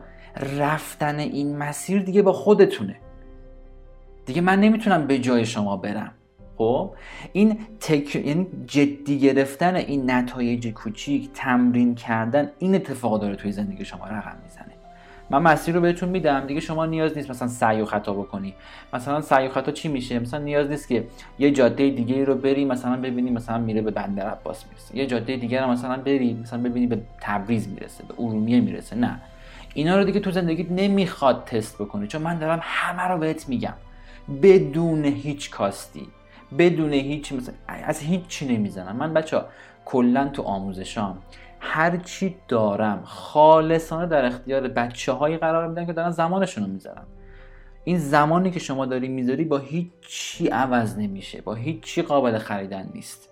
رفتن 0.58 1.18
این 1.18 1.56
مسیر 1.56 2.02
دیگه 2.02 2.22
با 2.22 2.32
خودتونه. 2.32 2.96
دیگه 4.26 4.40
من 4.40 4.60
نمی‌تونم 4.60 5.06
به 5.06 5.18
جای 5.18 5.46
شما 5.46 5.76
برم. 5.76 6.12
خب؟ 6.56 6.94
این 7.32 7.58
تک... 7.80 8.16
یعنی 8.16 8.46
جدی 8.66 9.18
گرفتن 9.18 9.76
این 9.76 10.10
نتایج 10.10 10.68
کوچیک 10.68 11.30
تمرین 11.34 11.94
کردن 11.94 12.50
این 12.58 12.74
اتفاق 12.74 13.20
داره 13.20 13.36
توی 13.36 13.52
زندگی 13.52 13.84
شما 13.84 14.06
رقم 14.06 14.36
می‌زنه. 14.42 14.75
من 15.30 15.42
مسیر 15.42 15.74
رو 15.74 15.80
بهتون 15.80 16.08
میدم. 16.08 16.40
دیگه 16.40 16.60
شما 16.60 16.86
نیاز 16.86 17.16
نیست 17.16 17.30
مثلا 17.30 17.48
سعی 17.48 17.80
و 17.80 17.84
خطا 17.84 18.12
بکنی. 18.12 18.54
مثلا 18.92 19.20
سعی 19.20 19.46
و 19.46 19.50
خطا 19.50 19.72
چی 19.72 19.88
میشه؟ 19.88 20.18
مثلا 20.18 20.40
نیاز 20.40 20.70
نیست 20.70 20.88
که 20.88 21.06
یه 21.38 21.50
جاده 21.50 21.90
دیگه 21.90 22.24
رو 22.24 22.34
بری 22.34 22.64
مثلا 22.64 22.96
ببینی 22.96 23.30
مثلا 23.30 23.58
میره 23.58 23.82
به 23.82 23.90
بندر 23.90 24.26
عباس 24.26 24.64
می‌رسه. 24.66 24.96
یه 24.96 25.06
جاده 25.06 25.36
دیگه 25.36 25.60
رو 25.60 25.70
مثلا 25.70 25.96
بری 25.96 26.34
مثلا 26.42 26.62
ببینی 26.62 26.86
به 26.86 27.00
تبریز 27.20 27.68
می‌رسه 27.68 28.04
به 28.04 28.14
ارومیه 28.18 28.60
می‌رسه. 28.60 28.96
نه. 28.96 29.20
اینا 29.74 29.98
رو 29.98 30.04
دیگه 30.04 30.20
تو 30.20 30.30
زندگیت 30.30 30.70
نمی‌خواد 30.70 31.44
تست 31.44 31.74
بکنی. 31.82 32.06
چون 32.06 32.22
من 32.22 32.38
دارم 32.38 32.60
همه 32.62 33.02
رو 33.02 33.18
بهت 33.18 33.48
میگم. 33.48 33.74
بدون 34.42 35.04
هیچ 35.04 35.50
کاستی. 35.50 36.06
بدون 36.58 36.92
هیچ 36.92 37.32
مثلا 37.32 37.54
از 37.68 38.00
هیچ 38.00 38.26
چی 38.28 38.56
نمی‌زنم. 38.56 38.96
من 38.96 39.14
بچه 39.14 39.40
کلا 39.84 40.28
تو 40.28 40.42
آموزشام 40.42 41.18
هر 41.60 41.96
چی 41.96 42.36
دارم 42.48 43.02
خالصانه 43.04 44.06
در 44.06 44.24
اختیار 44.24 44.68
بچه 44.68 45.12
هایی 45.12 45.36
قرار 45.36 45.68
میدن 45.68 45.86
که 45.86 45.92
دارن 45.92 46.10
زمانشون 46.10 46.64
رو 46.64 46.70
می‌ذارم 46.70 47.06
این 47.84 47.98
زمانی 47.98 48.50
که 48.50 48.58
شما 48.58 48.86
داری 48.86 49.08
می‌ذاری 49.08 49.44
با 49.44 49.58
هیچ 49.58 49.88
چی 50.08 50.48
عوض 50.48 50.98
نمیشه 50.98 51.40
با 51.40 51.54
هیچ 51.54 51.80
چی 51.80 52.02
قابل 52.02 52.38
خریدن 52.38 52.90
نیست. 52.94 53.30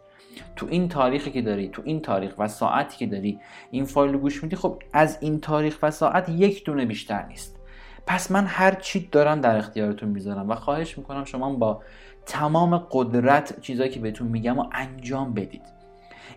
تو 0.57 0.67
این 0.71 0.89
تاریخی 0.89 1.31
که 1.31 1.43
داری 1.43 1.69
تو 1.69 1.83
این 1.85 2.01
تاریخ 2.01 2.35
و 2.39 2.49
ساعتی 2.49 2.97
که 2.97 3.07
داری 3.07 3.41
این 3.71 3.85
فایل 3.85 4.13
رو 4.13 4.19
گوش 4.19 4.43
میدی 4.43 4.57
خب 4.57 4.83
از 4.93 5.19
این 5.21 5.41
تاریخ 5.41 5.79
و 5.83 5.91
ساعت 5.91 6.29
یک 6.29 6.65
دونه 6.65 6.85
بیشتر 6.85 7.27
نیست. 7.27 7.61
پس 8.07 8.31
من 8.31 8.47
هر 8.47 8.75
چی 8.75 9.09
دارم 9.13 9.41
در 9.41 9.57
اختیارتون 9.57 10.09
می‌ذارم 10.09 10.51
و 10.51 10.55
خواهش 10.55 10.99
می‌کنم 10.99 11.25
شما 11.25 11.55
با 11.55 11.83
تمام 12.27 12.87
قدرت 12.91 13.61
چیزایی 13.61 13.91
که 13.91 14.01
بهتون 14.01 14.29
میگم 14.29 14.59
و 14.59 14.65
انجام 14.73 15.35
بدید. 15.35 15.63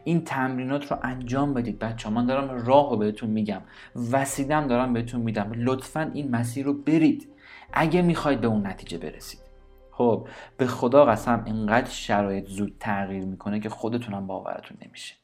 این 0.07 0.23
تمرینات 0.23 0.91
رو 0.91 0.97
انجام 1.03 1.53
بدید 1.53 1.79
بچه 1.79 2.09
من 2.09 2.25
دارم 2.25 2.65
راه 2.65 2.89
رو 2.89 2.97
بهتون 2.97 3.29
میگم. 3.29 3.61
وسیدم 4.11 4.67
دارم 4.67 4.93
بهتون 4.93 5.21
میدم. 5.21 5.51
لطفا 5.55 6.11
این 6.13 6.31
مسیر 6.31 6.65
رو 6.65 6.73
برید. 6.73 7.29
اگه 7.73 8.01
می‌خواید 8.01 8.41
به 8.41 8.47
اون 8.47 8.67
نتیجه 8.67 8.97
برسید. 8.97 9.39
خب 9.91 10.27
به 10.57 10.67
خدا 10.67 11.05
قسم 11.05 11.43
اینقدر 11.45 11.89
شرایط 11.89 12.47
زود 12.47 12.75
تغییر 12.79 13.25
می‌کنه 13.25 13.59
که 13.59 13.69
خودتونم 13.69 14.27
باورتون 14.27 14.77
نمیشه. 14.85 15.15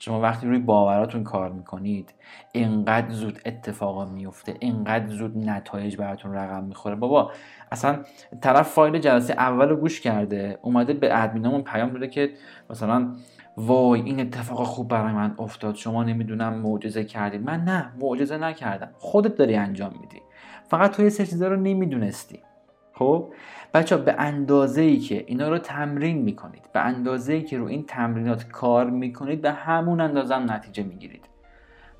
شما 0.00 0.20
وقتی 0.20 0.46
روی 0.46 0.58
باوراتون 0.58 1.24
کار 1.24 1.52
می‌کنید 1.52 2.14
اینقدر 2.52 3.10
زود 3.10 3.38
اتفاقا 3.46 4.04
میفته 4.04 4.56
اینقدر 4.60 5.06
زود 5.06 5.38
نتایج 5.38 5.96
براتون 5.96 6.32
رقم 6.32 6.64
می‌خوره. 6.64 6.94
بابا 6.94 7.32
اصلا 7.72 7.98
طرف 8.40 8.68
فایل 8.68 8.98
جلسه 8.98 9.32
اول 9.32 9.68
رو 9.68 9.76
گوش 9.76 10.00
کرده 10.00 10.58
اومده 10.62 10.92
به 10.92 11.22
ادمینامون 11.22 11.62
پیام 11.62 11.90
داده 11.92 12.08
که 12.08 12.30
مثلا 12.70 13.16
وای 13.56 14.00
این 14.00 14.20
اتفاق 14.20 14.62
خوب 14.62 14.88
برای 14.88 15.12
من 15.12 15.34
افتاد. 15.38 15.74
شما 15.74 16.04
نمی‌دونم 16.04 16.54
معجزه 16.54 17.04
کردید 17.04 17.42
من 17.42 17.64
نه 17.64 17.92
معجزه 18.00 18.38
نکردم. 18.38 18.90
خودت 18.98 19.36
داری 19.36 19.56
انجام 19.56 19.92
میدی. 20.00 20.22
فقط 20.68 20.90
تو 20.96 21.02
یه 21.02 21.08
سه 21.08 21.26
چیزا 21.26 21.48
رو 21.48 21.56
نمی‌دونستی. 21.56 22.40
خب؟ 22.94 23.32
بچه 23.74 23.96
به 23.96 24.14
اندازه 24.18 24.82
ای 24.82 24.96
که 24.96 25.24
اینا 25.26 25.48
رو 25.48 25.58
تمرین 25.58 26.22
می‌کنید 26.22 26.72
به 26.72 26.80
اندازه 26.80 27.32
ای 27.32 27.42
که 27.42 27.58
رو 27.58 27.66
این 27.66 27.84
تمرینات 27.86 28.48
کار 28.48 28.90
می‌کنید 28.90 29.42
به 29.42 29.52
همون 29.52 30.00
اندازه 30.00 30.34
هم 30.34 30.50
نتیجه 30.50 30.82
می‌گیرید. 30.82 31.28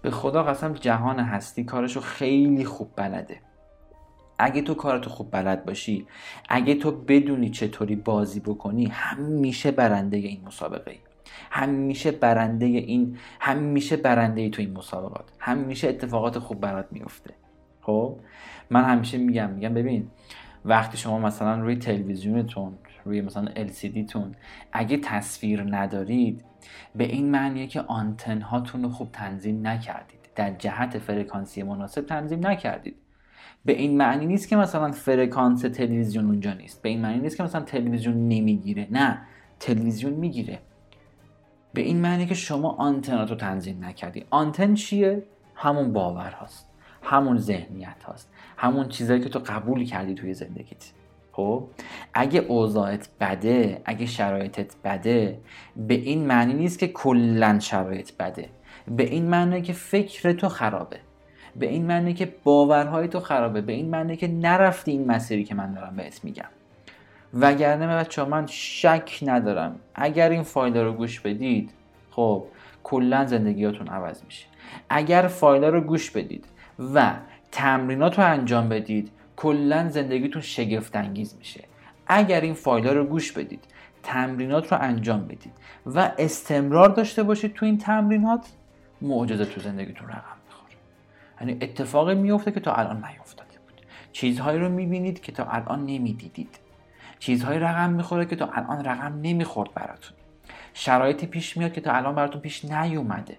به 0.03 0.11
خدا 0.11 0.43
قسم 0.43 0.73
جهان 0.73 1.19
هستی 1.19 1.65
کارشو 1.65 2.01
خیلی 2.01 2.65
خوب 2.65 2.91
بلده. 2.97 3.41
اگه 4.39 4.63
تو 4.63 4.75
کارتو 4.75 5.11
خوب 5.11 5.31
بلد 5.31 5.65
باشی 5.65 6.07
اگه 6.49 6.75
تو 6.75 6.91
بدونی 6.91 7.51
چطوری 7.51 7.97
بازی 7.97 8.41
بکنی 8.41 8.87
همیشه 8.87 9.71
برنده 9.71 10.17
این 10.17 10.43
مسابقه 10.47 10.91
ای 10.91 10.99
همیشه 11.51 12.11
برنده 12.11 12.67
این 12.67 13.19
همیشه 13.41 13.97
برنده 13.97 14.41
ای 14.41 14.51
تو 14.51 14.63
این 14.63 14.73
مسابقات. 14.73 15.25
همیشه 15.39 15.89
اتفاقات 15.89 16.39
خوب 16.39 16.61
برات 16.61 16.87
میفته 16.91 17.35
خب؟ 17.81 18.17
من 18.71 18.85
همیشه 18.85 19.19
میگم 19.19 19.51
میگم 19.51 19.75
ببین 19.75 20.09
وقتی 20.65 20.99
شما 20.99 21.19
مثلا 21.19 21.61
روی 21.61 21.77
تلویزیونتون 21.77 22.73
روی 23.05 23.21
مثلا 23.21 23.47
LCD 23.55 24.11
تون 24.11 24.35
اگه 24.73 24.97
تصویر 24.97 25.63
ندارید 25.77 26.45
به 26.95 27.05
این 27.05 27.31
معنیه 27.31 27.67
که 27.67 27.81
آنتن 27.81 28.41
هاتون 28.41 28.83
رو 28.83 28.89
خوب 28.89 29.13
تنظیم 29.13 29.67
نکردید. 29.67 30.21
در 30.35 30.51
جهت 30.51 30.99
فرکانسی 30.99 31.63
مناسب 31.63 32.07
تنظیم 32.07 32.47
نکردید. 32.47 32.97
به 33.65 33.73
این 33.73 33.97
معنی 33.97 34.27
نیست 34.27 34.49
که 34.49 34.57
مثلا 34.57 34.93
فرکانس 34.93 35.61
تلویزیون 35.61 36.27
اونجا 36.27 36.53
نیست. 36.53 36.83
به 36.83 36.89
این 36.89 37.01
معنی 37.01 37.21
نیست 37.21 37.37
که 37.37 37.43
مثلا 37.43 37.61
تلویزیون 37.61 38.29
نمی‌گیره. 38.29 38.89
نه 38.91 39.19
تلویزیون 39.61 40.13
می‌گیره. 40.13 40.59
به 41.75 41.81
این 41.81 42.01
معنی 42.01 42.27
که 42.27 42.35
شما 42.35 42.71
آنتنات 42.71 43.31
رو 43.31 43.37
تنظیم 43.37 43.85
نکردی. 43.85 44.25
آنتن 44.31 44.75
چیه؟ 44.75 45.23
همون 45.55 45.93
باور 45.93 46.31
هاست. 46.31 46.67
همون 47.03 47.39
ذهنیت 47.39 48.03
هاست. 48.07 48.33
همون 48.57 48.89
چیزهایی 48.89 49.23
که 49.23 49.29
تو 49.29 49.39
قبول 49.39 49.85
کردی 49.85 50.15
توی 50.15 50.35
زندگیت. 50.35 50.93
خب؟ 51.33 51.69
اگه 52.15 52.41
اوضاعت 52.41 53.09
بده 53.21 53.83
اگه 53.85 54.07
شرایطت 54.07 54.75
بده 54.85 55.41
به 55.77 55.95
این 55.95 56.27
معنی 56.27 56.55
نیست 56.55 56.79
که 56.79 56.89
کلا 56.89 57.59
شرایط 57.59 58.17
بده. 58.17 58.49
به 58.89 59.03
این 59.03 59.29
معنی 59.29 59.63
که 59.63 59.73
فکر 59.73 60.33
تو 60.33 60.49
خرابه. 60.49 60.97
به 61.57 61.69
این 61.69 61.87
معنی 61.87 62.15
که 62.15 62.35
باورهای 62.45 63.09
تو 63.09 63.21
خرابه. 63.21 63.61
به 63.61 63.73
این 63.73 63.91
معنی 63.91 64.17
که 64.17 64.29
نرفتی 64.29 64.91
این 64.91 65.07
مسیری 65.07 65.45
که 65.45 65.55
من 65.55 65.75
دارم 65.75 65.97
بهت 65.97 66.25
میگم. 66.25 66.49
وگرنه 67.35 67.87
بچه 67.87 68.25
من 68.25 68.47
شک 68.47 69.19
ندارم. 69.23 69.77
اگر 69.95 70.29
این 70.29 70.43
فایل 70.43 70.77
رو 70.77 70.93
گوش 70.93 71.21
بدید 71.21 71.71
خب 72.11 72.45
کلا 72.85 73.27
زندگیاتون 73.27 73.87
عوض 73.87 74.25
میشه. 74.25 74.47
اگر 74.89 75.27
فایل 75.27 75.65
رو 75.65 75.81
گوش 75.81 76.11
بدید 76.11 76.45
و 76.95 77.13
تمرینات 77.53 78.19
رو 78.19 78.25
انجام 78.25 78.69
بدید 78.69 79.11
کلا 79.37 79.89
زندگیتون 79.89 80.43
شگفت 80.43 80.97
انگیز 80.97 81.37
میشه. 81.39 81.65
اگر 82.07 82.41
این 82.41 82.55
فایل 82.55 82.89
رو 82.89 83.05
گوش 83.05 83.33
بدید 83.33 83.65
تمرینات 84.03 84.73
رو 84.73 84.79
انجام 84.81 85.25
بدید 85.25 85.53
و 85.87 86.13
استمرار 86.19 86.89
داشته 86.89 87.23
باشید 87.23 87.55
تو 87.55 87.67
این 87.67 87.79
تمرینات 87.79 88.47
معجزه 89.03 89.45
تو 89.45 89.61
زندگیتون 89.61 90.09
رقم 90.09 90.37
می‌خوره. 90.47 90.75
یعنی 91.41 91.59
اتفاقی 91.63 92.15
میفته 92.15 92.51
که 92.51 92.61
تا 92.61 92.75
الان 92.75 92.97
نیفتاده 92.97 93.51
بود. 93.67 93.87
چیزهایی 94.13 94.59
رو 94.59 94.69
می‌بینید 94.69 95.21
که 95.21 95.33
تا 95.33 95.45
الان 95.45 95.87
نمی‌دیدید. 95.87 96.59
چیزهایی 97.21 97.59
رقم 97.59 97.91
می‌خوره 97.91 98.25
که 98.25 98.37
تا 98.37 98.47
الان 98.47 98.85
رقم 98.85 99.21
نمی‌خورد 99.23 99.75
براتون. 99.75 100.17
شرایطی 100.75 101.27
پیش 101.27 101.57
میاد 101.57 101.73
که 101.73 101.81
تا 101.81 101.93
الان 101.93 102.15
براتون 102.15 102.41
پیش 102.41 102.65
نیومده. 102.65 103.37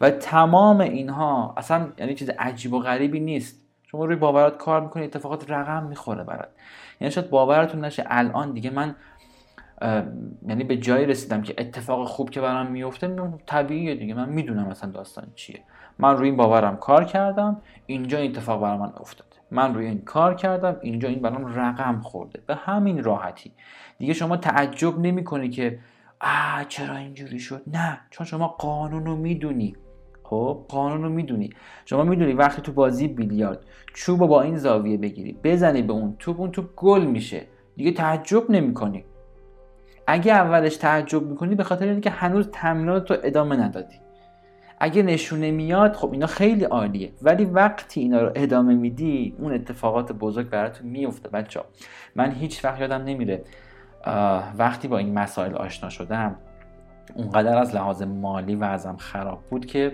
و 0.00 0.10
تمام 0.10 0.80
اینها 0.80 1.54
اصلا 1.56 1.88
یعنی 1.98 2.14
چیز 2.14 2.30
عجیب 2.38 2.72
و 2.72 2.78
غریبی 2.78 3.20
نیست. 3.20 3.60
شما 3.82 4.04
روی 4.04 4.16
باورات 4.16 4.56
کار 4.56 4.80
می‌کنید 4.80 5.04
اتفاقات 5.04 5.50
رقم 5.50 5.82
می‌خوره 5.82 6.24
برات. 6.24 6.48
یعنی 7.00 7.10
شاید 7.10 7.30
باورتون 7.30 7.84
نشه 7.84 8.04
الان 8.06 8.52
دیگه 8.52 8.70
من 8.70 8.94
یعنی 10.48 10.64
به 10.64 10.76
جایی 10.76 11.06
رسیدم 11.06 11.42
که 11.42 11.54
اتفاق 11.58 12.08
خوب 12.08 12.30
که 12.30 12.40
برام 12.40 12.66
میفته 12.66 13.32
طبیعیه 13.46 13.94
دیگه. 13.94 14.14
من 14.14 14.28
می‌دونم 14.28 14.66
اصلا 14.66 14.90
داستان 14.90 15.26
چیه. 15.34 15.60
من 15.98 16.16
روی 16.16 16.28
این 16.28 16.36
باورم 16.36 16.76
کار 16.76 17.04
کردم 17.04 17.60
اینجا 17.86 18.18
این 18.18 18.30
اتفاق 18.30 18.62
برای 18.62 18.78
من 18.78 18.92
افتاده 18.96 19.33
من 19.54 19.74
روی 19.74 19.86
این 19.86 20.00
کار 20.00 20.34
کردم 20.34 20.76
اینجا 20.82 21.08
این 21.08 21.22
برام 21.22 21.46
رقم 21.46 22.00
خورده. 22.00 22.42
به 22.46 22.54
همین 22.54 23.04
راحتی. 23.04 23.52
دیگه 23.98 24.12
شما 24.12 24.36
تعجب 24.36 24.98
نمی 24.98 25.50
که 25.50 25.78
آ 26.20 26.62
چرا 26.68 26.96
اینجوری 26.96 27.38
شد؟ 27.38 27.62
نه 27.66 28.00
چون 28.10 28.26
شما 28.26 28.48
قانون 28.48 29.06
رو 29.06 29.16
می‌دونی. 29.16 29.76
خب 30.22 30.64
قانون 30.68 31.02
رو 31.02 31.08
می‌دونی. 31.08 31.50
شما 31.84 32.04
می‌دونی 32.04 32.32
وقتی 32.32 32.62
تو 32.62 32.72
بازی 32.72 33.08
بیلیارد 33.08 33.58
چوب 33.94 34.18
با 34.18 34.42
این 34.42 34.56
زاویه 34.56 34.98
بگیری 34.98 35.38
بزنی 35.44 35.82
به 35.82 35.92
اون 35.92 36.16
توپ 36.18 36.40
اون 36.40 36.50
توپ 36.50 36.74
گل 36.76 37.04
میشه. 37.04 37.46
دیگه 37.76 37.90
تعجب 37.90 38.50
نمی‌کنی. 38.50 39.04
اگه 40.06 40.32
اولش 40.32 40.76
تعجب 40.76 41.22
می‌کنی 41.22 41.54
به 41.54 41.64
خاطر 41.64 41.88
اینکه 41.88 42.10
هنوز 42.10 42.48
تمرینات 42.52 43.10
رو 43.10 43.16
ادامه 43.22 43.56
ندادی. 43.56 43.96
اگه 44.78 45.02
نشونه 45.02 45.50
میاد 45.50 45.94
خب 45.94 46.12
اینا 46.12 46.26
خیلی 46.26 46.64
عالیه. 46.64 47.12
ولی 47.22 47.44
وقتی 47.44 48.00
اینا 48.00 48.22
رو 48.22 48.32
ادامه 48.34 48.74
میدی 48.74 49.34
اون 49.38 49.52
اتفاقات 49.52 50.12
بزرگ 50.12 50.50
براتون 50.50 50.86
میفته. 50.86 51.28
بچه 51.28 51.60
من 52.14 52.30
هیچ 52.30 52.64
وقت 52.64 52.80
یادم 52.80 53.04
نمیره 53.04 53.44
وقتی 54.58 54.88
با 54.88 54.98
این 54.98 55.18
مسائل 55.18 55.54
آشنا 55.54 55.90
شدم 55.90 56.36
اونقدر 57.14 57.58
از 57.58 57.74
لحاظ 57.74 58.02
مالی 58.02 58.54
وضعم 58.54 58.96
خراب 58.96 59.42
بود 59.50 59.66
که 59.66 59.92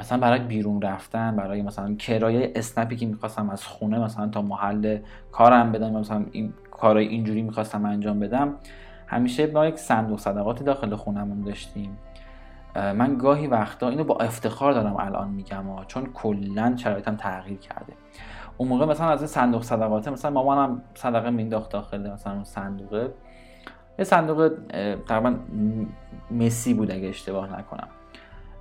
مثلا 0.00 0.18
برای 0.18 0.40
بیرون 0.40 0.82
رفتن 0.82 1.36
برای 1.36 1.62
مثلا 1.62 1.94
کرایه 1.94 2.52
اسنپی 2.54 2.96
که 2.96 3.06
می‌خواستم 3.06 3.50
از 3.50 3.66
خونه 3.66 3.98
مثلا 3.98 4.28
تا 4.28 4.42
محل 4.42 4.98
کارم 5.32 5.72
بدم 5.72 5.92
مثلا 5.92 6.24
این 6.32 6.52
کارای 6.70 7.08
اینجوری 7.08 7.42
می‌خواستم 7.42 7.84
انجام 7.84 8.20
بدم 8.20 8.54
همیشه 9.06 9.46
با 9.46 9.66
یک 9.66 9.76
صندوق 9.76 10.18
صدقاتی 10.18 10.64
داخل 10.64 10.96
خونمون 10.96 11.40
داشتیم. 11.40 11.98
من 12.76 13.18
گاهی 13.18 13.46
وقتا 13.46 13.88
اینو 13.88 14.04
با 14.04 14.16
افتخار 14.16 14.72
دارم 14.72 14.96
الان 14.96 15.30
میگم 15.30 15.64
ها 15.66 15.84
چون 15.84 16.06
کلا 16.06 16.76
شرایطم 16.76 17.16
تغییر 17.16 17.58
کرده. 17.58 17.92
اون 18.56 18.68
موقع 18.68 18.86
مثلا 18.86 19.08
از 19.08 19.20
این 19.20 19.26
صندوق 19.26 19.62
صدقاته 19.62 20.10
مثلا 20.10 20.30
مامانم 20.30 20.82
صدقه 20.94 21.30
مینداخت 21.30 21.70
داخل 21.70 22.10
مثلا 22.10 22.32
اون 22.32 22.44
صندوقه. 22.44 23.14
یه 23.98 24.04
صندوق 24.04 24.52
تقریبا 25.08 25.36
مسی 26.30 26.74
بود 26.74 26.90
اگه 26.90 27.08
اشتباه 27.08 27.58
نکنم. 27.58 27.88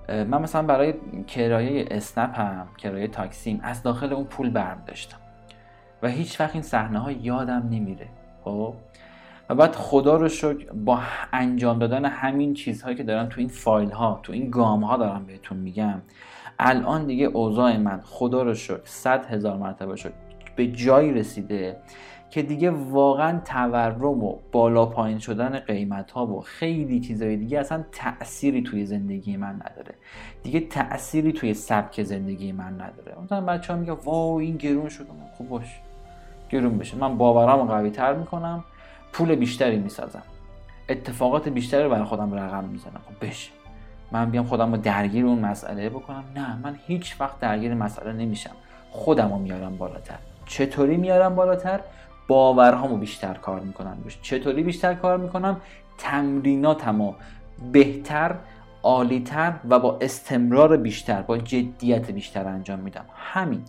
من 0.09 0.41
مثلا 0.41 0.61
برای 0.61 0.93
کرایه 1.28 1.88
اسنپم 1.91 2.68
کرایه 2.78 3.07
تاکسیم 3.07 3.59
از 3.64 3.84
داخل 3.84 4.14
اون 4.14 4.26
پول 4.26 4.49
برم 4.49 4.84
داشتم 4.88 5.18
و 6.01 6.07
هیچ 6.07 6.39
وقت 6.41 6.53
این 6.53 6.61
صحنه 6.61 6.99
ها 6.99 7.11
یادم 7.11 7.68
نمیره. 7.70 8.07
خب؟ 8.43 8.74
و 9.49 9.55
بعد 9.55 9.75
خدا 9.75 10.17
رو 10.17 10.29
شکر 10.29 10.71
با 10.73 10.99
انجام 11.33 11.79
دادن 11.79 12.05
همین 12.05 12.53
چیزهایی 12.53 12.97
که 12.97 13.03
دارم 13.03 13.29
تو 13.29 13.39
این 13.39 13.49
فایل 13.49 13.91
ها 13.91 14.19
تو 14.23 14.33
این 14.33 14.49
گام 14.49 14.83
ها 14.83 14.97
دارم 14.97 15.25
بهتون 15.25 15.57
میگم 15.57 16.01
الان 16.59 17.05
دیگه 17.05 17.25
اوضاع 17.25 17.77
من 17.77 18.01
خدا 18.03 18.43
رو 18.43 18.53
شکر 18.53 18.81
صد 18.83 19.25
هزار 19.25 19.57
مرتبه 19.57 19.95
شد 19.95 20.13
به 20.55 20.67
جایی 20.67 21.13
رسیده 21.13 21.77
که 22.29 22.41
دیگه 22.41 22.71
واقعا 22.71 23.39
تورم 23.45 24.23
و 24.23 24.35
بالا 24.51 24.85
پایین 24.85 25.19
شدن 25.19 25.59
قیمت 25.59 26.11
ها 26.11 26.27
و 26.27 26.41
خیلی 26.41 26.99
چیزهای 26.99 27.37
دیگه 27.37 27.59
اصلا 27.59 27.83
تأثیری 27.91 28.61
توی 28.61 28.85
زندگی 28.85 29.37
من 29.37 29.55
نداره. 29.55 29.95
دیگه 30.43 30.59
تأثیری 30.59 31.31
توی 31.31 31.53
سبک 31.53 32.03
زندگی 32.03 32.51
من 32.51 32.73
نداره. 32.73 33.15
مثلا 33.23 33.41
بچه 33.41 33.73
ها 33.73 33.79
میگه 33.79 33.91
واو 33.91 34.39
این 34.39 34.57
گرون 34.57 34.89
شده 34.89 35.07
خوب 35.37 35.49
باش 35.49 35.79
گرون 36.49 36.77
بشه. 36.77 36.97
من 36.97 37.17
باورم 37.17 37.65
قوی 37.65 37.89
تر 37.89 38.13
می‌کنم. 38.13 38.63
پول 39.14 39.36
بیشتری 39.36 39.78
می‌سازم. 39.78 40.24
اتفاقات 40.89 41.49
بیشتری 41.49 41.89
برای 41.89 42.03
خودم 42.03 42.34
رقم 42.34 42.64
می‌زنم. 42.64 43.01
خب 43.05 43.28
بشه. 43.28 43.51
من 44.11 44.30
بیام 44.30 44.45
خودم 44.45 44.72
رو 44.72 44.78
درگیر 44.78 45.26
اون 45.26 45.39
مسئله 45.39 45.89
بکنم. 45.89 46.24
نه 46.36 46.57
من 46.64 46.76
هیچ 46.88 47.22
وقت 47.22 47.39
درگیر 47.39 47.74
مسئله 47.74 48.14
نمیشم. 48.14 48.51
خودم 48.91 49.30
رو 49.30 49.39
میارم 49.39 49.78
بالاتر. 49.78 50.18
چطوری 50.45 50.97
میارم 50.97 51.36
بالاتر؟ 51.36 51.80
باورهامو 52.28 52.97
بیشتر 52.97 53.34
کار 53.34 53.59
می‌کنم 53.59 53.97
چطوری 54.22 54.64
بیشتر 54.64 54.93
کار 54.93 55.18
می‌کنم؟ 55.18 55.61
تمریناتمو 55.97 57.14
بهتر 57.72 58.36
عالیتر 58.84 59.53
و 59.70 59.80
با 59.80 59.97
استمرار 60.01 60.78
بیشتر 60.78 61.22
با 61.22 61.38
جدیت 61.38 62.11
بیشتر 62.11 62.47
انجام 62.47 62.80
میدم. 62.80 63.05
همین. 63.16 63.61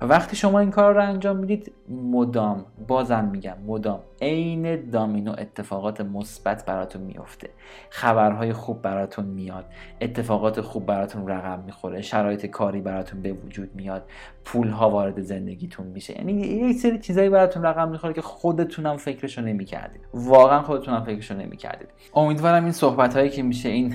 وقتی 0.00 0.36
شما 0.36 0.58
این 0.58 0.70
کار 0.70 0.94
رو 0.94 1.02
انجام 1.02 1.36
می‌دید 1.36 1.72
مدام 1.88 2.64
بازم 2.88 3.24
میگم 3.24 3.56
مدام. 3.66 4.00
عین 4.22 4.90
دامینو 4.90 5.34
اتفاقات 5.38 6.00
مثبت 6.00 6.66
براتون 6.66 7.02
میفته 7.02 7.50
خبرهای 7.90 8.52
خوب 8.52 8.82
براتون 8.82 9.24
میاد. 9.24 9.64
اتفاقات 10.00 10.60
خوب 10.60 10.86
براتون 10.86 11.28
رقم 11.28 11.62
می‌خوره. 11.66 12.02
شرایط 12.02 12.46
کاری 12.46 12.80
براتون 12.80 13.22
به 13.22 13.32
وجود 13.32 13.74
میاد. 13.74 14.04
پول 14.44 14.68
ها 14.68 14.90
وارد 14.90 15.20
زندگیتون 15.20 15.86
میشه. 15.86 16.18
یعنی 16.18 16.32
یک 16.32 16.76
سری 16.76 16.98
چیزایی 16.98 17.28
براتون 17.28 17.62
رقم 17.62 17.88
می‌خوره 17.88 18.14
که 18.14 18.22
خودتونم 18.22 18.96
فکرشو 18.96 19.42
نمی‌کردید. 19.42 20.00
واقعا 20.14 20.62
خودتونم 20.62 21.04
فکرشو 21.04 21.34
نمی‌کردید. 21.34 21.88
امیدوارم 22.14 22.62
این 22.62 22.72
صحبت 22.72 23.16
هایی 23.16 23.30
که 23.30 23.42
میشه 23.42 23.68
این 23.68 23.94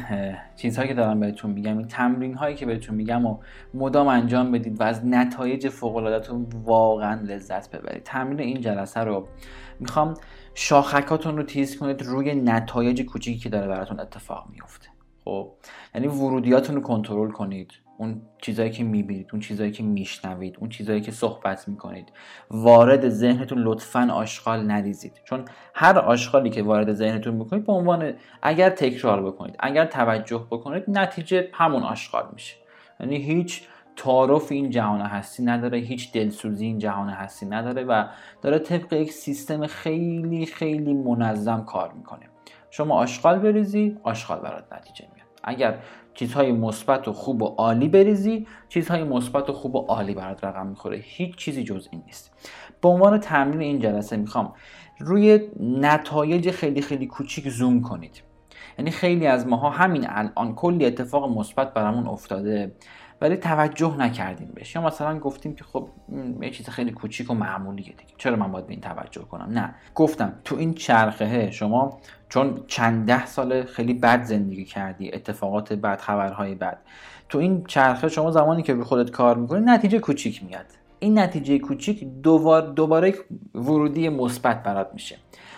چیزهایی 0.56 0.90
که 0.90 0.96
دارم 0.96 1.20
بهتون 1.20 1.52
میگم 1.52 1.78
این 1.78 1.88
تمرین 1.88 2.34
هایی 2.34 2.56
که 2.56 2.66
بهتون 2.66 2.96
میگم 2.96 3.26
و 3.26 3.38
مدام 3.74 4.08
انجام 4.08 4.52
بدید 4.52 4.82
و 4.82 4.84
از 4.84 5.06
نتایج 5.06 5.70
فوق 5.70 6.22
واقعا 6.66 7.22
لذت 7.22 7.76
ببرید. 7.76 8.04
تمرین 8.04 8.40
این 8.40 8.62
جلسه 8.62 9.00
رو 9.00 9.28
می‌خوام 9.80 10.14
شاخکاتون 10.54 11.38
رو 11.38 11.44
تیز 11.44 11.78
کنید 11.78 12.02
روی 12.02 12.36
نتایج 12.36 13.02
کوچیکی 13.02 13.40
که 13.40 13.50
داره 13.50 13.68
براتون 13.68 14.00
اتفاق 14.00 14.48
میفته. 14.50 14.88
خب 15.26 15.52
یعنی 15.96 16.08
ورودیاتون 16.08 16.76
رو 16.76 16.82
کنترل 16.82 17.32
کنید. 17.32 17.72
اون 17.98 18.22
چیزایی 18.42 18.72
که 18.72 18.84
می‌بینید 18.84 19.30
اون 19.32 19.42
چیزایی 19.42 19.72
که 19.72 19.84
میشنوید 19.84 20.56
اون 20.60 20.70
چیزایی 20.70 21.02
که 21.02 21.12
صحبت 21.12 21.68
می‌کنید. 21.68 22.12
وارد 22.52 23.10
ذهنتون 23.10 23.58
لطفا 23.58 24.10
آشغال 24.14 24.66
نریزید. 24.66 25.22
چون 25.24 25.46
هر 25.76 26.00
آشغالی 26.00 26.50
که 26.50 26.64
وارد 26.64 26.94
ذهنتون 26.94 27.34
می‌کنید 27.34 27.66
به 27.66 27.74
عنوان 27.74 28.14
اگر 28.42 28.70
تکرار 28.70 29.24
بکنید 29.24 29.56
اگر 29.60 29.86
توجه 29.86 30.48
بکنید 30.52 30.84
نتیجه 30.88 31.50
همون 31.54 31.84
آشغال 31.84 32.30
میشه. 32.34 32.56
یعنی 33.00 33.18
هیچ 33.18 33.68
تعارف 33.96 34.52
این 34.52 34.70
جهان 34.70 35.02
هستی 35.02 35.44
نداره 35.44 35.78
هیچ 35.78 36.12
دلسوزی 36.12 36.66
این 36.66 36.78
جهان 36.78 37.10
هستی 37.10 37.46
نداره 37.46 37.84
و 37.84 38.06
داره 38.42 38.60
طبق 38.60 38.94
یک 38.94 39.12
سیستم 39.12 39.68
خیلی 39.68 40.46
خیلی 40.46 40.94
منظم 40.94 41.66
کار 41.66 41.94
می‌کنه. 41.94 42.30
شما 42.70 42.96
آشغال 42.96 43.40
بریزی 43.40 43.98
آشغال 44.04 44.40
برات 44.40 44.74
نتیجه 44.74 45.06
میاد 45.16 45.28
اگر 45.44 45.80
چیزهای 46.14 46.52
مثبت 46.52 47.08
و 47.08 47.14
خوب 47.14 47.42
و 47.42 47.46
عالی 47.46 47.88
بریزی 47.88 48.48
چیزهای 48.70 49.04
مثبت 49.04 49.50
و 49.50 49.54
خوب 49.54 49.76
و 49.76 49.80
عالی 49.80 50.14
برات 50.14 50.44
رقم 50.44 50.68
می‌خوره. 50.68 50.98
هیچ 51.04 51.36
چیزی 51.36 51.64
جز 51.64 51.88
این 51.92 52.04
نیست. 52.06 52.50
به 52.82 52.90
عنوان 52.90 53.18
تمرین 53.18 53.62
این 53.62 53.80
جلسه 53.80 54.18
می‌خوام 54.18 54.54
روی 55.00 55.50
نتایج 55.60 56.52
خیلی 56.52 56.82
خیلی 56.82 57.08
کوچیک 57.08 57.50
زوم 57.50 57.82
کنید. 57.82 58.22
یعنی 58.80 58.92
خیلی 58.92 59.28
از 59.28 59.48
ماها 59.48 59.70
همین 59.70 60.06
الان 60.10 60.56
کلی 60.56 60.86
اتفاق 60.86 61.38
مثبت 61.38 61.74
برامون 61.74 62.08
افتاده. 62.08 62.76
ولی 63.24 63.36
توجه 63.38 63.98
نکردیم 63.98 64.52
بهش. 64.56 64.76
یا 64.76 64.82
مثلا 64.82 65.20
گفتیم 65.20 65.56
که 65.56 65.64
خب 65.64 65.90
یه 66.42 66.50
چیز 66.50 66.70
خیلی 66.70 66.92
کوچیک 66.92 67.32
و 67.32 67.34
معمولیه 67.34 67.88
دیگه. 67.88 68.14
چرا 68.18 68.36
من 68.36 68.52
باید 68.52 68.68
به 68.68 68.72
این 68.72 68.82
توجه 68.82 69.22
کنم؟ 69.22 69.50
نه. 69.52 69.76
گفتم 69.96 70.34
تو 70.44 70.56
این 70.56 70.74
چرخه 70.74 71.52
شما 71.52 72.00
چون 72.30 72.64
چند 72.68 73.08
ده 73.08 73.26
سال 73.26 73.64
خیلی 73.64 73.94
بد 73.94 74.24
زندگی 74.24 74.66
کردی 74.66 75.14
اتفاقات 75.14 75.74
بد 75.74 76.00
خبرهای 76.02 76.56
بد. 76.56 76.78
تو 77.30 77.38
این 77.38 77.64
چرخه 77.68 78.10
شما 78.10 78.32
زمانی 78.32 78.64
که 78.64 78.74
به 78.74 78.84
خودت 78.84 79.12
کار 79.12 79.38
می‌کنی 79.38 79.62
نتیجه 79.66 80.00
کوچیک 80.00 80.44
میاد. 80.44 80.66
این 81.00 81.20
نتیجه 81.20 81.60
کوچیک 81.60 82.04
دوباره 82.04 82.72
دوباره 82.72 83.14
ورودی 83.56 84.10
مثبت 84.10 84.64
برات 84.64 84.90
میشه. 84.94 85.18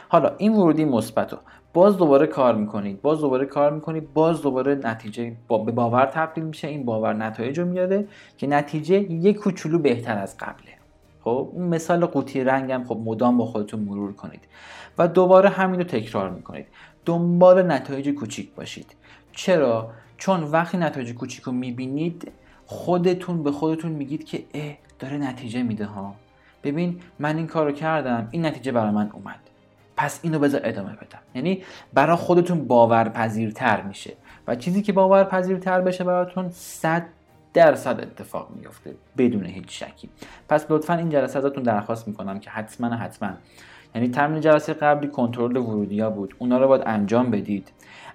حالا 0.10 0.36
این 0.38 0.54
ورودی 0.54 0.86
مثبت 0.86 1.34
رو 1.34 1.40
باز 1.76 1.98
دوباره 1.98 2.28
کار 2.28 2.56
می‌کنید 2.56 3.02
باز 3.02 3.22
دوباره 3.22 3.46
کار 3.46 3.74
می‌کنید 3.74 4.14
باز 4.14 4.42
دوباره 4.42 4.76
نتیجه 4.76 5.36
با 5.48 5.58
باور 5.58 6.06
تبدیل 6.06 6.44
میشه 6.44 6.68
این 6.68 6.86
باور 6.86 7.14
نتایج 7.14 7.60
رو 7.60 7.66
میاده 7.66 8.08
که 8.38 8.48
نتیجه 8.48 8.96
یک 8.96 9.38
کوچولو 9.38 9.80
بهتر 9.80 10.18
از 10.18 10.38
قبله. 10.38 10.72
خب 11.24 11.50
اون 11.54 11.68
مثال 11.68 12.06
قوطی 12.06 12.44
رنگم 12.44 12.84
خب 12.88 13.02
مدام 13.06 13.38
با 13.38 13.46
خودتون 13.46 13.80
مرور 13.80 14.14
کنید 14.14 14.42
و 14.98 15.08
دوباره 15.08 15.50
همین 15.50 15.80
رو 15.80 15.86
تکرار 15.86 16.30
می‌کنید. 16.30 16.66
دنبال 17.06 17.72
نتایج 17.72 18.10
کوچیک 18.10 18.56
باشید. 18.56 18.96
چرا؟ 19.32 19.90
چون 20.18 20.44
وقتی 20.44 20.78
نتایج 20.78 21.14
کوچیک 21.14 21.44
رو 21.44 21.52
می‌بینید 21.52 22.32
خودتون 22.66 23.44
به 23.44 23.52
خودتون 23.52 23.92
میگید 23.92 24.24
که 24.24 24.44
اه 24.54 24.78
داره 25.00 25.18
نتیجه 25.18 25.64
میده 25.64 25.86
ها. 25.86 26.16
ببین 26.64 27.00
من 27.20 27.38
این 27.38 27.48
کارو 27.48 27.72
کردم 27.72 28.28
این 28.32 28.46
نتیجه 28.46 28.72
برای 28.72 28.92
من 28.92 29.10
اومد. 29.14 29.45
پس 29.98 30.20
اینو 30.24 30.40
بذار 30.40 30.62
ادامه 30.64 30.92
بدم. 30.92 31.20
یعنی 31.36 31.64
برای 31.94 32.16
خودتون 32.16 32.68
باورپذیرتر 32.68 33.82
میشه 33.82 34.14
و 34.48 34.56
چیزی 34.56 34.82
که 34.82 34.94
باورپذیرتر 34.94 35.82
بشه 35.82 36.04
براتون 36.04 36.50
صد 36.50 37.06
درصد 37.54 38.00
اتفاق 38.00 38.50
میفته 38.56 38.96
بدون 39.18 39.46
هیچ 39.46 39.84
شکی. 39.84 40.10
پس 40.50 40.66
لطفا 40.70 40.94
این 40.94 41.10
جلسه 41.10 41.40
ازتون 41.40 41.64
درخواست 41.64 42.08
می‌کنم 42.08 42.40
که 42.40 42.50
حتما 42.50 42.96
حتما. 42.96 43.30
یعنی 43.96 44.08
تمرین 44.08 44.42
جلسه 44.42 44.74
قبلی 44.74 45.08
کنترل 45.08 45.58
ورودی 45.58 46.00
ها 46.00 46.10
بود. 46.10 46.36
اونا 46.40 46.58
رو 46.58 46.68
باید 46.68 46.84
انجام 46.86 47.32
بدید. 47.32 47.72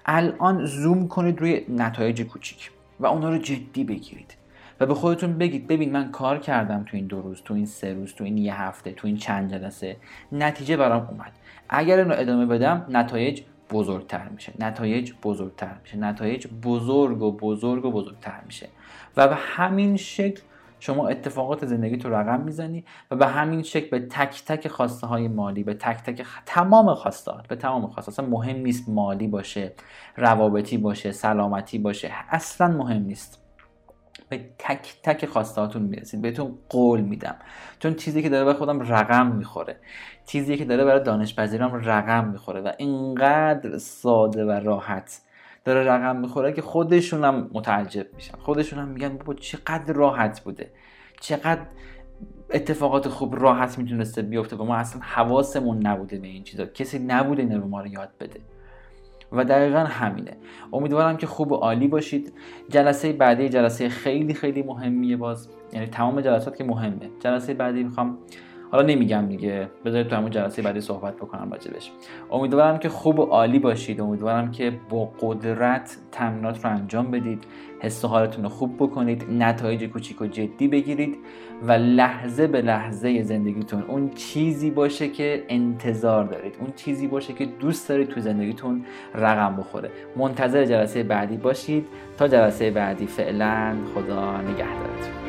الان 0.07 0.67
زوم 0.67 1.09
کنید 1.09 1.41
روی 1.41 1.65
نتایج 1.69 2.23
کوچیک 2.23 2.71
و 3.01 3.07
اونا 3.07 3.31
رو 3.31 3.39
جدی 3.39 3.85
بگیرید. 3.85 4.35
و 4.81 4.87
به 4.87 4.95
خودتون 4.95 5.39
بگید 5.39 5.67
ببین 5.67 5.93
من 5.93 6.11
کار 6.11 6.39
کردم 6.39 6.85
تو 6.85 6.97
این 6.97 7.07
دو 7.07 7.23
روز 7.23 7.43
تو 7.43 7.55
این 7.55 7.67
سه 7.67 7.95
روز 7.95 8.15
تو 8.15 8.25
این 8.25 8.39
یه 8.39 8.61
هفته 8.63 8.93
تو 8.93 9.07
این 9.07 9.17
چند 9.17 9.51
جلسه. 9.51 9.97
نتیجه 10.33 10.77
برام 10.77 11.07
اومد. 11.11 11.33
اگر 11.69 11.99
اینو 11.99 12.15
ادامه 12.19 12.47
بدم 12.47 12.87
نتایج 12.89 13.43
بزرگتر 13.71 14.29
میشه. 14.29 14.53
نتایج 14.59 15.13
بزرگتر 15.23 15.75
میشه. 15.83 15.99
نتایج 15.99 16.47
بزرگ 16.63 17.23
و 17.23 17.33
بزرگ 17.33 17.85
و 17.85 17.91
بزرگتر 17.91 18.41
میشه. 18.47 18.69
و 19.17 19.29
به 19.29 19.35
همین 19.35 19.97
شکل 19.97 20.43
شما 20.81 21.09
اتفاقات 21.09 21.67
زندگی 21.67 21.97
تو 21.97 22.09
رقم 22.09 22.41
می‌زنی 22.41 22.85
و 23.11 23.17
به 23.17 23.27
همین 23.27 23.63
شکل 23.63 23.91
به 23.91 24.07
تک 24.07 24.45
تک 24.45 24.69
خواسته 24.69 25.07
های 25.07 25.29
مالی 25.29 25.65
به 25.65 25.75
تک 25.75 25.97
تک 25.97 26.27
تمام 26.47 26.95
خواسته 26.95 27.33
به 27.49 27.57
تمام 27.57 27.87
خواسته 27.87 28.13
اصلا 28.13 28.27
مهم 28.27 28.57
نیست 28.57 28.89
مالی 28.89 29.29
باشه 29.29 29.73
روابطی 30.17 30.79
باشه 30.79 31.13
سلامتی 31.13 31.79
باشه 31.79 32.11
اصلا 32.31 32.69
مهم 32.69 33.03
نیست. 33.03 33.40
به 34.31 34.41
تک 34.59 34.95
تک 35.03 35.27
خواستهاتون 35.27 35.83
می‌رسید. 35.83 36.23
بهتون 36.23 36.59
قول 36.69 37.01
میدم. 37.01 37.37
چون 37.79 37.95
چیزی 37.95 38.23
که 38.23 38.29
داره 38.29 38.45
به 38.45 38.55
خودم 38.55 38.81
رقم 38.81 39.27
می‌خوره. 39.27 39.77
چیزی 40.27 40.57
که 40.57 40.65
داره 40.65 40.85
برای 40.85 41.03
دانش 41.03 41.39
رقم 41.39 42.29
می‌خوره 42.29 42.61
و 42.61 42.73
اینقدر 42.79 43.79
ساده 43.79 44.45
و 44.45 44.51
راحت 44.51 45.21
داره 45.65 45.85
رقم 45.85 46.17
می‌خوره 46.17 46.53
که 46.53 46.63
خودشون 46.63 47.25
هم 47.25 47.51
متعجب 47.53 48.07
میشن. 48.15 48.39
خودشون 48.39 48.79
هم 48.79 48.89
میگن 48.89 49.17
بابا 49.17 49.35
چقدر 49.35 49.93
راحت 49.93 50.41
بوده. 50.41 50.71
چقدر 51.21 51.67
اتفاقات 52.51 53.09
خوب 53.09 53.43
راحت 53.43 53.79
می‌تونسته 53.79 54.23
بیفته. 54.23 54.57
و 54.57 54.65
ما 54.65 54.77
اصلا 54.77 55.01
حواسمون 55.05 55.87
نبوده 55.87 56.19
به 56.19 56.27
این 56.27 56.45
چیزا. 56.45 56.67
کسی 56.67 56.99
نبوده 56.99 57.43
اینو 57.43 57.61
به 57.61 57.67
ما 57.67 57.81
رو 57.81 57.87
یاد 57.87 58.11
بده. 58.21 58.41
و 59.33 59.45
دقیقا 59.45 59.79
همینه. 59.79 60.37
امیدوارم 60.73 61.17
که 61.17 61.27
خوب 61.27 61.53
و 61.53 61.55
عالی 61.55 61.89
باشید. 61.89 62.33
جلسه 62.69 63.13
بعدی 63.13 63.49
جلسه 63.49 63.89
خیلی 63.89 64.35
خیلی 64.35 64.63
مهمیه 64.63 65.17
باز. 65.17 65.49
یعنی 65.73 65.87
تمام 65.87 66.21
جلسات 66.21 66.57
که 66.57 66.65
مهمه. 66.65 67.11
جلسه 67.21 67.55
بعدی 67.55 67.83
می‌خوام 67.83 68.19
حالا 68.71 68.87
نمیگم 68.87 69.27
دیگه. 69.27 69.69
بذارید 69.85 70.09
تو 70.09 70.17
همون 70.17 70.31
جلسه 70.31 70.63
بعدی 70.63 70.81
صحبت 70.81 71.17
بکنم 71.17 71.51
راجبش. 71.53 71.93
امیدوارم 72.31 72.79
که 72.79 72.89
خوب 72.89 73.19
و 73.19 73.23
عالی 73.23 73.59
باشید. 73.59 74.01
امیدوارم 74.01 74.51
که 74.51 74.73
با 74.91 75.13
قدرت 75.21 75.97
تمرینات 76.13 76.65
رو 76.65 76.71
انجام 76.71 77.11
بدید. 77.11 77.45
حس 77.81 78.05
و 78.05 78.09
حالتون 78.09 78.45
رو 78.45 78.51
خوب 78.51 78.77
بکنید. 78.77 79.25
نتایج 79.31 79.85
کوچیک 79.85 80.23
و 80.23 80.27
جدی 80.27 80.69
بگیرید. 80.69 81.19
و 81.63 81.73
لحظه 81.73 82.47
به 82.47 82.63
لحظه 82.63 83.23
زندگیتون. 83.23 83.83
اون 83.83 84.11
چیزی 84.11 84.71
باشه 84.71 85.09
که 85.09 85.45
انتظار 85.49 86.25
دارید. 86.25 86.57
اون 86.61 86.73
چیزی 86.77 87.07
باشه 87.07 87.33
که 87.33 87.47
دوست 87.47 87.89
دارید 87.89 88.09
تو 88.09 88.21
زندگیتون 88.21 88.85
رقم 89.15 89.57
بخوره. 89.57 89.91
منتظر 90.17 90.65
جلسه 90.65 91.03
بعدی 91.03 91.37
باشید. 91.37 91.87
تا 92.19 92.29
جلسه 92.29 92.71
بعدی 92.71 93.07
فعلا 93.07 93.77
خدا 93.95 94.41
نگهدارتون. 94.41 95.20